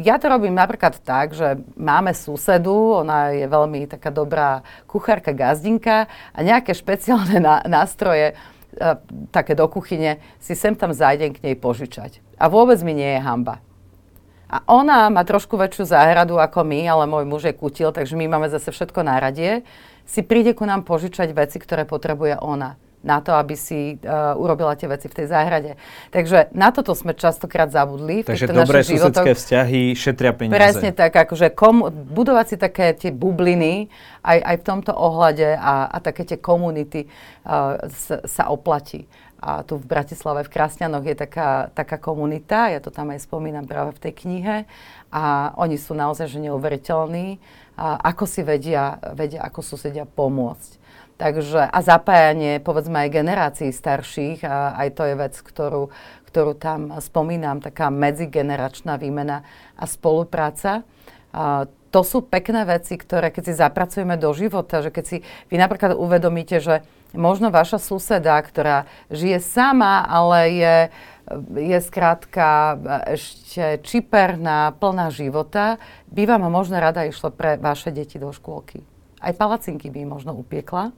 ja 0.00 0.16
to 0.16 0.26
robím 0.32 0.56
napríklad 0.56 0.98
tak, 1.04 1.36
že 1.36 1.60
máme 1.76 2.16
susedu, 2.16 3.04
ona 3.04 3.36
je 3.36 3.44
veľmi 3.44 3.84
taká 3.86 4.08
dobrá 4.08 4.64
kuchárka, 4.88 5.36
gazdinka 5.36 6.08
a 6.32 6.38
nejaké 6.40 6.72
špeciálne 6.72 7.38
nástroje, 7.68 8.32
e, 8.32 8.34
také 9.30 9.54
do 9.54 9.66
kuchyne, 9.70 10.18
si 10.38 10.54
sem 10.58 10.74
tam 10.74 10.90
zájdem 10.90 11.34
k 11.34 11.42
nej 11.42 11.56
požičať. 11.58 12.18
A 12.38 12.50
vôbec 12.50 12.78
mi 12.82 12.94
nie 12.94 13.18
je 13.18 13.20
hamba. 13.22 13.62
A 14.50 14.62
ona 14.70 15.10
má 15.10 15.26
trošku 15.26 15.58
väčšiu 15.58 15.88
záhradu 15.88 16.38
ako 16.38 16.62
my, 16.62 16.86
ale 16.86 17.10
môj 17.10 17.24
muž 17.26 17.42
je 17.48 17.54
kutil, 17.56 17.90
takže 17.90 18.14
my 18.14 18.30
máme 18.30 18.46
zase 18.52 18.70
všetko 18.70 19.02
na 19.02 19.18
radie. 19.18 19.66
Si 20.04 20.20
príde 20.22 20.52
ku 20.52 20.68
nám 20.68 20.84
požičať 20.84 21.32
veci, 21.32 21.58
ktoré 21.58 21.88
potrebuje 21.88 22.38
ona 22.38 22.78
na 23.04 23.20
to, 23.20 23.36
aby 23.36 23.52
si 23.52 24.00
uh, 24.00 24.32
urobila 24.34 24.72
tie 24.74 24.88
veci 24.88 25.12
v 25.12 25.14
tej 25.20 25.26
záhrade. 25.28 25.76
Takže 26.08 26.48
na 26.56 26.72
toto 26.72 26.96
sme 26.96 27.12
častokrát 27.12 27.68
zabudli. 27.68 28.24
Takže 28.24 28.48
dobré 28.48 28.80
susedské 28.80 29.36
vzťahy 29.36 29.92
šetria 29.92 30.32
peniaze. 30.32 30.56
Presne 30.56 30.90
tak, 30.96 31.12
akože 31.12 31.52
kom, 31.52 31.92
budovať 31.92 32.46
si 32.48 32.56
také 32.56 32.96
tie 32.96 33.12
bubliny 33.12 33.92
aj, 34.24 34.38
aj 34.40 34.56
v 34.56 34.64
tomto 34.64 34.92
ohľade 34.96 35.52
a, 35.54 35.92
a 35.92 35.96
také 36.00 36.24
tie 36.24 36.40
komunity 36.40 37.06
uh, 37.44 37.76
sa, 37.92 38.24
sa 38.24 38.48
oplatí. 38.48 39.04
A 39.44 39.60
tu 39.60 39.76
v 39.76 39.84
Bratislave, 39.84 40.40
v 40.40 40.56
Krasňanoch 40.56 41.04
je 41.04 41.16
taká, 41.20 41.68
taká 41.76 42.00
komunita, 42.00 42.72
ja 42.72 42.80
to 42.80 42.88
tam 42.88 43.12
aj 43.12 43.28
spomínam 43.28 43.68
práve 43.68 43.92
v 43.92 44.02
tej 44.08 44.12
knihe. 44.24 44.56
A 45.12 45.52
oni 45.60 45.76
sú 45.76 45.92
naozaj 45.92 46.32
že 46.32 46.40
neuveriteľní, 46.40 47.36
a 47.76 47.98
ako 48.14 48.24
si 48.24 48.40
vedia, 48.46 48.96
vedia 49.12 49.42
ako 49.44 49.60
susedia 49.60 50.08
pomôcť. 50.08 50.70
Takže, 51.14 51.70
a 51.70 51.78
zapájanie, 51.78 52.58
povedzme, 52.58 53.06
aj 53.06 53.14
generácií 53.14 53.70
starších, 53.70 54.42
a 54.42 54.74
aj 54.74 54.88
to 54.98 55.02
je 55.06 55.14
vec, 55.14 55.34
ktorú, 55.38 55.94
ktorú 56.26 56.52
tam 56.58 56.90
spomínam, 56.98 57.62
taká 57.62 57.86
medzigeneračná 57.86 58.98
výmena 58.98 59.46
a 59.78 59.86
spolupráca. 59.86 60.82
A 61.30 61.70
to 61.94 62.02
sú 62.02 62.26
pekné 62.26 62.66
veci, 62.66 62.98
ktoré 62.98 63.30
keď 63.30 63.42
si 63.46 63.54
zapracujeme 63.54 64.18
do 64.18 64.34
života, 64.34 64.82
že 64.82 64.90
keď 64.90 65.04
si 65.06 65.16
vy 65.46 65.54
napríklad 65.54 65.94
uvedomíte, 65.94 66.58
že 66.58 66.82
možno 67.14 67.54
vaša 67.54 67.78
suseda, 67.78 68.34
ktorá 68.42 68.90
žije 69.14 69.38
sama, 69.38 70.02
ale 70.02 70.38
je, 70.50 70.76
je 71.54 71.78
skrátka 71.78 72.74
ešte 73.06 73.78
čiperná, 73.86 74.74
plná 74.74 75.14
života, 75.14 75.78
by 76.10 76.26
vám 76.26 76.50
možno 76.50 76.82
rada 76.82 77.06
išla 77.06 77.30
pre 77.30 77.54
vaše 77.62 77.94
deti 77.94 78.18
do 78.18 78.34
škôlky. 78.34 78.82
Aj 79.22 79.30
palacinky 79.30 79.94
by 79.94 80.02
možno 80.02 80.34
upiekla 80.34 80.90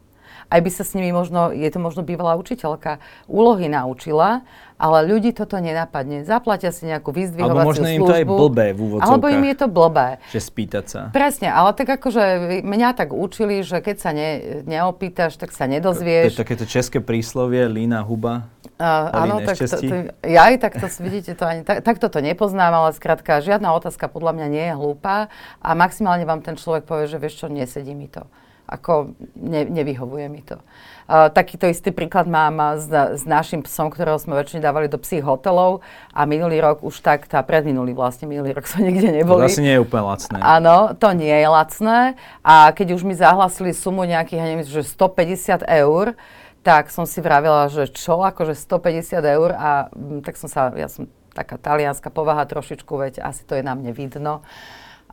Aj 0.46 0.60
by 0.62 0.70
sa 0.70 0.86
s 0.86 0.94
nimi 0.94 1.10
možno, 1.10 1.50
je 1.50 1.66
to 1.66 1.82
možno 1.82 2.06
bývalá 2.06 2.38
učiteľka, 2.38 3.02
úlohy 3.26 3.66
naučila, 3.66 4.46
ale 4.76 5.08
ľudí 5.08 5.32
toto 5.32 5.56
nenapadne. 5.56 6.22
Zaplatia 6.22 6.70
si 6.70 6.84
nejakú 6.84 7.10
vyzdvihovaciu 7.10 7.56
Alebo 7.56 7.68
možno 7.72 7.86
službu. 7.88 7.96
im 7.96 8.08
to 8.08 8.14
aj 8.14 8.24
blbé 8.28 8.66
v 8.76 8.78
úvodzovkách. 8.78 9.08
Alebo 9.08 9.26
im 9.32 9.44
je 9.48 9.56
to 9.56 9.66
blbé. 9.72 10.08
Že 10.30 10.40
spýtať 10.40 10.84
sa. 10.84 11.00
Presne, 11.10 11.48
ale 11.48 11.72
tak 11.72 11.88
akože 11.98 12.24
mňa 12.62 12.90
tak 12.94 13.10
učili, 13.16 13.64
že 13.64 13.80
keď 13.80 13.96
sa 13.98 14.10
ne, 14.12 14.62
neopýtaš, 14.68 15.40
tak 15.40 15.50
sa 15.50 15.64
To 15.66 15.72
nedozvieš. 15.74 16.36
je 16.36 16.42
takéto 16.44 16.68
české 16.68 17.00
príslovie, 17.00 17.66
lína 17.66 18.04
huba. 18.04 18.46
Uh, 18.76 19.08
áno, 19.24 19.40
tak 19.40 19.56
to, 19.56 19.72
to, 19.72 19.96
ja 20.20 20.52
aj 20.52 20.60
tak 20.60 20.76
to 20.76 20.84
vidíte, 21.00 21.32
to 21.32 21.48
ani, 21.48 21.64
tak, 21.64 21.80
takto 21.80 22.12
to 22.12 22.20
nepoznám, 22.20 22.76
ale 22.76 22.92
skrátka, 22.92 23.40
žiadna 23.40 23.72
otázka 23.72 24.04
podľa 24.12 24.36
mňa 24.36 24.46
nie 24.52 24.64
je 24.68 24.74
hlúpa 24.76 25.32
a 25.64 25.68
maximálne 25.72 26.28
vám 26.28 26.44
ten 26.44 26.60
človek 26.60 26.84
povie, 26.84 27.08
že 27.08 27.16
vieš 27.16 27.40
čo, 27.40 27.48
nesedí 27.48 27.96
mi 27.96 28.04
to. 28.12 28.28
Ako 28.66 29.14
ne, 29.38 29.62
nevyhovuje 29.64 30.26
mi 30.26 30.42
to. 30.42 30.58
Uh, 31.06 31.30
takýto 31.30 31.70
istý 31.70 31.94
príklad 31.94 32.26
mám 32.26 32.82
s, 32.82 32.90
s 32.90 33.22
našim 33.22 33.62
psom, 33.62 33.94
ktorého 33.94 34.18
sme 34.18 34.34
väčšine 34.34 34.58
dávali 34.58 34.90
do 34.90 34.98
psích 34.98 35.22
hotelov 35.22 35.86
a 36.10 36.26
minulý 36.26 36.58
rok 36.58 36.82
už 36.82 36.98
tak, 36.98 37.30
tá 37.30 37.38
predminulý 37.46 37.94
vlastne, 37.94 38.26
minulý 38.26 38.58
rok 38.58 38.66
sme 38.66 38.86
nikde 38.90 39.14
To 39.14 39.16
neboli. 39.22 39.46
asi 39.46 39.62
nie 39.62 39.78
je 39.78 39.82
úplne 39.86 40.02
lacné. 40.02 40.38
Áno, 40.42 40.98
to 40.98 41.08
nie 41.14 41.30
je 41.30 41.48
lacné. 41.48 41.98
A 42.42 42.74
keď 42.74 42.98
už 42.98 43.06
mi 43.06 43.14
zahlasili 43.14 43.70
sumu 43.70 44.02
nejakých, 44.02 44.38
ja 44.38 44.46
neviem, 44.50 44.66
že 44.66 44.82
150 44.82 45.62
eur, 45.62 46.18
tak 46.66 46.90
som 46.90 47.06
si 47.06 47.22
vravila, 47.22 47.70
že 47.70 47.86
čo, 47.86 48.18
akože 48.26 48.58
150 48.58 49.22
eur 49.22 49.54
a 49.54 49.86
mm, 49.94 50.26
tak 50.26 50.34
som 50.34 50.50
sa, 50.50 50.74
ja 50.74 50.90
som 50.90 51.06
taká 51.30 51.54
talianská 51.60 52.10
povaha 52.10 52.42
trošičku, 52.48 52.90
veď 52.90 53.22
asi 53.22 53.46
to 53.46 53.54
je 53.54 53.62
na 53.62 53.78
mne 53.78 53.94
vidno. 53.94 54.42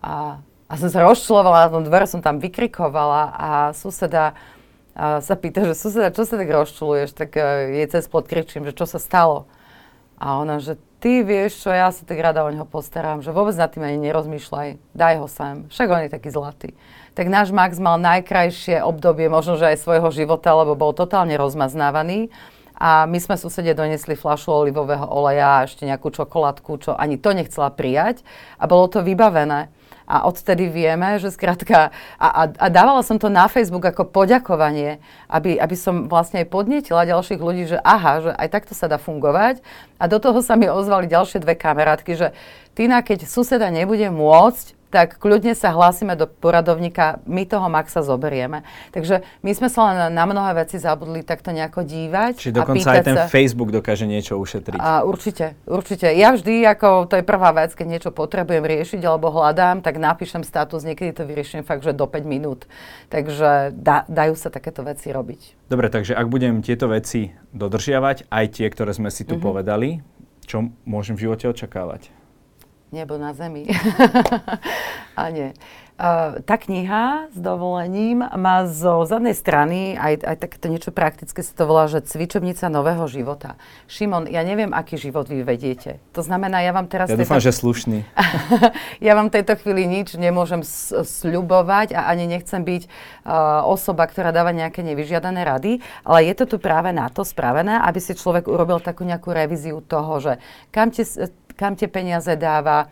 A, 0.01 0.41
a 0.67 0.73
som 0.79 0.89
sa 0.89 1.03
rozčulovala 1.03 1.67
na 1.67 1.69
tom 1.69 1.83
dvere, 1.83 2.07
som 2.07 2.23
tam 2.23 2.39
vykrikovala 2.39 3.35
a 3.35 3.49
suseda 3.75 4.33
a 4.93 5.25
sa 5.25 5.33
pýta, 5.33 5.65
že 5.65 5.73
suseda, 5.73 6.13
čo 6.13 6.21
sa 6.21 6.37
tak 6.37 6.53
rozčuluješ? 6.53 7.17
Tak 7.17 7.29
uh, 7.33 7.65
jej 7.73 7.87
cez 7.89 8.05
plot 8.05 8.29
kričím, 8.29 8.61
že 8.69 8.77
čo 8.77 8.85
sa 8.85 9.01
stalo? 9.01 9.49
A 10.21 10.37
ona, 10.37 10.61
že 10.61 10.77
ty 11.01 11.25
vieš 11.25 11.65
čo, 11.65 11.73
ja 11.73 11.89
sa 11.89 12.05
tak 12.05 12.21
rada 12.21 12.45
o 12.45 12.53
neho 12.53 12.63
postaram, 12.63 13.19
že 13.25 13.33
vôbec 13.33 13.57
nad 13.57 13.73
tým 13.73 13.83
ani 13.83 13.99
nerozmýšľaj, 14.07 14.93
daj 14.93 15.15
ho 15.19 15.27
sem, 15.27 15.65
však 15.67 15.87
on 15.89 16.01
je 16.05 16.13
taký 16.13 16.29
zlatý. 16.29 16.69
Tak 17.17 17.25
náš 17.27 17.49
Max 17.49 17.81
mal 17.81 17.97
najkrajšie 17.99 18.85
obdobie, 18.85 19.27
možno 19.27 19.57
že 19.57 19.73
aj 19.73 19.81
svojho 19.81 20.13
života, 20.13 20.53
lebo 20.53 20.77
bol 20.77 20.93
totálne 20.93 21.33
rozmaznávaný. 21.35 22.29
A 22.73 23.05
my 23.05 23.21
sme 23.21 23.37
susede 23.37 23.77
donesli 23.77 24.17
fľašu 24.17 24.49
olivového 24.49 25.05
oleja 25.05 25.61
a 25.61 25.65
ešte 25.69 25.85
nejakú 25.85 26.09
čokoládku, 26.09 26.81
čo 26.81 26.91
ani 26.97 27.21
to 27.21 27.29
nechcela 27.31 27.69
prijať. 27.69 28.25
A 28.57 28.65
bolo 28.65 28.89
to 28.89 29.05
vybavené. 29.05 29.69
A 30.03 30.27
odtedy 30.27 30.67
vieme, 30.67 31.15
že 31.17 31.31
skrátka, 31.31 31.95
a, 32.19 32.27
a, 32.27 32.43
a 32.51 32.67
dávala 32.67 33.01
som 33.01 33.15
to 33.15 33.31
na 33.31 33.47
Facebook 33.47 33.87
ako 33.87 34.07
poďakovanie, 34.07 34.99
aby, 35.31 35.55
aby 35.57 35.75
som 35.79 36.11
vlastne 36.11 36.43
aj 36.43 36.51
podnietila 36.51 37.07
ďalších 37.07 37.39
ľudí, 37.39 37.63
že 37.71 37.79
aha, 37.79 38.13
že 38.19 38.31
aj 38.35 38.47
takto 38.51 38.73
sa 38.75 38.91
dá 38.91 38.99
fungovať. 38.99 39.63
A 39.97 40.11
do 40.11 40.19
toho 40.19 40.43
sa 40.43 40.59
mi 40.59 40.67
ozvali 40.67 41.07
ďalšie 41.07 41.39
dve 41.39 41.55
kamarátky, 41.55 42.11
že 42.19 42.27
Tina, 42.75 42.99
keď 43.05 43.29
suseda 43.29 43.71
nebude 43.71 44.09
môcť, 44.11 44.82
tak 44.93 45.17
kľudne 45.17 45.57
sa 45.57 45.73
hlásime 45.73 46.13
do 46.13 46.29
poradovníka, 46.29 47.17
my 47.25 47.49
toho 47.49 47.65
Maxa 47.65 48.05
zoberieme. 48.05 48.61
Takže 48.93 49.25
my 49.41 49.51
sme 49.57 49.73
sa 49.73 49.89
len 49.89 50.13
na 50.13 50.23
mnohé 50.29 50.53
veci 50.53 50.77
zabudli 50.77 51.25
takto 51.25 51.49
nejako 51.49 51.81
dívať 51.81 52.37
Čiže 52.37 52.53
a 52.53 52.57
dokonca 52.61 52.77
pýtať 52.77 52.95
aj 53.01 53.05
ten 53.09 53.17
sa. 53.17 53.25
Facebook 53.25 53.73
dokáže 53.73 54.05
niečo 54.05 54.37
ušetriť. 54.37 54.77
A 54.77 55.01
určite, 55.01 55.57
určite. 55.65 56.13
Ja 56.13 56.37
vždy, 56.37 56.61
ako 56.69 57.09
to 57.09 57.17
je 57.17 57.25
prvá 57.25 57.49
vec, 57.57 57.73
keď 57.73 57.87
niečo 57.89 58.09
potrebujem 58.13 58.61
riešiť 58.61 59.01
alebo 59.01 59.33
hľadám, 59.33 59.81
tak 59.81 59.97
napíšem 59.97 60.45
status, 60.45 60.85
niekedy 60.85 61.09
to 61.17 61.25
vyrieším 61.25 61.65
fakt, 61.65 61.81
že 61.81 61.97
do 61.97 62.05
5 62.05 62.21
minút. 62.29 62.69
Takže 63.09 63.73
da, 63.73 64.05
dajú 64.05 64.37
sa 64.37 64.53
takéto 64.53 64.85
veci 64.85 65.09
robiť. 65.09 65.73
Dobre, 65.73 65.89
takže 65.89 66.13
ak 66.13 66.29
budem 66.29 66.61
tieto 66.61 66.85
veci 66.85 67.33
dodržiavať, 67.49 68.29
aj 68.29 68.45
tie, 68.53 68.69
ktoré 68.69 68.93
sme 68.93 69.09
si 69.09 69.25
tu 69.25 69.35
Mhm. 69.35 69.41
povedali, 69.41 69.89
čo 70.43 70.69
môžem 70.83 71.15
v 71.17 71.25
živote 71.25 71.47
očakávať? 71.49 72.11
Nebo 72.93 73.17
na 73.17 73.33
zemi. 73.33 73.65
a 75.17 75.23
nie. 75.33 75.49
Uh, 75.93 76.41
tá 76.41 76.57
kniha 76.57 77.29
s 77.29 77.37
dovolením 77.37 78.25
má 78.25 78.65
zo 78.65 79.05
zadnej 79.05 79.37
strany 79.37 79.93
aj, 79.93 80.25
aj 80.25 80.35
takéto 80.41 80.65
niečo 80.65 80.89
praktické, 80.89 81.45
sa 81.45 81.53
to 81.53 81.69
volá, 81.69 81.85
že 81.85 82.01
cvičovnica 82.01 82.65
nového 82.65 83.05
života. 83.05 83.61
Šimon, 83.85 84.25
ja 84.25 84.41
neviem, 84.41 84.73
aký 84.73 84.97
život 84.97 85.29
vy 85.29 85.45
vediete. 85.45 86.01
To 86.17 86.25
znamená, 86.25 86.65
ja 86.65 86.73
vám 86.73 86.89
teraz... 86.89 87.13
Ja 87.13 87.13
tejto- 87.13 87.29
dúfam, 87.29 87.45
že 87.45 87.53
slušný. 87.53 88.09
ja 89.05 89.13
vám 89.13 89.29
tejto 89.29 89.53
chvíli 89.53 89.85
nič 89.85 90.17
nemôžem 90.17 90.65
sľubovať 91.05 91.93
a 91.93 92.09
ani 92.09 92.25
nechcem 92.25 92.65
byť 92.65 92.83
uh, 92.89 93.61
osoba, 93.69 94.09
ktorá 94.09 94.33
dáva 94.33 94.49
nejaké 94.49 94.81
nevyžiadané 94.81 95.45
rady, 95.45 95.77
ale 96.01 96.25
je 96.25 96.33
to 96.33 96.45
tu 96.49 96.57
práve 96.57 96.89
na 96.89 97.05
to 97.13 97.21
spravené, 97.21 97.77
aby 97.77 98.01
si 98.01 98.17
človek 98.17 98.49
urobil 98.49 98.81
takú 98.81 99.05
nejakú 99.05 99.29
revíziu 99.29 99.77
toho, 99.79 100.17
že 100.17 100.33
kam 100.73 100.89
tie, 100.89 101.05
s- 101.05 101.29
kam 101.55 101.77
tie 101.77 101.87
peniaze 101.87 102.33
dáva, 102.35 102.89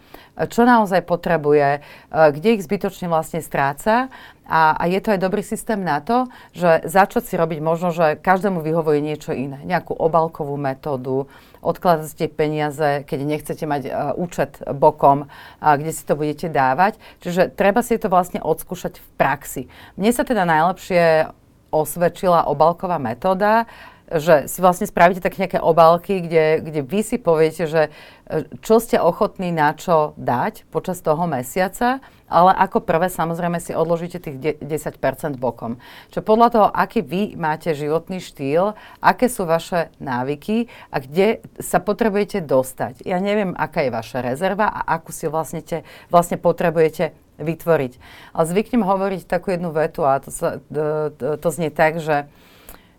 čo 0.49 0.63
naozaj 0.63 1.03
potrebuje, 1.05 1.81
uh, 1.81 2.29
kde 2.31 2.57
ich 2.57 2.65
zbytočne 2.65 3.11
vlastne 3.11 3.41
stráca. 3.43 4.07
A, 4.51 4.75
a 4.75 4.83
je 4.91 4.99
to 4.99 5.15
aj 5.15 5.23
dobrý 5.23 5.39
systém 5.47 5.79
na 5.79 6.03
to, 6.03 6.27
že 6.51 6.83
začať 6.83 7.23
si 7.23 7.39
robiť 7.39 7.59
možno, 7.63 7.95
že 7.95 8.19
každému 8.19 8.59
vyhovuje 8.59 8.99
niečo 8.99 9.31
iné. 9.31 9.63
Nejakú 9.63 9.95
obalkovú 9.95 10.59
metódu, 10.59 11.31
odkladať 11.63 12.19
tie 12.19 12.27
peniaze, 12.27 13.07
keď 13.07 13.19
nechcete 13.23 13.63
mať 13.63 13.81
uh, 13.87 13.93
účet 14.19 14.59
bokom, 14.75 15.27
uh, 15.27 15.75
kde 15.79 15.91
si 15.95 16.03
to 16.03 16.19
budete 16.19 16.51
dávať. 16.51 16.99
Čiže 17.23 17.53
treba 17.55 17.79
si 17.79 17.95
to 17.95 18.11
vlastne 18.11 18.43
odskúšať 18.43 18.99
v 18.99 19.07
praxi. 19.15 19.61
Mne 19.95 20.11
sa 20.11 20.27
teda 20.27 20.43
najlepšie 20.43 21.31
osvedčila 21.71 22.51
obalková 22.51 22.99
metóda, 22.99 23.65
že 24.11 24.51
si 24.51 24.59
vlastne 24.59 24.83
spravíte 24.83 25.23
tak 25.23 25.39
nejaké 25.39 25.63
obálky, 25.63 26.19
kde, 26.19 26.59
kde 26.59 26.81
vy 26.83 26.99
si 26.99 27.15
poviete, 27.15 27.63
že 27.63 27.87
e, 28.27 28.43
čo 28.59 28.83
ste 28.83 28.99
ochotní 28.99 29.55
na 29.55 29.71
čo 29.71 30.11
dať 30.19 30.67
počas 30.67 30.99
toho 30.99 31.23
mesiaca, 31.31 32.03
ale 32.31 32.51
ako 32.55 32.83
prvé 32.83 33.07
samozrejme 33.07 33.59
si 33.63 33.71
odložíte 33.71 34.19
tých 34.19 34.37
de- 34.39 34.57
10% 34.59 35.39
bokom. 35.39 35.79
Čo 36.11 36.23
podľa 36.23 36.47
toho, 36.51 36.67
aký 36.71 36.99
vy 37.03 37.39
máte 37.39 37.71
životný 37.71 38.19
štýl, 38.19 38.75
aké 38.99 39.31
sú 39.31 39.47
vaše 39.47 39.91
návyky 40.03 40.67
a 40.91 40.99
kde 40.99 41.39
sa 41.59 41.79
potrebujete 41.79 42.43
dostať. 42.43 43.07
Ja 43.07 43.19
neviem, 43.23 43.55
aká 43.55 43.87
je 43.87 43.95
vaša 43.95 44.19
rezerva 44.23 44.67
a 44.67 44.99
akú 44.99 45.15
si 45.15 45.27
vlastne, 45.31 45.63
te, 45.63 45.87
vlastne 46.11 46.35
potrebujete 46.35 47.15
vytvoriť. 47.39 47.93
Ale 48.35 48.43
zvyknem 48.47 48.83
hovoriť 48.83 49.21
takú 49.27 49.51
jednu 49.51 49.71
vetu 49.71 50.03
a 50.03 50.19
to, 50.19 50.29
sa, 50.31 50.59
to, 50.67 51.11
to, 51.15 51.27
to 51.35 51.47
znie 51.51 51.71
tak, 51.73 51.99
že 51.99 52.27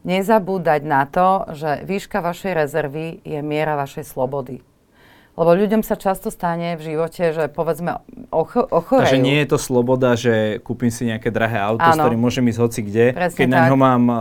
nezabúdať 0.05 0.81
na 0.83 1.05
to, 1.05 1.29
že 1.53 1.83
výška 1.83 2.19
vašej 2.19 2.53
rezervy 2.57 3.07
je 3.23 3.39
miera 3.41 3.75
vašej 3.75 4.05
slobody. 4.05 4.61
Lebo 5.33 5.49
ľuďom 5.51 5.81
sa 5.81 5.97
často 5.97 6.29
stane 6.29 6.77
v 6.77 6.93
živote, 6.93 7.33
že 7.33 7.49
povedzme 7.49 8.05
ocho- 8.29 8.69
ochorejú. 8.69 9.01
Takže 9.01 9.17
nie 9.19 9.41
je 9.41 9.49
to 9.49 9.57
sloboda, 9.57 10.13
že 10.13 10.61
kúpim 10.61 10.93
si 10.93 11.09
nejaké 11.09 11.33
drahé 11.33 11.57
auto, 11.57 11.81
s 11.81 11.97
Áno. 11.97 12.05
ktorým 12.05 12.21
môžem 12.21 12.45
ísť 12.45 12.61
hoci 12.61 12.81
kde, 12.83 13.07
Presne 13.11 13.39
keď 13.41 13.49
na 13.49 13.59
tak. 13.59 13.69
ňo 13.73 13.77
mám 13.79 14.03
uh, 14.05 14.17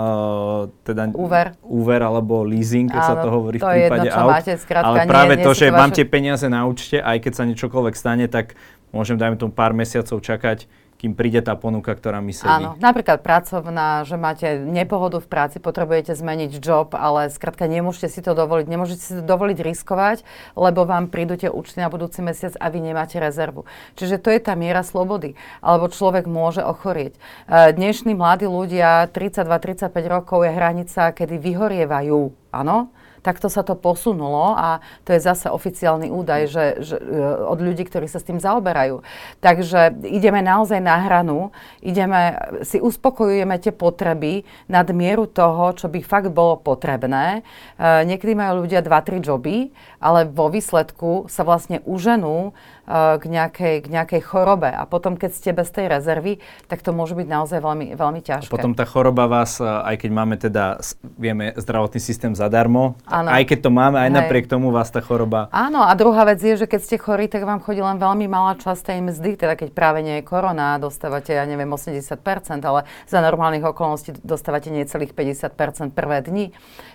teda 0.82 1.12
Úver. 1.12 1.52
úver 1.62 2.00
alebo 2.00 2.48
leasing, 2.48 2.88
keď 2.88 3.02
sa 3.04 3.14
Áno, 3.14 3.24
to 3.24 3.30
hovorí 3.30 3.60
to 3.60 3.68
v 3.68 3.76
je 3.76 3.76
prípade 3.84 4.08
jedno, 4.08 4.16
čo 4.16 4.22
aut. 4.22 4.32
máte, 4.32 4.52
skrátka, 4.56 4.88
Ale 4.88 4.98
nie- 4.98 5.12
práve 5.12 5.34
nie 5.36 5.44
to, 5.44 5.52
sú 5.52 5.58
že 5.58 5.66
to 5.66 5.74
mám 5.74 5.84
vaše- 5.84 5.98
tie 6.00 6.06
peniaze 6.08 6.46
na 6.48 6.62
účte, 6.64 6.98
aj 6.98 7.18
keď 7.20 7.32
sa 7.36 7.44
niečokoľvek 7.44 7.96
stane, 7.98 8.26
tak 8.30 8.46
môžem, 8.90 9.20
dajme 9.20 9.36
tomu, 9.36 9.52
pár 9.52 9.76
mesiacov 9.76 10.16
čakať, 10.18 10.58
kým 11.02 11.18
príde 11.18 11.42
tá 11.42 11.58
ponuka, 11.58 11.98
ktorá 11.98 12.22
mi 12.22 12.30
sedí. 12.30 12.46
Áno, 12.46 12.78
napríklad 12.78 13.26
pracovná, 13.26 14.06
že 14.06 14.22
máte 14.22 14.62
nepohodu 14.62 15.18
v 15.18 15.26
práci, 15.26 15.58
potrebujete 15.58 16.14
zmeniť 16.14 16.62
job, 16.62 16.94
ale 16.94 17.34
skrátka 17.34 17.66
nemôžete 17.66 18.14
si 18.14 18.22
to 18.22 18.38
dovoliť, 18.38 18.70
nemôžete 18.70 19.02
si 19.02 19.14
to 19.18 19.26
dovoliť 19.26 19.58
riskovať, 19.66 20.22
lebo 20.54 20.86
vám 20.86 21.10
prídu 21.10 21.42
tie 21.42 21.50
účty 21.50 21.82
na 21.82 21.90
budúci 21.90 22.22
mesiac 22.22 22.54
a 22.62 22.70
vy 22.70 22.86
nemáte 22.86 23.18
rezervu. 23.18 23.66
Čiže 23.98 24.22
to 24.22 24.30
je 24.30 24.38
tá 24.46 24.54
miera 24.54 24.86
slobody. 24.86 25.34
Alebo 25.66 25.90
človek 25.90 26.30
môže 26.30 26.62
ochorieť. 26.62 27.18
E, 27.50 27.74
Dnešní 27.74 28.14
mladí 28.14 28.46
ľudia, 28.46 29.10
32-35 29.10 29.90
rokov 30.06 30.46
je 30.46 30.54
hranica, 30.54 31.10
kedy 31.18 31.42
vyhorievajú. 31.42 32.54
Áno? 32.54 32.94
Takto 33.22 33.54
sa 33.54 33.62
to 33.62 33.78
posunulo 33.78 34.58
a 34.58 34.82
to 35.06 35.14
je 35.14 35.22
zase 35.22 35.46
oficiálny 35.46 36.10
údaj 36.10 36.42
že, 36.50 36.66
že, 36.82 36.96
e, 36.98 37.22
od 37.46 37.62
ľudí, 37.62 37.86
ktorí 37.86 38.10
sa 38.10 38.18
s 38.18 38.26
tým 38.26 38.42
zaoberajú. 38.42 39.06
Takže 39.40 40.02
ideme 40.10 40.42
naozaj 40.42 40.82
na 40.82 40.98
hranu, 41.06 41.54
ideme, 41.86 42.38
si 42.66 42.82
uspokojujeme 42.82 43.62
tie 43.62 43.70
potreby 43.70 44.42
nad 44.66 44.90
mieru 44.90 45.30
toho, 45.30 45.78
čo 45.78 45.86
by 45.86 46.02
fakt 46.02 46.34
bolo 46.34 46.58
potrebné. 46.58 47.42
E, 47.78 48.10
niekedy 48.10 48.34
majú 48.34 48.66
ľudia 48.66 48.82
2-3 48.82 49.22
joby, 49.22 49.70
ale 50.02 50.26
vo 50.26 50.50
výsledku 50.50 51.30
sa 51.30 51.46
vlastne 51.46 51.80
uženú 51.86 52.58
k 52.88 53.24
nejakej, 53.24 53.76
k 53.86 53.88
nejakej 53.88 54.22
chorobe. 54.26 54.68
A 54.68 54.84
potom, 54.90 55.16
keď 55.16 55.32
ste 55.32 55.52
bez 55.54 55.70
tej 55.70 55.88
rezervy, 55.88 56.42
tak 56.68 56.82
to 56.82 56.92
môže 56.92 57.14
byť 57.16 57.28
naozaj 57.30 57.60
veľmi, 57.62 57.88
veľmi 57.96 58.22
ťažké. 58.26 58.52
Potom 58.52 58.74
tá 58.74 58.84
choroba 58.84 59.30
vás, 59.30 59.62
uh, 59.62 59.86
aj 59.86 60.02
keď 60.02 60.12
máme 60.12 60.36
teda, 60.36 60.82
vieme, 61.16 61.54
zdravotný 61.56 62.02
systém 62.02 62.34
zadarmo, 62.34 63.00
Áno. 63.08 63.30
Aj 63.32 63.44
keď 63.46 63.60
to 63.68 63.72
máme, 63.72 63.98
aj 64.00 64.10
Hej. 64.10 64.18
napriek 64.18 64.46
tomu 64.50 64.74
vás 64.74 64.90
tá 64.90 65.00
choroba... 65.00 65.48
Áno, 65.54 65.84
a 65.86 65.92
druhá 65.96 66.26
vec 66.28 66.42
je, 66.42 66.58
že 66.58 66.68
keď 66.68 66.82
ste 66.82 66.98
chorí, 66.98 67.28
tak 67.28 67.46
vám 67.46 67.62
chodí 67.64 67.80
len 67.84 68.00
veľmi 68.00 68.26
malá 68.28 68.58
časť 68.58 68.92
tej 68.92 69.00
mzdy, 69.04 69.32
teda 69.38 69.54
keď 69.56 69.70
práve 69.72 70.00
nie 70.02 70.20
je 70.20 70.24
korona, 70.28 70.82
dostávate, 70.82 71.36
ja 71.36 71.46
neviem, 71.46 71.70
80%, 71.70 72.18
ale 72.64 72.88
za 73.08 73.20
normálnych 73.20 73.64
okolností 73.64 74.20
dostávate 74.24 74.74
necelých 74.74 75.14
50% 75.14 75.94
prvé 75.94 76.24
dni. 76.24 76.46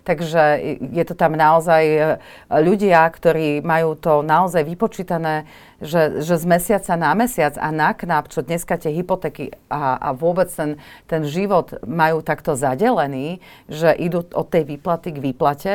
Takže 0.06 0.42
je 0.78 1.04
to 1.04 1.14
tam 1.18 1.34
naozaj 1.34 1.82
e, 1.82 2.00
ľudia, 2.62 3.02
ktorí 3.10 3.60
majú 3.60 3.98
to 3.98 4.22
naozaj 4.22 4.62
vypočítané, 4.62 5.50
že, 5.80 6.24
že 6.24 6.34
z 6.40 6.44
mesiaca 6.48 6.92
na 6.96 7.12
mesiac 7.12 7.54
a 7.60 7.68
na 7.68 7.92
knap, 7.92 8.32
čo 8.32 8.40
dneska 8.40 8.80
tie 8.80 8.92
hypotéky 8.92 9.52
a, 9.68 9.96
a 10.00 10.08
vôbec 10.16 10.48
ten, 10.48 10.80
ten 11.04 11.22
život 11.28 11.76
majú 11.84 12.24
takto 12.24 12.56
zadelený, 12.56 13.44
že 13.68 13.92
idú 13.92 14.24
od 14.32 14.46
tej 14.48 14.64
výplaty 14.64 15.12
k 15.12 15.22
výplate, 15.22 15.74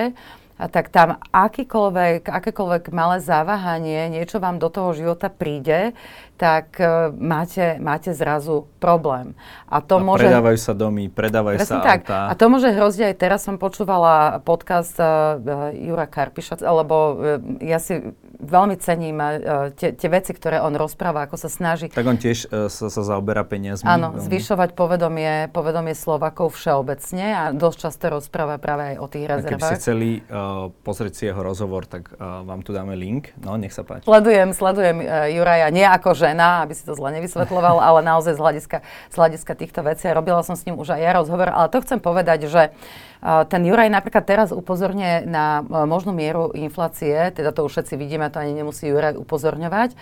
a 0.62 0.70
tak 0.70 0.94
tam 0.94 1.18
akýkoľvek, 1.34 2.30
akékoľvek 2.30 2.94
malé 2.94 3.18
zaváhanie, 3.18 4.14
niečo 4.14 4.38
vám 4.38 4.62
do 4.62 4.70
toho 4.70 4.94
života 4.94 5.34
príde, 5.34 5.98
tak 6.38 6.78
uh, 6.78 7.10
máte, 7.18 7.82
máte 7.82 8.14
zrazu 8.14 8.70
problém. 8.78 9.34
A 9.66 9.82
to 9.82 9.98
a 9.98 10.06
môže... 10.06 10.30
predávajú 10.30 10.60
sa 10.62 10.74
domy, 10.78 11.10
predávajú 11.10 11.66
sa 11.66 11.82
tak. 11.82 12.06
autá. 12.06 12.30
A 12.30 12.38
to 12.38 12.46
môže 12.46 12.70
hrozť 12.70 13.10
aj 13.10 13.16
teraz 13.18 13.42
som 13.42 13.58
počúvala 13.58 14.38
podcast 14.46 14.94
uh, 15.02 15.42
Jura 15.74 16.06
Karpiša, 16.06 16.62
lebo 16.62 16.96
uh, 17.18 17.42
ja 17.58 17.82
si 17.82 18.14
veľmi 18.42 18.76
cením 18.82 19.18
uh, 19.22 19.70
tie, 19.72 19.94
tie 19.94 20.10
veci, 20.10 20.34
ktoré 20.34 20.58
on 20.60 20.74
rozpráva, 20.74 21.30
ako 21.30 21.38
sa 21.38 21.50
snaží. 21.50 21.88
Tak 21.94 22.04
on 22.04 22.18
tiež 22.18 22.50
uh, 22.50 22.68
sa, 22.68 22.90
sa 22.90 23.02
zaoberá 23.06 23.46
peniazmi. 23.46 23.86
Áno, 23.86 24.18
veľmi. 24.18 24.26
zvyšovať 24.26 24.70
povedomie, 24.74 25.48
povedomie 25.54 25.94
Slovakov 25.94 26.58
všeobecne 26.58 27.26
a 27.32 27.44
dosť 27.54 27.78
často 27.78 28.06
rozpráva 28.10 28.58
práve 28.58 28.94
aj 28.94 28.96
o 28.98 29.08
tých 29.08 29.26
rezervách. 29.30 29.54
A 29.54 29.62
keby 29.62 29.70
ste 29.70 29.80
chceli 29.80 30.10
uh, 30.26 30.74
pozrieť 30.82 31.14
si 31.14 31.24
jeho 31.30 31.42
rozhovor, 31.46 31.86
tak 31.86 32.12
uh, 32.18 32.42
vám 32.42 32.66
tu 32.66 32.74
dáme 32.74 32.98
link. 32.98 33.32
No, 33.38 33.56
nech 33.56 33.72
sa 33.72 33.86
páči. 33.86 34.10
Sledujem, 34.10 34.52
sledujem 34.58 34.98
uh, 35.06 35.30
Juraja 35.30 35.70
nie 35.70 35.86
ako 35.86 36.18
žena, 36.18 36.66
aby 36.66 36.74
si 36.74 36.82
to 36.82 36.98
zle 36.98 37.14
nevysvetloval, 37.14 37.78
ale 37.88 38.02
naozaj 38.02 38.36
z 38.36 38.42
hľadiska, 38.42 38.78
z 39.14 39.16
hľadiska 39.16 39.54
týchto 39.54 39.86
vecí. 39.86 40.10
Robila 40.10 40.42
som 40.42 40.58
s 40.58 40.66
ním 40.66 40.82
už 40.82 40.98
aj 40.98 41.02
ja 41.02 41.12
rozhovor, 41.14 41.54
ale 41.54 41.70
to 41.70 41.80
chcem 41.86 42.02
povedať, 42.02 42.50
že 42.50 42.74
uh, 42.74 43.12
ten 43.22 43.62
Juraj 43.62 43.94
napríklad 43.94 44.26
teraz 44.26 44.50
upozorňuje 44.50 45.30
na 45.30 45.62
e, 45.62 45.86
možnú 45.86 46.10
mieru 46.10 46.50
inflácie, 46.58 47.30
teda 47.30 47.54
to 47.54 47.70
už 47.70 47.78
všetci 47.78 47.94
vidíme, 47.94 48.31
to 48.32 48.40
ani 48.40 48.56
nemusí 48.56 48.88
Juraj 48.88 49.20
upozorňovať, 49.20 49.94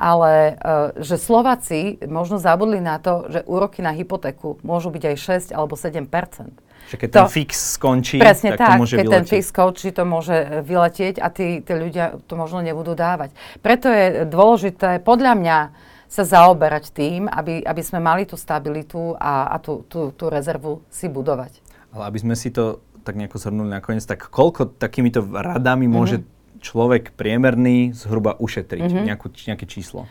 ale 0.00 0.32
e, 0.34 0.52
že 1.00 1.16
Slováci 1.20 2.02
možno 2.08 2.42
zabudli 2.42 2.82
na 2.82 2.98
to, 2.98 3.30
že 3.30 3.46
úroky 3.46 3.80
na 3.80 3.94
hypotéku 3.94 4.58
môžu 4.66 4.90
byť 4.90 5.02
aj 5.14 5.16
6 5.52 5.56
alebo 5.56 5.78
7 5.78 6.10
že 6.90 6.96
keď 6.98 7.08
to, 7.12 7.18
ten 7.22 7.30
fix 7.30 7.78
skončí, 7.78 8.18
presne 8.18 8.58
tak, 8.58 8.66
tak 8.66 8.68
to 8.74 8.80
môže 8.82 8.96
keď 8.98 9.06
vyletieť. 9.06 9.22
ten 9.22 9.26
fix 9.30 9.42
skončí, 9.54 9.88
to 9.94 10.02
môže 10.02 10.34
e, 10.34 10.46
vyletieť 10.66 11.22
a 11.22 11.28
tí, 11.30 11.62
tí 11.62 11.72
ľudia 11.76 12.18
to 12.26 12.34
možno 12.34 12.58
nebudú 12.66 12.98
dávať. 12.98 13.30
Preto 13.62 13.86
je 13.86 14.26
dôležité, 14.26 14.98
podľa 14.98 15.38
mňa, 15.38 15.58
sa 16.10 16.26
zaoberať 16.26 16.90
tým, 16.90 17.30
aby, 17.30 17.62
aby 17.62 17.82
sme 17.86 18.02
mali 18.02 18.26
tú 18.26 18.34
stabilitu 18.34 19.14
a, 19.14 19.54
a 19.54 19.62
tú, 19.62 19.86
tú, 19.86 20.10
tú 20.10 20.26
rezervu 20.26 20.82
si 20.90 21.06
budovať. 21.06 21.62
Ale 21.94 22.10
aby 22.10 22.18
sme 22.18 22.34
si 22.34 22.50
to 22.50 22.82
tak 23.06 23.14
nejako 23.14 23.38
zhrnuli 23.38 23.70
nakoniec, 23.70 24.02
tak 24.02 24.26
koľko 24.26 24.74
takýmito 24.76 25.22
radami 25.22 25.86
mm-hmm. 25.86 25.96
Človek 26.60 27.16
priemerný 27.16 27.96
zhruba 27.96 28.36
ušetriť? 28.38 28.86
Mm-hmm. 28.86 29.06
Nejakú, 29.08 29.26
nejaké 29.48 29.66
číslo? 29.66 30.06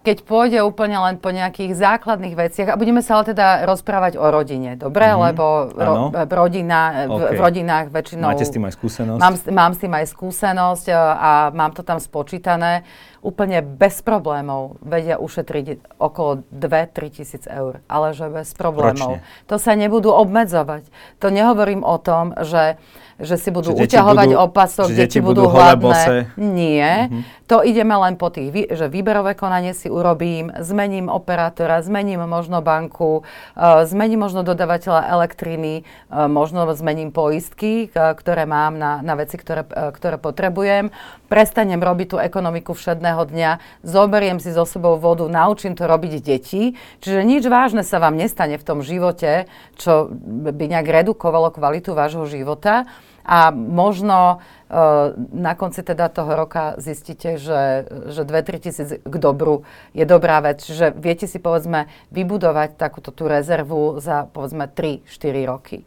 keď 0.00 0.24
pôjde 0.24 0.58
úplne 0.64 0.96
len 0.96 1.20
po 1.20 1.28
nejakých 1.28 1.76
základných 1.76 2.32
veciach, 2.32 2.72
a 2.72 2.80
budeme 2.80 3.04
sa 3.04 3.20
ale 3.20 3.36
teda 3.36 3.68
rozprávať 3.68 4.16
o 4.16 4.32
rodine, 4.32 4.72
dobre? 4.72 5.04
Mm-hmm. 5.04 5.24
Lebo 5.28 5.44
ro, 5.76 5.94
rodina, 6.16 7.04
okay. 7.04 7.36
v, 7.36 7.36
v 7.36 7.40
rodinách 7.44 7.86
väčšinou... 7.92 8.32
Máte 8.32 8.48
s 8.48 8.54
tým 8.56 8.64
aj 8.64 8.74
skúsenosť? 8.80 9.20
Mám, 9.20 9.34
mám 9.52 9.72
s 9.76 9.78
tým 9.84 9.92
aj 9.92 10.06
skúsenosť 10.08 10.86
a, 10.88 10.96
a 10.96 11.30
mám 11.52 11.76
to 11.76 11.84
tam 11.84 12.00
spočítané. 12.00 12.88
Úplne 13.20 13.60
bez 13.60 14.00
problémov 14.00 14.80
vedia 14.80 15.20
ušetriť 15.20 16.00
okolo 16.00 16.48
2-3 16.48 17.16
tisíc 17.20 17.44
eur. 17.44 17.84
Ale 17.84 18.16
že 18.16 18.32
bez 18.32 18.56
problémov. 18.56 19.20
Ročne. 19.20 19.52
To 19.52 19.60
sa 19.60 19.76
nebudú 19.76 20.08
obmedzovať. 20.16 20.88
To 21.20 21.28
nehovorím 21.28 21.84
o 21.84 22.00
tom, 22.00 22.32
že 22.40 22.80
že 23.20 23.36
si 23.36 23.52
budú 23.52 23.76
že 23.76 23.84
uťahovať 23.86 24.28
budú, 24.32 24.44
opasok, 24.48 24.86
že 24.90 24.96
deti 25.04 25.20
budú, 25.20 25.46
budú 25.46 25.56
hladné. 25.56 26.32
Nie. 26.40 27.08
Mm-hmm. 27.08 27.22
To 27.50 27.66
ideme 27.66 27.98
len 27.98 28.14
po 28.14 28.30
tých, 28.30 28.72
že 28.72 28.86
výberové 28.86 29.34
konanie 29.34 29.74
si 29.74 29.90
urobím, 29.90 30.54
zmením 30.62 31.10
operátora, 31.10 31.82
zmením 31.82 32.22
možno 32.24 32.62
banku, 32.62 33.26
uh, 33.26 33.82
zmením 33.84 34.22
možno 34.22 34.46
dodavateľa 34.46 35.10
elektriny, 35.10 35.82
uh, 35.82 36.30
možno 36.30 36.62
zmením 36.70 37.10
poistky, 37.10 37.90
uh, 37.90 38.14
ktoré 38.14 38.46
mám 38.46 38.78
na, 38.78 39.02
na 39.02 39.18
veci, 39.18 39.34
ktoré, 39.34 39.66
uh, 39.66 39.90
ktoré 39.90 40.16
potrebujem. 40.16 40.94
Prestanem 41.26 41.82
robiť 41.82 42.06
tú 42.14 42.16
ekonomiku 42.22 42.70
všedného 42.74 43.22
dňa, 43.26 43.82
zoberiem 43.82 44.38
si 44.38 44.54
so 44.54 44.62
sebou 44.62 44.94
vodu, 44.98 45.26
naučím 45.26 45.74
to 45.74 45.90
robiť 45.90 46.22
deti. 46.22 46.78
Čiže 47.02 47.26
nič 47.26 47.42
vážne 47.50 47.82
sa 47.82 47.98
vám 47.98 48.14
nestane 48.14 48.62
v 48.62 48.66
tom 48.66 48.78
živote, 48.80 49.50
čo 49.74 50.06
by 50.54 50.64
nejak 50.70 50.86
redukovalo 50.86 51.50
kvalitu 51.50 51.98
vášho 51.98 52.30
života 52.30 52.86
a 53.30 53.54
možno 53.54 54.42
uh, 54.42 55.14
na 55.30 55.54
konci 55.54 55.86
teda 55.86 56.10
toho 56.10 56.34
roka 56.34 56.74
zistíte, 56.82 57.38
že, 57.38 57.86
že 58.10 58.26
2-3 58.26 58.58
tisíc 58.58 58.98
k 58.98 59.14
dobru 59.22 59.62
je 59.94 60.02
dobrá 60.02 60.42
vec. 60.42 60.66
Čiže 60.66 60.98
viete 60.98 61.30
si 61.30 61.38
povedzme 61.38 61.86
vybudovať 62.10 62.74
takúto 62.74 63.14
tú 63.14 63.30
rezervu 63.30 64.02
za 64.02 64.26
povedzme 64.26 64.66
3-4 64.66 65.46
roky 65.46 65.86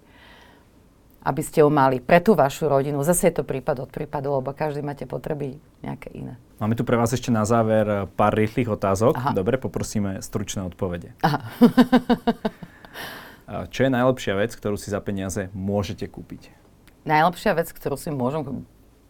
aby 1.23 1.39
ste 1.39 1.63
ju 1.63 1.71
mali 1.71 2.03
pre 2.03 2.19
tú 2.19 2.35
vašu 2.35 2.67
rodinu. 2.67 2.99
Zase 2.99 3.31
je 3.31 3.39
to 3.39 3.47
prípad 3.47 3.87
od 3.87 3.89
prípadu, 3.95 4.35
lebo 4.35 4.51
každý 4.51 4.83
máte 4.83 5.07
potreby 5.07 5.55
nejaké 5.79 6.11
iné. 6.11 6.35
Máme 6.59 6.75
tu 6.75 6.83
pre 6.83 6.99
vás 6.99 7.15
ešte 7.15 7.31
na 7.31 7.47
záver 7.47 7.87
eh, 7.87 8.03
pár 8.11 8.35
rýchlych 8.35 8.67
otázok. 8.67 9.15
Aha. 9.15 9.31
Dobre, 9.31 9.55
poprosíme 9.55 10.19
stručné 10.19 10.67
odpovede. 10.67 11.15
Aha. 11.23 11.39
Čo 13.71 13.87
je 13.87 13.91
najlepšia 13.91 14.35
vec, 14.39 14.55
ktorú 14.55 14.79
si 14.79 14.87
za 14.91 14.99
peniaze 15.03 15.49
môžete 15.51 16.07
kúpiť? 16.11 16.62
Najlepšia 17.03 17.51
vec, 17.55 17.67
ktorú 17.71 17.99
si 17.99 18.09
môžem... 18.11 18.63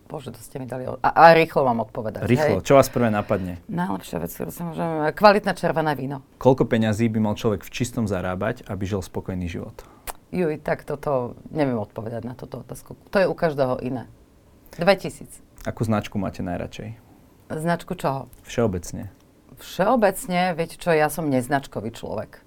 Bože, 0.10 0.30
to 0.30 0.42
ste 0.42 0.62
mi 0.62 0.70
dali... 0.70 0.86
A, 0.86 1.10
a 1.10 1.24
rýchlo 1.34 1.66
vám 1.66 1.82
odpovedať. 1.86 2.26
Rýchlo. 2.28 2.62
Hej? 2.62 2.68
Čo 2.68 2.78
vás 2.78 2.90
prvé 2.90 3.10
napadne? 3.10 3.62
Najlepšia 3.70 4.18
vec, 4.22 4.30
ktorú 4.34 4.52
si 4.54 4.62
môžem... 4.62 5.10
Kvalitné 5.16 5.52
červené 5.58 5.94
víno. 5.98 6.22
Koľko 6.38 6.70
peňazí 6.70 7.10
by 7.10 7.20
mal 7.22 7.34
človek 7.34 7.66
v 7.66 7.72
čistom 7.74 8.06
zarábať, 8.06 8.66
aby 8.70 8.84
žil 8.86 9.02
spokojný 9.02 9.50
život? 9.50 9.86
Juj, 10.30 10.62
tak 10.62 10.86
toto... 10.86 11.40
Neviem 11.50 11.80
odpovedať 11.82 12.22
na 12.26 12.38
toto 12.38 12.62
otázku. 12.62 13.00
To 13.10 13.18
je 13.18 13.26
u 13.26 13.34
každého 13.34 13.82
iné. 13.82 14.06
2000. 14.78 15.42
Akú 15.64 15.88
značku 15.88 16.20
máte 16.20 16.44
najradšej? 16.44 17.00
Značku 17.54 17.96
čoho? 17.96 18.28
Všeobecne. 18.44 19.14
Všeobecne, 19.62 20.58
viete 20.58 20.76
čo, 20.76 20.92
ja 20.92 21.08
som 21.08 21.30
neznačkový 21.32 21.96
človek. 21.96 22.43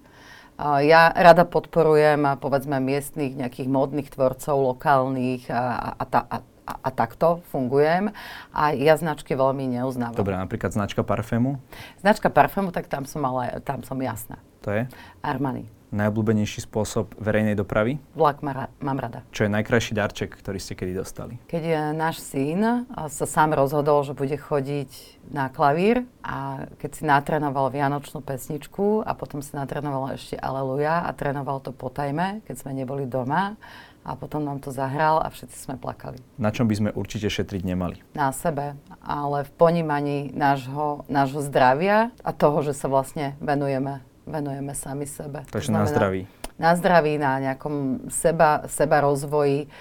Ja 0.57 1.13
rada 1.13 1.45
podporujem, 1.45 2.25
povedzme, 2.41 2.81
miestnych 2.81 3.37
nejakých 3.37 3.69
módnych 3.69 4.09
tvorcov, 4.09 4.57
lokálnych 4.73 5.45
a, 5.53 5.93
a, 6.01 6.03
a, 6.03 6.37
a, 6.65 6.73
a 6.81 6.89
takto 6.89 7.45
fungujem. 7.53 8.09
A 8.57 8.73
ja 8.73 8.97
značky 8.97 9.37
veľmi 9.37 9.77
neuznávam. 9.77 10.17
Dobre, 10.17 10.33
napríklad 10.33 10.73
značka 10.73 11.05
parfému? 11.05 11.61
Značka 12.01 12.33
parfému, 12.33 12.73
tak 12.73 12.89
tam 12.89 13.05
som 13.05 13.21
ale, 13.29 13.61
tam 13.61 13.85
som 13.85 14.01
jasná. 14.01 14.41
To 14.65 14.73
je? 14.73 14.89
Armani 15.21 15.76
najobľúbenejší 15.91 16.67
spôsob 16.67 17.15
verejnej 17.19 17.55
dopravy? 17.55 17.99
Vlak 18.13 18.43
má, 18.43 18.67
mám 18.83 18.99
rada. 18.99 19.23
Čo 19.31 19.47
je 19.47 19.55
najkrajší 19.55 19.93
darček, 19.95 20.35
ktorý 20.35 20.59
ste 20.59 20.75
kedy 20.75 20.91
dostali? 20.95 21.39
Keď 21.47 21.63
je 21.63 21.81
náš 21.95 22.19
syn 22.23 22.87
sa 22.91 23.25
sám 23.25 23.55
rozhodol, 23.55 24.03
že 24.03 24.17
bude 24.17 24.35
chodiť 24.35 24.91
na 25.31 25.51
klavír 25.51 26.07
a 26.23 26.67
keď 26.79 26.91
si 26.91 27.03
natrénoval 27.03 27.71
Vianočnú 27.71 28.23
pesničku 28.23 29.03
a 29.03 29.11
potom 29.15 29.43
si 29.43 29.55
natrénoval 29.55 30.15
ešte 30.15 30.39
Aleluja 30.39 31.03
a 31.03 31.11
trénoval 31.15 31.59
to 31.63 31.75
po 31.75 31.91
tajme, 31.91 32.43
keď 32.47 32.55
sme 32.55 32.71
neboli 32.75 33.07
doma 33.07 33.59
a 34.07 34.15
potom 34.15 34.39
nám 34.39 34.63
to 34.63 34.71
zahral 34.71 35.19
a 35.19 35.27
všetci 35.27 35.67
sme 35.67 35.75
plakali. 35.75 36.23
Na 36.39 36.55
čom 36.55 36.63
by 36.63 36.75
sme 36.79 36.89
určite 36.95 37.27
šetriť 37.27 37.67
nemali? 37.67 37.99
Na 38.15 38.31
sebe, 38.31 38.79
ale 39.03 39.43
v 39.43 39.51
ponímaní 39.59 40.31
nášho, 40.31 41.03
nášho 41.11 41.43
zdravia 41.43 42.15
a 42.23 42.31
toho, 42.31 42.63
že 42.63 42.71
sa 42.71 42.87
vlastne 42.87 43.35
venujeme 43.43 43.99
venujeme 44.27 44.75
sami 44.75 45.07
sebe. 45.07 45.47
Takže 45.47 45.71
na 45.71 45.87
zdraví. 45.87 46.27
Na 46.59 46.75
zdraví, 46.75 47.15
na 47.15 47.39
nejakom 47.39 48.07
seba, 48.11 48.67
seba 48.67 49.01
rozvoji 49.01 49.71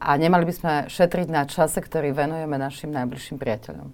a 0.00 0.16
nemali 0.16 0.48
by 0.48 0.54
sme 0.56 0.72
šetriť 0.88 1.28
na 1.28 1.44
čase, 1.44 1.78
ktorý 1.84 2.16
venujeme 2.16 2.56
našim 2.56 2.88
najbližším 2.90 3.36
priateľom 3.36 3.92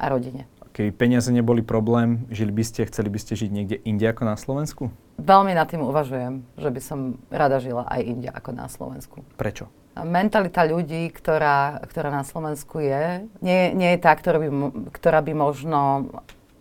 a 0.00 0.04
rodine. 0.08 0.48
Keby 0.74 0.90
peniaze 0.90 1.30
neboli 1.30 1.62
problém, 1.62 2.26
žili 2.34 2.50
by 2.50 2.64
ste, 2.66 2.82
chceli 2.90 3.06
by 3.06 3.18
ste 3.22 3.38
žiť 3.38 3.50
niekde 3.54 3.76
inde 3.86 4.10
ako 4.10 4.22
na 4.26 4.34
Slovensku? 4.34 4.90
Veľmi 5.22 5.54
nad 5.54 5.70
tým 5.70 5.86
uvažujem, 5.86 6.42
že 6.58 6.66
by 6.66 6.80
som 6.82 6.98
rada 7.30 7.62
žila 7.62 7.86
aj 7.86 8.00
inde 8.02 8.26
ako 8.26 8.50
na 8.50 8.66
Slovensku. 8.66 9.22
Prečo? 9.38 9.70
Mentalita 9.94 10.66
ľudí, 10.66 11.06
ktorá, 11.14 11.78
ktorá 11.86 12.10
na 12.10 12.26
Slovensku 12.26 12.82
je, 12.82 13.22
nie, 13.38 13.70
nie 13.78 13.94
je 13.94 14.02
tá, 14.02 14.10
ktorá 14.18 14.42
by, 14.42 14.48
ktorá 14.90 15.22
by 15.22 15.32
možno 15.38 16.10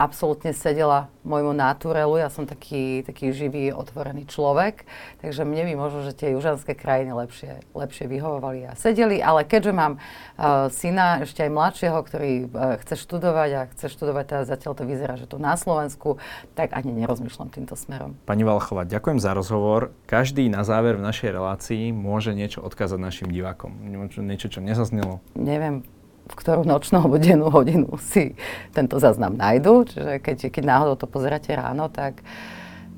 absolútne 0.04 0.52
sedela 0.52 1.08
môjmu 1.24 1.56
naturelu. 1.56 2.20
Ja 2.20 2.28
som 2.28 2.44
taký, 2.44 3.08
taký 3.08 3.32
živý, 3.32 3.72
otvorený 3.72 4.28
človek, 4.28 4.84
takže 5.24 5.48
mne 5.48 5.72
by 5.72 5.74
možno, 5.80 6.04
že 6.04 6.12
tie 6.12 6.36
južanské 6.36 6.76
krajiny 6.76 7.16
lepšie, 7.16 7.64
lepšie 7.72 8.12
vyhovovali 8.12 8.68
a 8.68 8.76
sedeli, 8.76 9.24
ale 9.24 9.48
keďže 9.48 9.72
mám 9.72 9.94
uh, 9.96 10.68
syna, 10.68 11.24
ešte 11.24 11.48
aj 11.48 11.52
mladšieho, 11.56 11.96
ktorý 12.04 12.32
uh, 12.52 12.76
chce 12.84 13.00
študovať 13.08 13.50
a 13.56 13.62
chce 13.72 13.88
študovať, 13.96 14.24
teda 14.28 14.44
zatiaľ 14.44 14.74
to 14.76 14.84
vyzerá, 14.84 15.16
že 15.16 15.32
tu 15.32 15.40
na 15.40 15.56
Slovensku, 15.56 16.20
tak 16.60 16.76
ani 16.76 16.92
nerozmýšľam 16.92 17.48
týmto 17.56 17.80
smerom. 17.80 18.20
Pani 18.28 18.44
Valchová, 18.44 18.84
ďakujem 18.84 19.24
za 19.24 19.32
rozhovor. 19.32 19.96
Každý 20.12 20.52
na 20.52 20.68
záver 20.68 21.00
v 21.00 21.08
našej 21.08 21.32
relácii 21.32 21.96
môže 21.96 22.36
niečo 22.36 22.60
odkázať 22.60 23.00
našim 23.00 23.30
divákom. 23.32 23.72
Niečo, 24.20 24.52
čo 24.52 24.60
nezaznelo? 24.60 25.24
Neviem, 25.40 25.88
v 26.24 26.34
ktorú 26.34 26.64
nočnú 26.64 27.04
alebo 27.04 27.20
dennú 27.20 27.52
hodinu 27.52 28.00
si 28.00 28.40
tento 28.72 28.96
záznam 28.98 29.36
nájdu. 29.36 29.84
Čiže 29.92 30.12
keď, 30.24 30.38
keď 30.50 30.64
náhodou 30.64 30.96
to 30.96 31.08
pozeráte 31.08 31.52
ráno, 31.52 31.92
tak 31.92 32.24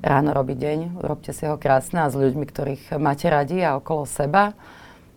ráno 0.06 0.30
robí 0.30 0.54
deň, 0.54 1.02
robte 1.02 1.34
si 1.34 1.44
ho 1.50 1.58
krásne 1.58 2.06
a 2.06 2.10
s 2.10 2.14
ľuďmi, 2.14 2.46
ktorých 2.46 2.94
máte 3.02 3.26
radi 3.26 3.58
a 3.66 3.74
okolo 3.78 4.06
seba. 4.06 4.54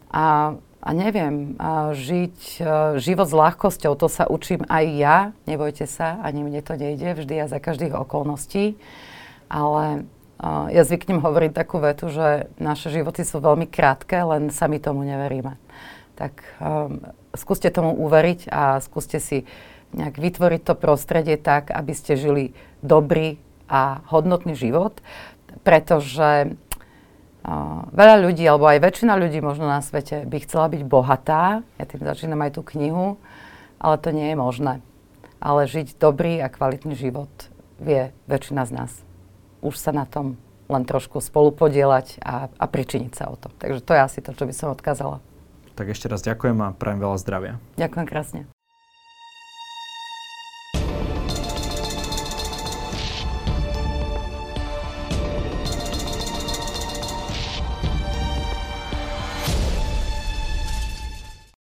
A, 0.10 0.58
a 0.82 0.90
neviem, 0.96 1.54
a 1.62 1.94
žiť 1.94 2.38
a 2.66 2.98
e, 2.98 3.04
život 3.04 3.30
s 3.30 3.36
ľahkosťou, 3.38 3.94
to 3.94 4.08
sa 4.10 4.26
učím 4.26 4.66
aj 4.66 4.86
ja, 4.98 5.18
nebojte 5.46 5.86
sa, 5.86 6.18
ani 6.26 6.42
mne 6.42 6.66
to 6.66 6.74
nejde 6.74 7.22
vždy 7.22 7.46
a 7.46 7.52
za 7.52 7.62
každých 7.62 7.94
okolností. 7.94 8.80
Ale 9.54 10.10
a, 10.42 10.72
ja 10.74 10.82
zvyknem 10.82 11.22
hovoriť 11.22 11.52
takú 11.54 11.78
vetu, 11.78 12.10
že 12.10 12.50
naše 12.58 12.90
životy 12.90 13.22
sú 13.22 13.38
veľmi 13.38 13.70
krátke, 13.70 14.18
len 14.18 14.50
sami 14.50 14.82
tomu 14.82 15.06
neveríme. 15.06 15.62
Tak 16.20 16.44
um, 16.60 17.00
skúste 17.32 17.72
tomu 17.72 17.96
uveriť 17.96 18.52
a 18.52 18.84
skúste 18.84 19.24
si 19.24 19.48
nejak 19.96 20.20
vytvoriť 20.20 20.62
to 20.68 20.76
prostredie 20.76 21.40
tak, 21.40 21.72
aby 21.72 21.96
ste 21.96 22.20
žili 22.20 22.52
dobrý 22.84 23.40
a 23.72 24.04
hodnotný 24.12 24.52
život, 24.60 25.00
pretože 25.64 26.52
uh, 26.52 27.82
veľa 27.96 28.20
ľudí, 28.20 28.44
alebo 28.44 28.68
aj 28.68 28.84
väčšina 28.84 29.16
ľudí 29.16 29.40
možno 29.40 29.72
na 29.72 29.80
svete 29.80 30.28
by 30.28 30.38
chcela 30.44 30.68
byť 30.68 30.82
bohatá, 30.84 31.64
ja 31.80 31.86
tým 31.88 32.04
začínam 32.04 32.44
aj 32.44 32.60
tú 32.60 32.68
knihu, 32.76 33.16
ale 33.80 33.96
to 33.96 34.12
nie 34.12 34.36
je 34.36 34.38
možné. 34.38 34.84
Ale 35.40 35.72
žiť 35.72 35.96
dobrý 35.96 36.44
a 36.44 36.52
kvalitný 36.52 37.00
život 37.00 37.32
vie 37.80 38.12
väčšina 38.28 38.68
z 38.68 38.72
nás. 38.76 38.92
Už 39.64 39.80
sa 39.80 39.96
na 39.96 40.04
tom 40.04 40.36
len 40.70 40.84
trošku 40.84 41.24
spolupodielať 41.24 42.22
a, 42.22 42.52
a 42.52 42.66
pričiniť 42.68 43.12
sa 43.16 43.32
o 43.32 43.40
to. 43.40 43.50
Takže 43.58 43.82
to 43.82 43.92
je 43.96 44.02
asi 44.04 44.20
to, 44.22 44.36
čo 44.36 44.44
by 44.46 44.54
som 44.54 44.76
odkázala. 44.76 45.24
Tak 45.80 45.96
ešte 45.96 46.12
raz 46.12 46.20
ďakujem 46.28 46.60
a 46.60 46.76
prajem 46.76 47.00
veľa 47.00 47.18
zdravia. 47.24 47.54
Ďakujem 47.80 48.04
krásne. 48.04 48.59